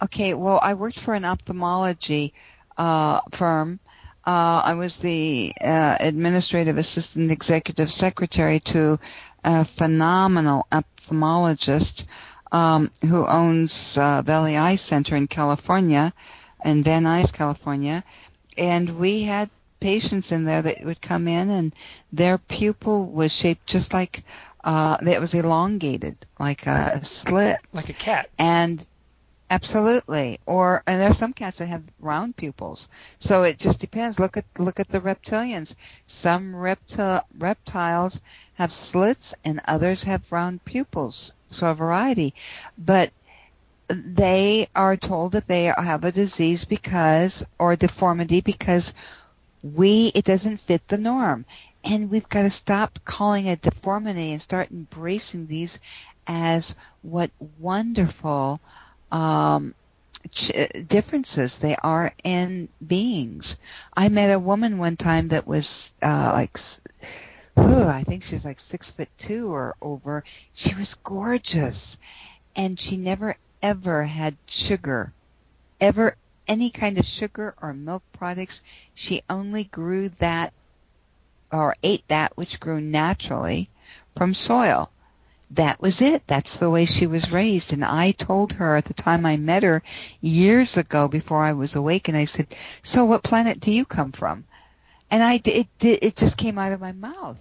[0.00, 2.32] Okay, well, I worked for an ophthalmology
[2.76, 3.80] uh, firm,
[4.26, 8.98] uh, I was the uh, administrative assistant executive secretary to
[9.44, 12.04] a phenomenal ophthalmologist
[12.52, 16.12] um, who owns uh, Valley Eye Center in California,
[16.64, 18.04] in Van Nuys, California,
[18.56, 19.50] and we had
[19.80, 21.74] patients in there that would come in and
[22.12, 24.24] their pupil was shaped just like
[24.64, 27.58] uh it was elongated like a slit.
[27.72, 28.28] Like a cat.
[28.38, 28.84] And
[29.50, 30.38] absolutely.
[30.46, 32.88] Or and there are some cats that have round pupils.
[33.18, 34.18] So it just depends.
[34.18, 35.74] Look at look at the reptilians.
[36.06, 38.20] Some reptil, reptiles
[38.54, 41.32] have slits and others have round pupils.
[41.50, 42.34] So a variety.
[42.76, 43.12] But
[43.88, 48.94] they are told that they have a disease because or a deformity because
[49.62, 51.44] we it doesn't fit the norm.
[51.84, 55.78] And we've got to stop calling it deformity and start embracing these
[56.26, 58.60] as what wonderful
[59.10, 59.74] um,
[60.30, 60.52] ch-
[60.86, 63.56] differences they are in beings.
[63.96, 66.58] I met a woman one time that was uh, like,
[67.56, 70.24] oh, I think she's like six foot two or over.
[70.52, 71.98] She was gorgeous,
[72.56, 75.12] and she never ever had sugar,
[75.80, 76.16] ever
[76.46, 78.60] any kind of sugar or milk products.
[78.94, 80.52] She only grew that
[81.50, 83.68] or ate that which grew naturally
[84.16, 84.90] from soil.
[85.52, 86.26] That was it.
[86.26, 87.72] That's the way she was raised.
[87.72, 89.82] And I told her at the time I met her
[90.20, 94.12] years ago before I was awake and I said, so what planet do you come
[94.12, 94.44] from?
[95.10, 97.40] And I, it, it just came out of my mouth.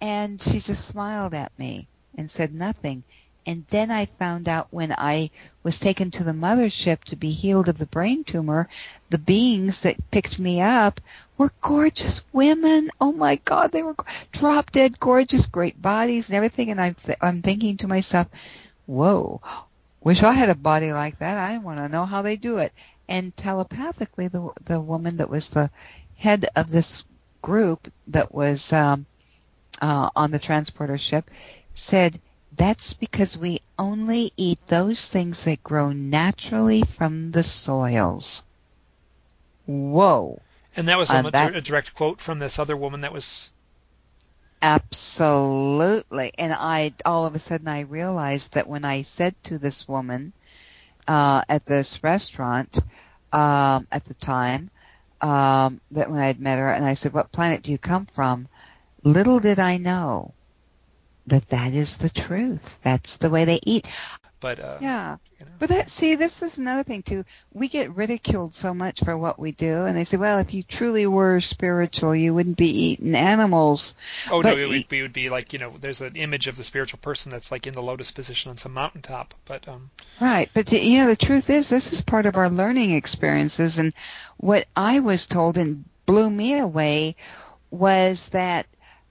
[0.00, 3.02] And she just smiled at me and said nothing.
[3.48, 5.30] And then I found out when I
[5.62, 8.68] was taken to the mothership to be healed of the brain tumor,
[9.08, 11.00] the beings that picked me up
[11.38, 12.90] were gorgeous women.
[13.00, 13.96] Oh my God, they were
[14.32, 16.70] drop dead gorgeous, great bodies and everything.
[16.70, 18.26] And I'm, I'm thinking to myself,
[18.84, 19.40] whoa,
[20.02, 21.38] wish I had a body like that.
[21.38, 22.74] I want to know how they do it.
[23.08, 25.70] And telepathically, the, the woman that was the
[26.18, 27.02] head of this
[27.40, 29.06] group that was, um,
[29.80, 31.30] uh, on the transporter ship
[31.72, 32.20] said,
[32.58, 38.42] that's because we only eat those things that grow naturally from the soils.
[39.64, 40.42] Whoa.
[40.76, 43.52] And that was uh, a, that, a direct quote from this other woman that was
[44.60, 46.32] Absolutely.
[46.36, 50.32] And I, all of a sudden I realized that when I said to this woman,
[51.06, 52.76] uh, at this restaurant,
[53.32, 54.70] um, at the time,
[55.20, 58.06] um, that when I had met her and I said, what planet do you come
[58.06, 58.48] from?
[59.04, 60.34] Little did I know
[61.28, 62.78] that that is the truth.
[62.82, 63.86] That's the way they eat.
[64.40, 65.52] But uh, yeah, you know.
[65.58, 67.24] but that see, this is another thing too.
[67.52, 70.62] We get ridiculed so much for what we do, and they say, "Well, if you
[70.62, 73.94] truly were spiritual, you wouldn't be eating animals."
[74.30, 76.56] Oh but no, we would, we would be like you know, there's an image of
[76.56, 79.90] the spiritual person that's like in the lotus position on some mountaintop, but um.
[80.20, 83.92] Right, but you know, the truth is, this is part of our learning experiences, and
[84.36, 87.16] what I was told and blew me away
[87.70, 88.66] was that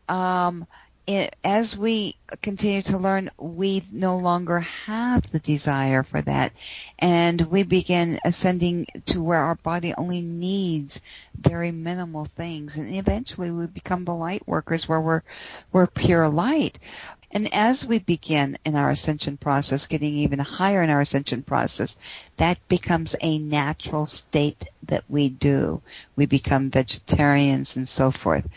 [0.07, 0.65] um
[1.07, 6.51] it, as we continue to learn, we no longer have the desire for that.
[6.99, 10.99] And we begin ascending to where our body only needs
[11.39, 12.75] very minimal things.
[12.75, 15.23] And eventually we become the light workers where we're,
[15.71, 16.77] we're pure light.
[17.31, 21.95] And as we begin in our ascension process, getting even higher in our ascension process,
[22.37, 25.81] that becomes a natural state that we do.
[26.15, 28.47] We become vegetarians and so forth.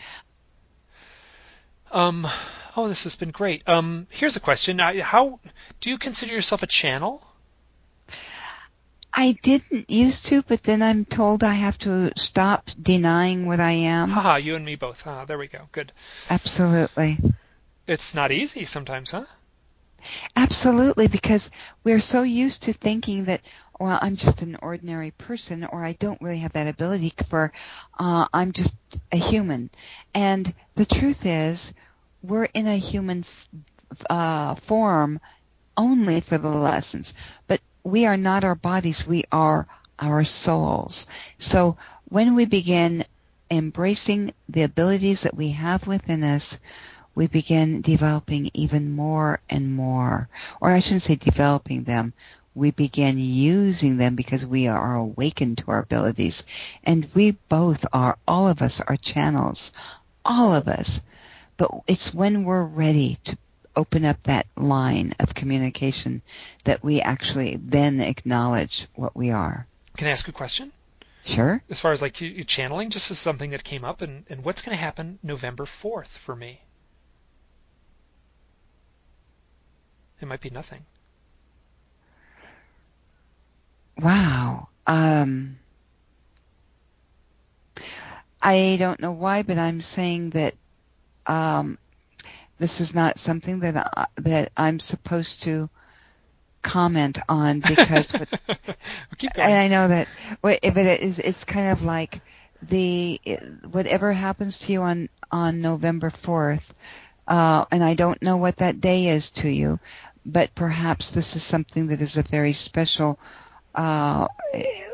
[1.91, 2.27] Um,
[2.77, 3.67] oh, this has been great.
[3.67, 5.39] Um, here's a question: How
[5.79, 7.21] do you consider yourself a channel?
[9.13, 13.71] I didn't used to, but then I'm told I have to stop denying what I
[13.71, 14.09] am.
[14.09, 15.05] Haha, you and me both.
[15.05, 15.67] Ah, there we go.
[15.73, 15.91] Good.
[16.29, 17.17] Absolutely.
[17.87, 19.25] It's not easy sometimes, huh?
[20.35, 21.51] Absolutely, because
[21.83, 23.41] we're so used to thinking that,
[23.79, 27.51] well, I'm just an ordinary person, or I don't really have that ability for,
[27.99, 28.75] uh, I'm just
[29.11, 29.69] a human.
[30.13, 31.73] And the truth is,
[32.23, 33.49] we're in a human f-
[34.09, 35.19] uh, form
[35.77, 37.13] only for the lessons,
[37.47, 39.07] but we are not our bodies.
[39.07, 39.67] We are
[39.99, 41.07] our souls.
[41.39, 41.77] So
[42.09, 43.05] when we begin
[43.49, 46.59] embracing the abilities that we have within us,
[47.13, 50.29] we begin developing even more and more.
[50.59, 52.13] Or I shouldn't say developing them.
[52.53, 56.43] We begin using them because we are awakened to our abilities.
[56.83, 59.71] And we both are, all of us are channels.
[60.23, 61.01] All of us.
[61.57, 63.37] But it's when we're ready to
[63.75, 66.21] open up that line of communication
[66.65, 69.67] that we actually then acknowledge what we are.
[69.97, 70.71] Can I ask a question?
[71.23, 71.61] Sure.
[71.69, 74.61] As far as like you, channeling, just as something that came up, and, and what's
[74.61, 76.61] going to happen November 4th for me?
[80.21, 80.85] It might be nothing.
[83.97, 84.69] Wow.
[84.87, 85.57] Um,
[88.41, 90.55] I don't know why, but I'm saying that
[91.27, 91.77] um,
[92.57, 95.69] this is not something that I, that I'm supposed to
[96.61, 98.27] comment on because what,
[99.35, 100.07] and I know that
[100.41, 102.21] but it is it's kind of like
[102.61, 103.19] the
[103.71, 106.73] whatever happens to you on on November fourth,
[107.27, 109.79] uh, and I don't know what that day is to you,
[110.25, 113.19] but perhaps this is something that is a very special
[113.75, 114.27] uh,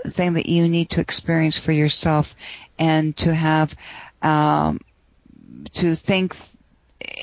[0.09, 2.35] thing that you need to experience for yourself,
[2.77, 3.75] and to have
[4.21, 4.79] um,
[5.73, 6.35] to think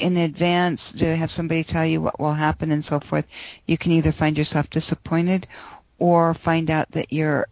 [0.01, 3.26] in advance to have somebody tell you what will happen and so forth,
[3.66, 5.47] you can either find yourself disappointed
[5.98, 7.47] or find out that you're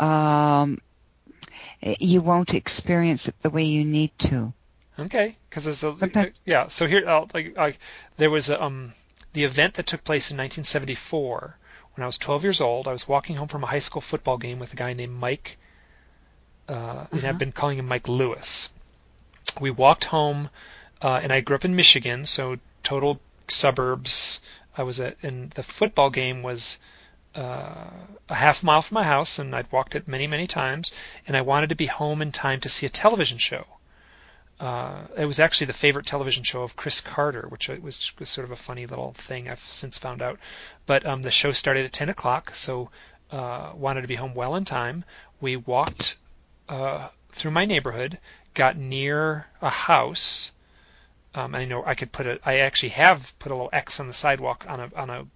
[0.00, 0.78] um,
[1.80, 4.52] you won't experience it the way you need to.
[4.98, 6.34] Okay, because there's a Sometimes.
[6.44, 6.66] yeah.
[6.66, 7.74] So here, uh, like, I,
[8.16, 8.92] there was a, um
[9.38, 11.56] the event that took place in 1974
[11.94, 12.88] when I was 12 years old.
[12.88, 15.58] I was walking home from a high school football game with a guy named Mike.
[16.68, 17.06] Uh, uh-huh.
[17.12, 18.68] and I've been calling him Mike Lewis.
[19.60, 20.50] We walked home,
[21.00, 24.40] uh, and I grew up in Michigan, so total suburbs.
[24.76, 26.78] I was at, and the football game was
[27.36, 27.90] uh,
[28.28, 30.90] a half mile from my house, and I'd walked it many, many times,
[31.28, 33.66] and I wanted to be home in time to see a television show.
[34.60, 38.44] Uh, it was actually the favorite television show of Chris Carter, which was, was sort
[38.44, 40.38] of a funny little thing I've since found out.
[40.84, 42.90] But um, the show started at 10 o'clock, so
[43.30, 45.04] uh, wanted to be home well in time.
[45.40, 46.16] We walked
[46.68, 48.18] uh, through my neighborhood,
[48.54, 50.50] got near a house.
[51.34, 52.40] Um, I know I could put a.
[52.44, 55.26] I actually have put a little X on the sidewalk on a on a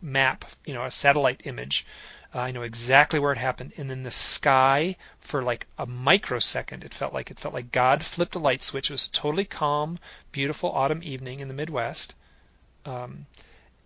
[0.00, 1.86] map, you know, a satellite image.
[2.34, 3.72] I know exactly where it happened.
[3.76, 8.02] And in the sky, for like a microsecond, it felt like it felt like God
[8.02, 8.90] flipped a light switch.
[8.90, 9.98] It was a totally calm,
[10.30, 12.14] beautiful autumn evening in the Midwest,
[12.86, 13.26] um,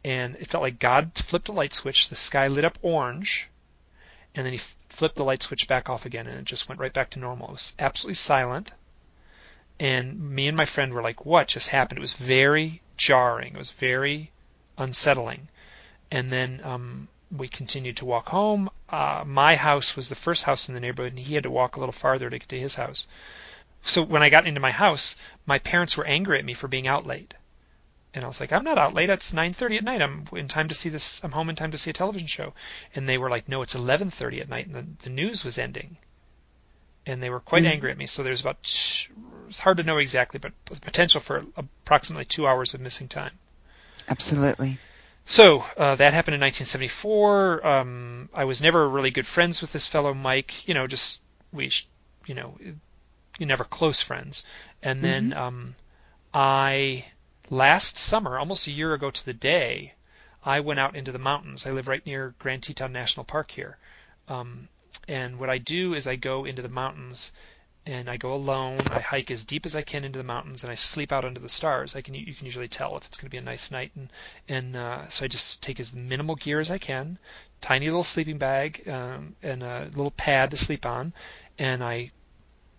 [0.05, 2.09] and it felt like God flipped a light switch.
[2.09, 3.49] The sky lit up orange,
[4.35, 4.61] and then he
[4.91, 7.49] flipped the light switch back off again, and it just went right back to normal.
[7.49, 8.73] It was absolutely silent.
[9.81, 13.55] And me and my friend were like, "What just happened?" It was very jarring.
[13.55, 14.31] It was very
[14.79, 15.49] unsettling
[16.11, 18.71] and then um, we continued to walk home.
[18.89, 21.77] Uh, my house was the first house in the neighborhood, and he had to walk
[21.77, 23.07] a little farther to get to his house.
[23.83, 26.89] So when I got into my house, my parents were angry at me for being
[26.89, 27.35] out late.
[28.15, 29.11] And I was like, I'm not out late.
[29.11, 30.01] It's 9:30 at night.
[30.01, 31.23] I'm in time to see this.
[31.23, 32.55] I'm home in time to see a television show.
[32.95, 35.99] And they were like, No, it's 11:30 at night, and the, the news was ending.
[37.05, 37.73] And they were quite mm-hmm.
[37.73, 38.07] angry at me.
[38.07, 42.75] So there's about it's hard to know exactly, but the potential for approximately two hours
[42.75, 43.39] of missing time.
[44.09, 44.79] Absolutely.
[45.29, 47.67] So uh, that happened in 1974.
[47.67, 50.69] Um, I was never really good friends with this fellow Mike.
[50.69, 51.21] You know, just
[51.53, 51.73] we,
[52.27, 52.57] you know,
[53.39, 54.45] you never close friends.
[54.83, 55.39] And then mm-hmm.
[55.39, 55.75] um,
[56.33, 57.07] I
[57.51, 59.95] last summer, almost a year ago to the day,
[60.45, 61.67] I went out into the mountains.
[61.67, 63.79] I live right near Grand Teton National Park here.
[64.29, 64.69] Um,
[65.09, 67.33] and what I do is I go into the mountains
[67.87, 68.79] and I go alone.
[68.91, 71.39] I hike as deep as I can into the mountains, and I sleep out under
[71.39, 71.95] the stars.
[71.95, 74.11] I can you can usually tell if it's going to be a nice night, and
[74.49, 77.19] and uh, so I just take as minimal gear as I can,
[77.61, 81.15] tiny little sleeping bag, um, and a little pad to sleep on,
[81.59, 82.11] and I,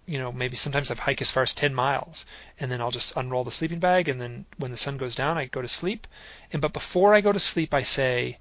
[0.06, 2.26] you know, maybe sometimes I've hiked as far as 10 miles,
[2.60, 5.38] and then I'll just unroll the sleeping bag, and then when the sun goes down,
[5.38, 6.06] I go to sleep,
[6.52, 8.40] and but before I go to sleep, I say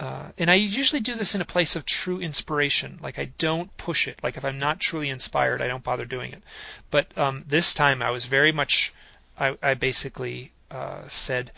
[0.00, 2.98] uh, and I usually do this in a place of true inspiration.
[3.02, 4.18] Like I don't push it.
[4.22, 6.42] Like if I'm not truly inspired, I don't bother doing it.
[6.90, 8.94] But um, this time I was very much.
[9.38, 11.52] I, I basically uh, said,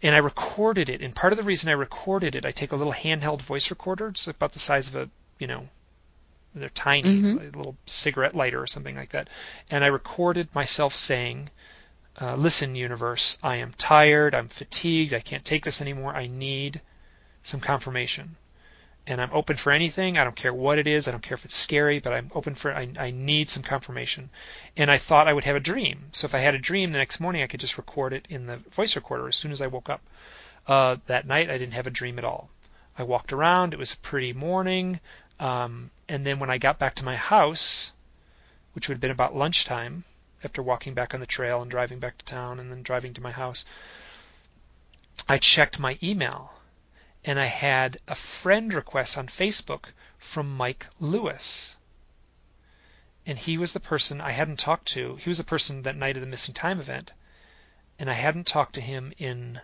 [0.00, 1.02] and I recorded it.
[1.02, 4.08] And part of the reason I recorded it, I take a little handheld voice recorder.
[4.08, 5.10] It's about the size of a,
[5.40, 5.68] you know,
[6.54, 7.38] they're tiny, mm-hmm.
[7.38, 9.28] a little cigarette lighter or something like that.
[9.72, 11.50] And I recorded myself saying,
[12.20, 14.36] uh, "Listen, universe, I am tired.
[14.36, 15.14] I'm fatigued.
[15.14, 16.14] I can't take this anymore.
[16.14, 16.80] I need."
[17.42, 18.36] Some confirmation.
[19.06, 20.16] And I'm open for anything.
[20.16, 21.08] I don't care what it is.
[21.08, 22.72] I don't care if it's scary, but I'm open for.
[22.72, 24.30] I, I need some confirmation.
[24.76, 26.04] And I thought I would have a dream.
[26.12, 28.46] So if I had a dream the next morning, I could just record it in
[28.46, 30.02] the voice recorder as soon as I woke up.
[30.68, 32.48] Uh, that night, I didn't have a dream at all.
[32.96, 33.74] I walked around.
[33.74, 35.00] It was a pretty morning.
[35.40, 37.90] Um, and then when I got back to my house,
[38.74, 40.04] which would have been about lunchtime,
[40.44, 43.20] after walking back on the trail and driving back to town and then driving to
[43.20, 43.64] my house,
[45.28, 46.52] I checked my email
[47.24, 51.76] and I had a friend request on Facebook from Mike Lewis.
[53.24, 55.16] And he was the person I hadn't talked to.
[55.16, 57.12] He was the person that night of the missing time event.
[57.98, 59.60] And I hadn't talked to him in,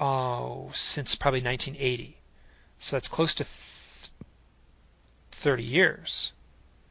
[0.00, 2.16] oh, since probably 1980.
[2.80, 4.10] So that's close to th-
[5.30, 6.32] 30 years.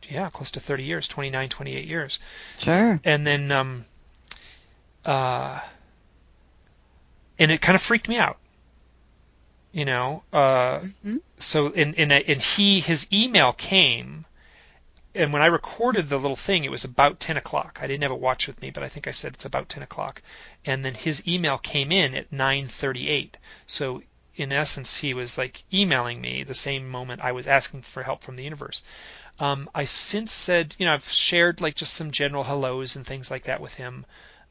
[0.07, 2.19] Yeah, close to 30 years, 29, 28 years.
[2.57, 2.99] Sure.
[3.03, 3.83] And then, um,
[5.03, 5.59] uh,
[7.37, 8.37] and it kind of freaked me out
[9.71, 11.17] you know uh, mm-hmm.
[11.37, 14.25] so in in and he his email came
[15.15, 17.79] and when I recorded the little thing, it was about 10 o'clock.
[17.81, 19.81] I didn't have a watch with me, but I think I said it's about 10
[19.81, 20.21] o'clock.
[20.63, 23.33] And then his email came in at 9:38.
[23.65, 24.03] So
[24.35, 28.23] in essence, he was like emailing me the same moment I was asking for help
[28.23, 28.83] from the universe.
[29.39, 33.31] Um, I've since said, you know, I've shared like just some general hellos and things
[33.31, 34.05] like that with him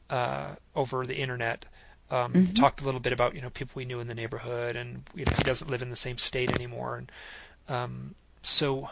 [0.09, 1.65] uh, over the internet.
[2.11, 2.53] Um, mm-hmm.
[2.53, 5.25] Talked a little bit about you know people we knew in the neighborhood, and you
[5.25, 7.11] know he doesn't live in the same state anymore, and
[7.67, 8.89] um, so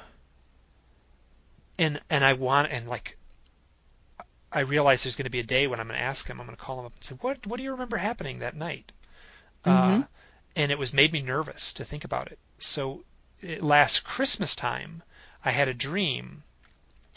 [1.80, 3.18] and and I want and like
[4.52, 6.40] I realize there's going to be a day when I'm going to ask him.
[6.40, 8.56] I'm going to call him up and say, "What what do you remember happening that
[8.56, 8.92] night?"
[9.66, 10.02] Mm-hmm.
[10.02, 10.06] Uh,
[10.56, 12.40] and it was made me nervous to think about it.
[12.58, 13.04] So
[13.42, 15.04] it, last Christmas time,
[15.44, 16.44] I had a dream.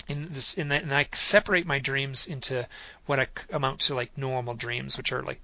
[0.09, 2.67] In this, in that, and I separate my dreams into
[3.07, 5.41] what I amount to like normal dreams, which are like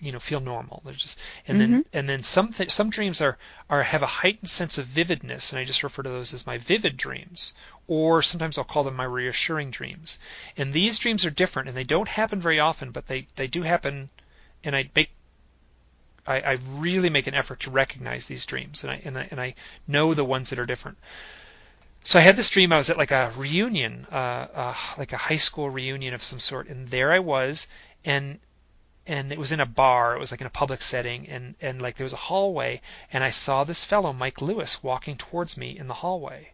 [0.00, 0.82] you know feel normal.
[0.84, 1.72] They're just and mm-hmm.
[1.72, 5.52] then and then some th- some dreams are are have a heightened sense of vividness,
[5.52, 7.52] and I just refer to those as my vivid dreams,
[7.86, 10.18] or sometimes I'll call them my reassuring dreams.
[10.56, 13.62] And these dreams are different, and they don't happen very often, but they they do
[13.62, 14.10] happen,
[14.64, 15.10] and I make
[16.26, 19.40] I, I really make an effort to recognize these dreams, and I, and I and
[19.40, 19.54] I
[19.86, 20.98] know the ones that are different.
[22.02, 22.72] So I had this dream.
[22.72, 26.40] I was at like a reunion, uh, uh, like a high school reunion of some
[26.40, 27.68] sort, and there I was,
[28.04, 28.38] and
[29.10, 30.14] and it was in a bar.
[30.14, 32.80] It was like in a public setting, and and like there was a hallway,
[33.12, 36.52] and I saw this fellow, Mike Lewis, walking towards me in the hallway,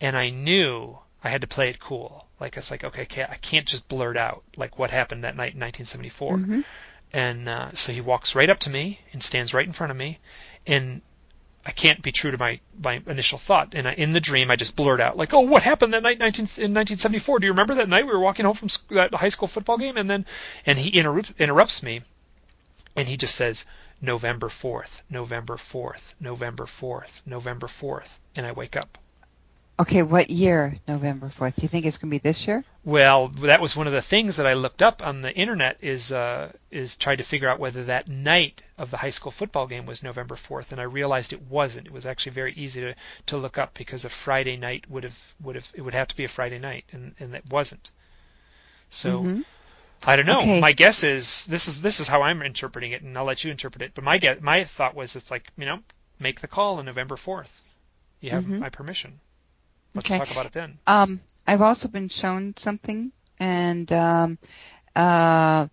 [0.00, 2.28] and I knew I had to play it cool.
[2.38, 5.60] Like it's like okay, I can't just blurt out like what happened that night in
[5.60, 6.36] 1974.
[6.36, 6.60] Mm-hmm.
[7.12, 9.96] And uh, so he walks right up to me and stands right in front of
[9.96, 10.20] me,
[10.68, 11.02] and
[11.64, 13.74] I can't be true to my, my initial thought.
[13.74, 16.18] And I, in the dream, I just blurt out like, "Oh, what happened that night
[16.18, 17.38] 19, in 1974?
[17.38, 19.98] Do you remember that night we were walking home from that high school football game?"
[19.98, 20.24] And then,
[20.64, 22.00] and he interrupts interrupts me,
[22.96, 23.66] and he just says,
[24.00, 28.96] "November 4th, November 4th, November 4th, November 4th," and I wake up.
[29.80, 31.56] Okay, what year, November 4th?
[31.56, 32.62] Do you think it's going to be this year?
[32.84, 36.12] Well, that was one of the things that I looked up on the internet is
[36.12, 39.86] uh, is tried to figure out whether that night of the high school football game
[39.86, 41.86] was November 4th, and I realized it wasn't.
[41.86, 42.94] It was actually very easy to,
[43.28, 46.16] to look up because a Friday night would have would have it would have to
[46.16, 47.90] be a Friday night, and and it wasn't.
[48.90, 49.20] So.
[49.20, 49.40] Mm-hmm.
[50.02, 50.40] I don't know.
[50.40, 50.60] Okay.
[50.60, 53.50] My guess is this is this is how I'm interpreting it, and I'll let you
[53.50, 53.92] interpret it.
[53.94, 55.80] But my guess, my thought was it's like you know
[56.18, 57.62] make the call on November 4th.
[58.20, 58.60] You have mm-hmm.
[58.60, 59.20] my permission.
[59.94, 60.18] Let's okay.
[60.18, 60.78] talk about it then.
[60.86, 64.38] Um, I've also been shown something, and um,
[64.94, 65.68] uh,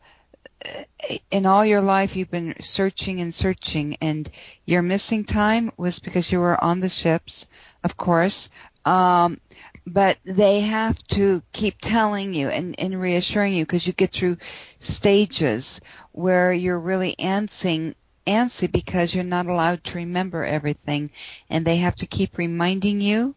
[1.30, 4.30] in all your life you've been searching and searching, and
[4.66, 7.48] your missing time was because you were on the ships,
[7.84, 8.50] of course.
[8.86, 9.40] Um,
[9.86, 14.38] but they have to keep telling you and, and reassuring you because you get through
[14.80, 15.80] stages
[16.12, 17.96] where you're really antsing
[18.26, 21.10] antsy because you're not allowed to remember everything
[21.50, 23.34] and they have to keep reminding you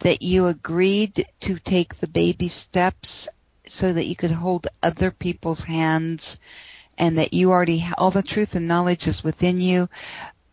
[0.00, 3.28] that you agreed to take the baby steps
[3.66, 6.38] so that you could hold other people's hands
[6.98, 9.88] and that you already all the truth and knowledge is within you.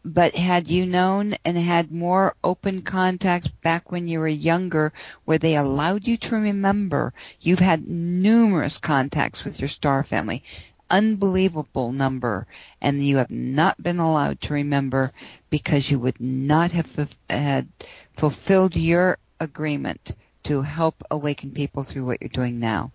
[0.03, 4.93] But had you known and had more open contact back when you were younger
[5.25, 10.43] where they allowed you to remember you've had numerous contacts with your star family.
[10.89, 12.47] Unbelievable number.
[12.81, 15.11] And you have not been allowed to remember
[15.51, 17.67] because you would not have had
[18.13, 20.13] fulfilled your agreement
[20.43, 22.91] to help awaken people through what you're doing now.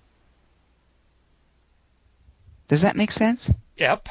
[2.69, 3.53] Does that make sense?
[3.77, 4.09] Yep.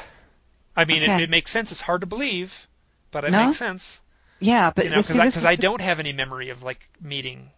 [0.76, 1.16] I mean, okay.
[1.16, 1.72] it, it, makes sense.
[1.72, 2.68] It's hard to believe,
[3.10, 3.46] but it no?
[3.46, 4.00] makes sense.
[4.38, 7.50] Yeah, but because you know, I, I, don't have any memory of like meeting.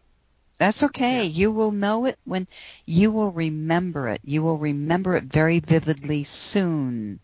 [0.59, 1.25] That's okay.
[1.25, 1.31] Yeah.
[1.31, 2.47] You will know it when
[2.85, 4.21] you will remember it.
[4.25, 7.19] You will remember it very vividly soon.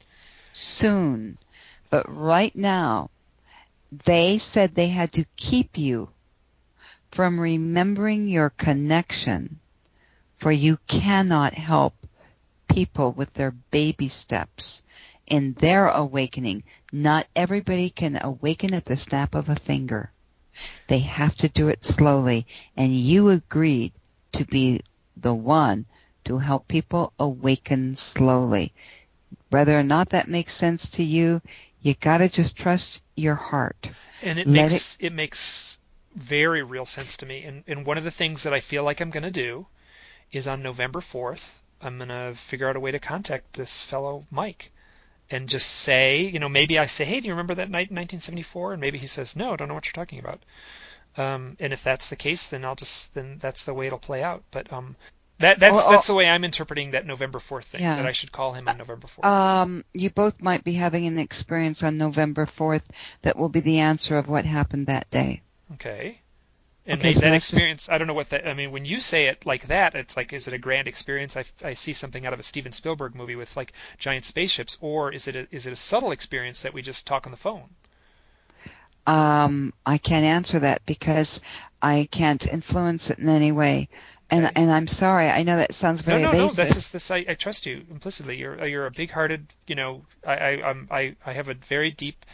[0.53, 1.39] Soon.
[1.91, 3.11] But right now,
[4.05, 6.11] they said they had to keep you
[7.15, 9.61] from remembering your connection,
[10.37, 11.95] for you cannot help
[12.69, 14.83] people with their baby steps
[15.29, 16.65] in their awakening.
[16.91, 20.11] Not everybody can awaken at the snap of a finger.
[20.89, 23.93] They have to do it slowly, and you agreed
[24.33, 24.81] to be
[25.17, 25.87] the one
[26.25, 28.73] to help people awaken slowly.
[29.51, 31.43] Whether or not that makes sense to you,
[31.81, 33.93] you gotta just trust your heart.
[34.21, 35.79] And it Let makes it, it makes
[36.15, 37.43] very real sense to me.
[37.43, 39.67] And, and one of the things that I feel like I'm going to do
[40.33, 44.25] is on November 4th, I'm going to figure out a way to contact this fellow
[44.31, 44.71] Mike
[45.31, 47.97] and just say, you know, maybe I say, hey, do you remember that night in
[47.97, 48.73] 1974?
[48.73, 50.41] And maybe he says, no, I don't know what you're talking about.
[51.17, 54.23] Um, and if that's the case, then I'll just then that's the way it'll play
[54.23, 54.43] out.
[54.51, 54.97] But um,
[55.39, 57.83] that that's or, that's the way I'm interpreting that November 4th thing.
[57.83, 57.97] Yeah.
[57.97, 59.25] That I should call him on November 4th.
[59.25, 62.85] Um, you both might be having an experience on November 4th
[63.23, 65.43] that will be the answer of what happened that day.
[65.75, 66.21] Okay.
[66.87, 67.91] And okay, so that experience, just...
[67.91, 70.35] I don't know what that, I mean, when you say it like that, it's like,
[70.35, 71.37] is it a grand experience?
[71.37, 75.11] I, I see something out of a Steven Spielberg movie with like giant spaceships, or
[75.11, 77.71] is it a, is it a subtle experience that we just talk on the phone?
[79.07, 81.41] Um, I can't answer that because
[81.81, 83.89] I can't influence it in any way.
[84.31, 84.63] And Okay.
[84.63, 85.29] and I'm sorry.
[85.29, 86.45] I know that sounds very no, no, no.
[86.45, 86.57] evasive.
[86.57, 87.11] That's just this.
[87.11, 88.39] I, I trust you implicitly.
[88.39, 89.47] You're you're a big-hearted.
[89.67, 92.25] You know, I I I'm, I I have a very deep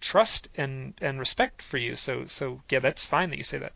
[0.00, 1.96] trust and and respect for you.
[1.96, 3.72] So so yeah, that's fine that you say that.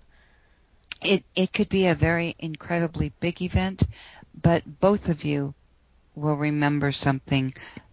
[1.02, 3.82] it it could be a very incredibly big event,
[4.34, 5.54] but both of you
[6.14, 7.52] will remember something.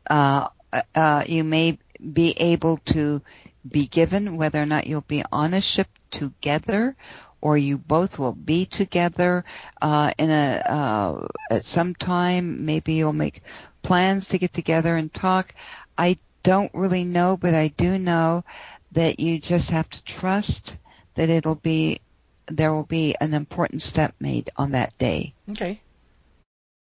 [0.09, 0.47] Uh,
[0.95, 1.77] uh, you may
[2.13, 3.21] be able to
[3.69, 6.95] be given whether or not you'll be on a ship together,
[7.41, 9.43] or you both will be together
[9.81, 12.65] uh, in a uh, at some time.
[12.65, 13.41] Maybe you'll make
[13.83, 15.53] plans to get together and talk.
[15.97, 18.43] I don't really know, but I do know
[18.91, 20.77] that you just have to trust
[21.15, 21.99] that it'll be
[22.47, 25.33] there will be an important step made on that day.
[25.49, 25.79] Okay.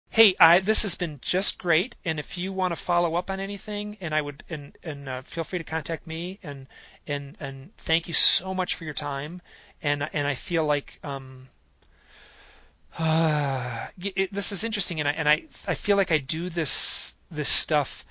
[0.10, 3.40] Hey, I, this has been just great, and if you want to follow up on
[3.40, 6.68] anything, and I would, and and uh, feel free to contact me, and
[7.06, 9.42] and and thank you so much for your time,
[9.84, 11.50] and and I feel like um,
[13.00, 17.50] it, this is interesting, and I and I I feel like I do this this
[17.50, 18.06] stuff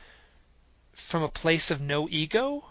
[0.97, 2.65] from a place of no ego.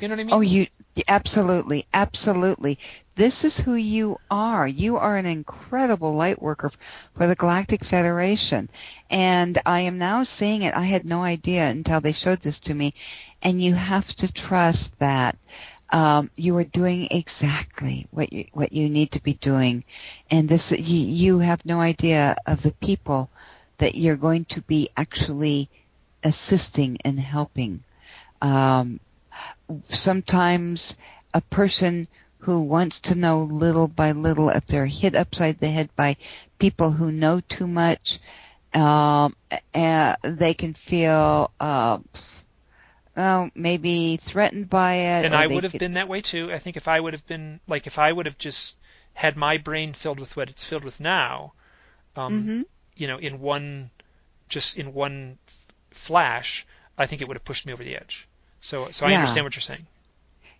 [0.00, 0.34] You know what I mean?
[0.34, 0.66] Oh, you
[1.08, 2.78] absolutely, absolutely.
[3.14, 4.66] This is who you are.
[4.66, 6.72] You are an incredible light worker
[7.14, 8.68] for the Galactic Federation,
[9.08, 10.74] and I am now seeing it.
[10.74, 12.92] I had no idea until they showed this to me,
[13.40, 15.38] and you have to trust that
[15.90, 19.84] um, you are doing exactly what you what you need to be doing,
[20.28, 23.30] and this you, you have no idea of the people
[23.78, 25.68] that you're going to be actually
[26.24, 27.82] assisting and helping.
[28.42, 29.00] Um,
[29.84, 30.96] sometimes
[31.32, 35.88] a person who wants to know little by little, if they're hit upside the head
[35.96, 36.16] by
[36.58, 38.18] people who know too much,
[38.74, 39.34] um,
[39.74, 41.98] uh, they can feel, uh,
[43.16, 45.24] well, maybe threatened by it.
[45.24, 46.52] and I would have could- been that way too.
[46.52, 48.76] I think if I would have been like if I would have just
[49.14, 51.52] had my brain filled with what it's filled with now,
[52.16, 52.64] um, Mhm.
[52.96, 53.90] you know, in one
[54.48, 55.38] just in one
[55.94, 56.66] flash,
[56.98, 58.28] I think it would have pushed me over the edge.
[58.60, 59.18] So so I Yeah.
[59.18, 59.86] understand what you're saying.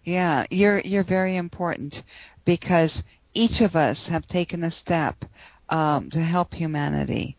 [0.05, 2.03] Yeah, you're you're very important
[2.45, 3.03] because
[3.35, 5.25] each of us have taken a step
[5.69, 7.37] um, to help humanity.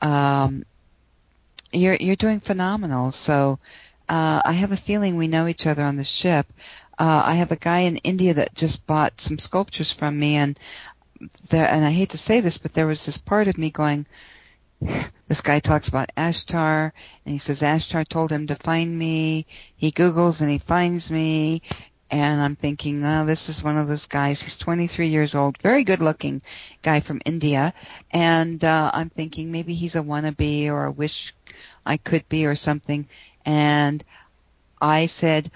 [0.00, 0.64] Um,
[1.72, 3.12] you're you're doing phenomenal.
[3.12, 3.58] So
[4.08, 6.46] uh, I have a feeling we know each other on the ship.
[6.98, 10.58] Uh, I have a guy in India that just bought some sculptures from me, and
[11.50, 11.68] there.
[11.68, 14.06] And I hate to say this, but there was this part of me going.
[15.28, 16.92] This guy talks about Ashtar,
[17.24, 19.46] and he says Ashtar told him to find me.
[19.76, 21.62] He Googles and he finds me,
[22.10, 24.42] and I'm thinking, oh, this is one of those guys.
[24.42, 26.42] He's 23 years old, very good looking
[26.82, 27.72] guy from India,
[28.10, 31.34] and uh, I'm thinking maybe he's a wannabe or a wish
[31.86, 33.08] I could be or something.
[33.46, 34.04] And
[34.80, 35.50] I said,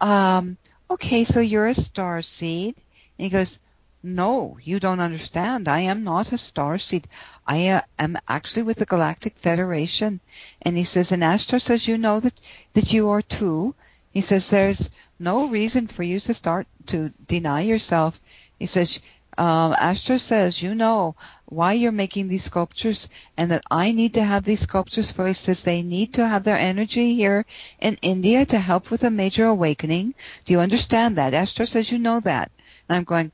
[0.00, 0.56] um,
[0.90, 2.76] okay, so you're a star seed.
[3.18, 3.58] And he goes,
[4.06, 5.68] no, you don't understand.
[5.68, 7.08] I am not a star seed.
[7.46, 10.20] I uh, am actually with the Galactic Federation.
[10.62, 12.40] And he says, and Ashtar says, you know that,
[12.74, 13.74] that you are too.
[14.12, 18.20] He says, there's no reason for you to start to deny yourself.
[18.58, 19.00] He says,
[19.36, 21.14] um, Ashtar says, you know
[21.44, 25.34] why you're making these sculptures and that I need to have these sculptures for, he
[25.34, 27.44] says, they need to have their energy here
[27.80, 30.14] in India to help with a major awakening.
[30.44, 31.34] Do you understand that?
[31.34, 32.50] Ashtar says, you know that.
[32.88, 33.32] And I'm going,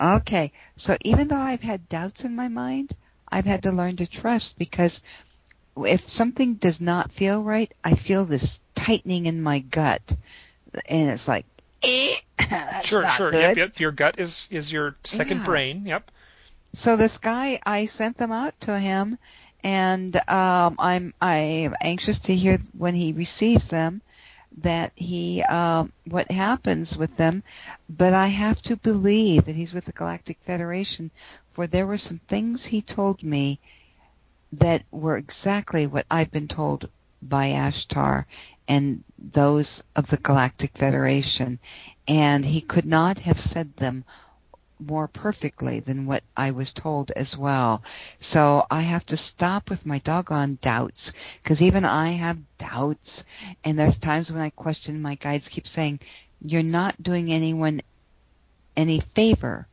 [0.00, 0.52] okay.
[0.76, 2.90] So even though I've had doubts in my mind,
[3.28, 5.02] I've had to learn to trust because
[5.76, 10.16] if something does not feel right, I feel this tightening in my gut.
[10.88, 11.46] And it's like,
[11.82, 12.16] eh,
[12.84, 13.30] sure, sure.
[13.30, 13.40] good.
[13.40, 13.80] Yep, yep.
[13.80, 15.44] Your gut is is your second Yeah.
[15.44, 15.86] brain.
[15.86, 16.10] Yep.
[16.74, 19.18] So this guy, I sent them out to him,
[19.64, 24.02] and um, I'm I'm anxious to hear when he receives them
[24.58, 27.42] that he um, what happens with them.
[27.88, 31.10] But I have to believe that he's with the Galactic Federation,
[31.52, 33.60] for there were some things he told me
[34.52, 36.88] that were exactly what I've been told
[37.20, 38.24] by Ashtar
[38.66, 41.58] and those of the Galactic Federation,
[42.06, 44.04] and he could not have said them
[44.80, 47.82] more perfectly than what I was told as well.
[48.20, 53.24] So I have to stop with my doggone doubts because even I have doubts
[53.64, 56.00] and there's times when I question my guides keep saying,
[56.40, 57.80] you're not doing anyone
[58.76, 59.66] any favor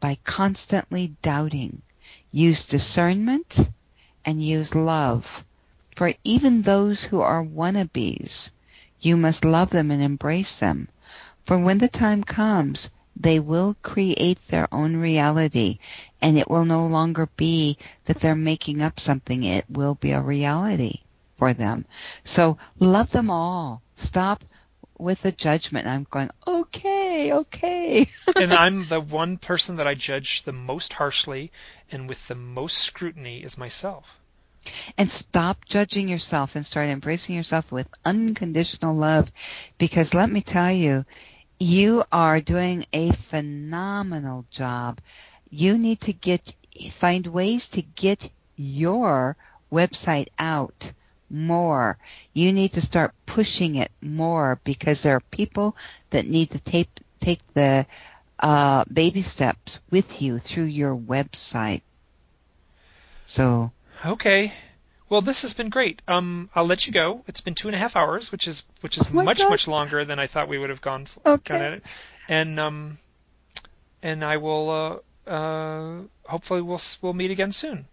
[0.00, 1.82] by constantly doubting.
[2.30, 3.68] Use discernment
[4.24, 5.44] and use love.
[5.96, 8.52] For even those who are wannabes,
[9.00, 10.88] you must love them and embrace them.
[11.44, 15.78] For when the time comes, they will create their own reality
[16.22, 19.42] and it will no longer be that they're making up something.
[19.42, 21.00] It will be a reality
[21.36, 21.84] for them.
[22.24, 23.82] So love them all.
[23.96, 24.44] Stop
[24.98, 25.86] with the judgment.
[25.86, 31.52] I'm going, okay, okay, and I'm the one person that I judge the most harshly
[31.90, 34.18] and with the most scrutiny is myself.
[34.98, 39.30] And stop judging yourself and start embracing yourself with unconditional love
[39.78, 41.06] because let me tell you,
[41.58, 45.00] you are doing a phenomenal job.
[45.50, 46.54] You need to get
[46.92, 49.36] find ways to get your
[49.72, 50.92] website out
[51.30, 51.98] more.
[52.32, 55.76] You need to start pushing it more because there are people
[56.10, 56.88] that need to take
[57.20, 57.86] take the
[58.38, 61.82] uh, baby steps with you through your website.
[63.26, 63.72] So
[64.06, 64.52] okay.
[65.08, 66.02] Well, this has been great.
[66.06, 67.22] Um, I'll let you go.
[67.26, 69.50] It's been two and a half hours, which is which is Oh much God.
[69.50, 71.06] much longer than I thought we would have gone.
[71.06, 71.54] For, Okay.
[71.54, 71.82] gone at it.
[72.28, 72.98] And um,
[74.02, 77.86] and I will uh, uh, hopefully we'll we'll meet again soon.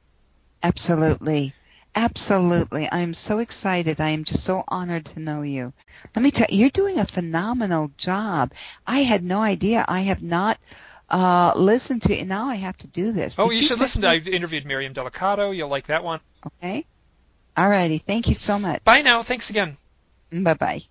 [0.61, 1.53] Absolutely.
[1.97, 2.89] Absolutely.
[2.91, 4.01] I'm so excited.
[4.01, 5.71] I am just so honored to know you.
[6.13, 8.51] Let me tell you, you're doing a phenomenal job.
[8.85, 9.85] I had no idea.
[9.87, 10.57] I have not
[11.09, 12.27] uh listened to it.
[12.27, 13.35] Now I have to do this.
[13.37, 14.09] Oh, Did you should listen to.
[14.09, 15.55] I me- interviewed Myriam Delicado.
[15.55, 16.19] You'll like that one.
[16.45, 16.85] Okay.
[17.57, 17.99] All righty.
[17.99, 18.84] Thank you so much.
[18.84, 19.23] Bye now.
[19.23, 19.77] Thanks again.
[20.32, 20.82] Bye bye.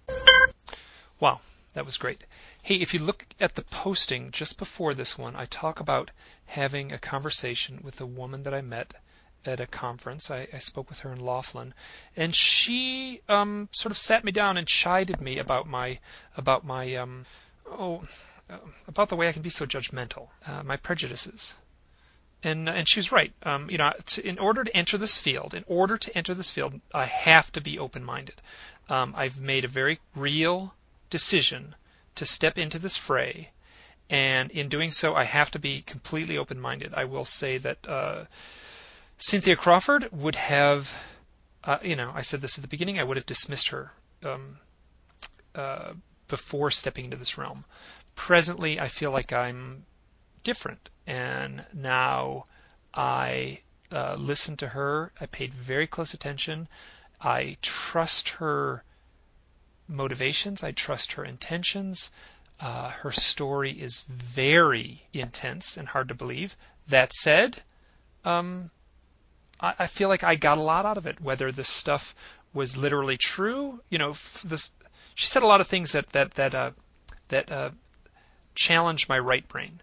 [1.21, 1.41] Wow,
[1.75, 2.25] that was great.
[2.63, 6.11] Hey, if you look at the posting just before this one, I talk about
[6.47, 8.95] having a conversation with a woman that I met
[9.45, 10.31] at a conference.
[10.31, 11.75] I, I spoke with her in Laughlin,
[12.17, 15.99] and she um, sort of sat me down and chided me about my
[16.37, 17.27] about my um,
[17.71, 18.03] oh
[18.49, 18.59] uh,
[18.89, 21.55] about the way I can be so judgmental, uh, my prejudices.
[22.45, 23.33] And and she was right.
[23.43, 26.51] Um, you know, to, in order to enter this field, in order to enter this
[26.51, 28.41] field, I have to be open-minded.
[28.89, 30.75] Um, I've made a very real
[31.09, 31.75] decision
[32.17, 33.51] to step into this fray,
[34.11, 36.93] and in doing so, I have to be completely open-minded.
[36.95, 38.25] I will say that uh,
[39.17, 40.93] Cynthia Crawford would have,
[41.65, 43.91] uh, you know, I said this at the beginning, I would have dismissed her
[44.23, 44.59] um,
[45.55, 45.95] uh,
[46.29, 47.65] before stepping into this realm.
[48.17, 49.87] Presently, I feel like I'm
[50.43, 52.45] different, and now
[52.93, 53.61] I
[53.93, 55.13] uh, listen to her.
[55.21, 56.69] I paid very close attention.
[57.21, 58.83] I trust her
[59.89, 60.63] motivations.
[60.63, 62.11] I trust her intentions.
[62.61, 66.57] Uh, her story is very intense and hard to believe.
[66.89, 67.63] That said,
[68.25, 68.71] um,
[69.61, 71.21] I, I feel like I got a lot out of it.
[71.21, 72.15] Whether this stuff
[72.53, 74.71] was literally true, you know, f- this
[75.15, 76.71] she said a lot of things that that that uh,
[77.29, 77.71] that uh,
[78.55, 79.81] challenged my right brain.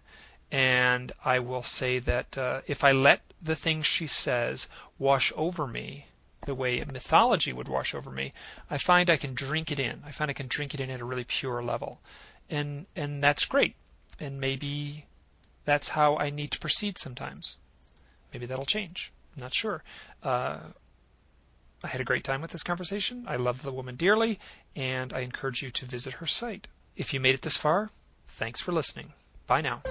[0.52, 4.68] And I will say that uh, if I let the things she says
[4.98, 6.04] wash over me,
[6.44, 8.32] the way mythology would wash over me,
[8.68, 10.02] I find I can drink it in.
[10.04, 12.00] I find I can drink it in at a really pure level,
[12.50, 13.76] and and that's great.
[14.20, 15.06] And maybe
[15.64, 17.56] that's how I need to proceed sometimes.
[18.32, 19.10] Maybe that'll change.
[19.34, 19.82] I'm not sure.
[20.22, 20.58] Uh,
[21.82, 23.24] I had a great time with this conversation.
[23.26, 24.38] I love the woman dearly,
[24.76, 26.68] and I encourage you to visit her site.
[26.94, 27.90] If you made it this far,
[28.28, 29.12] thanks for listening.
[29.46, 29.82] Bye now.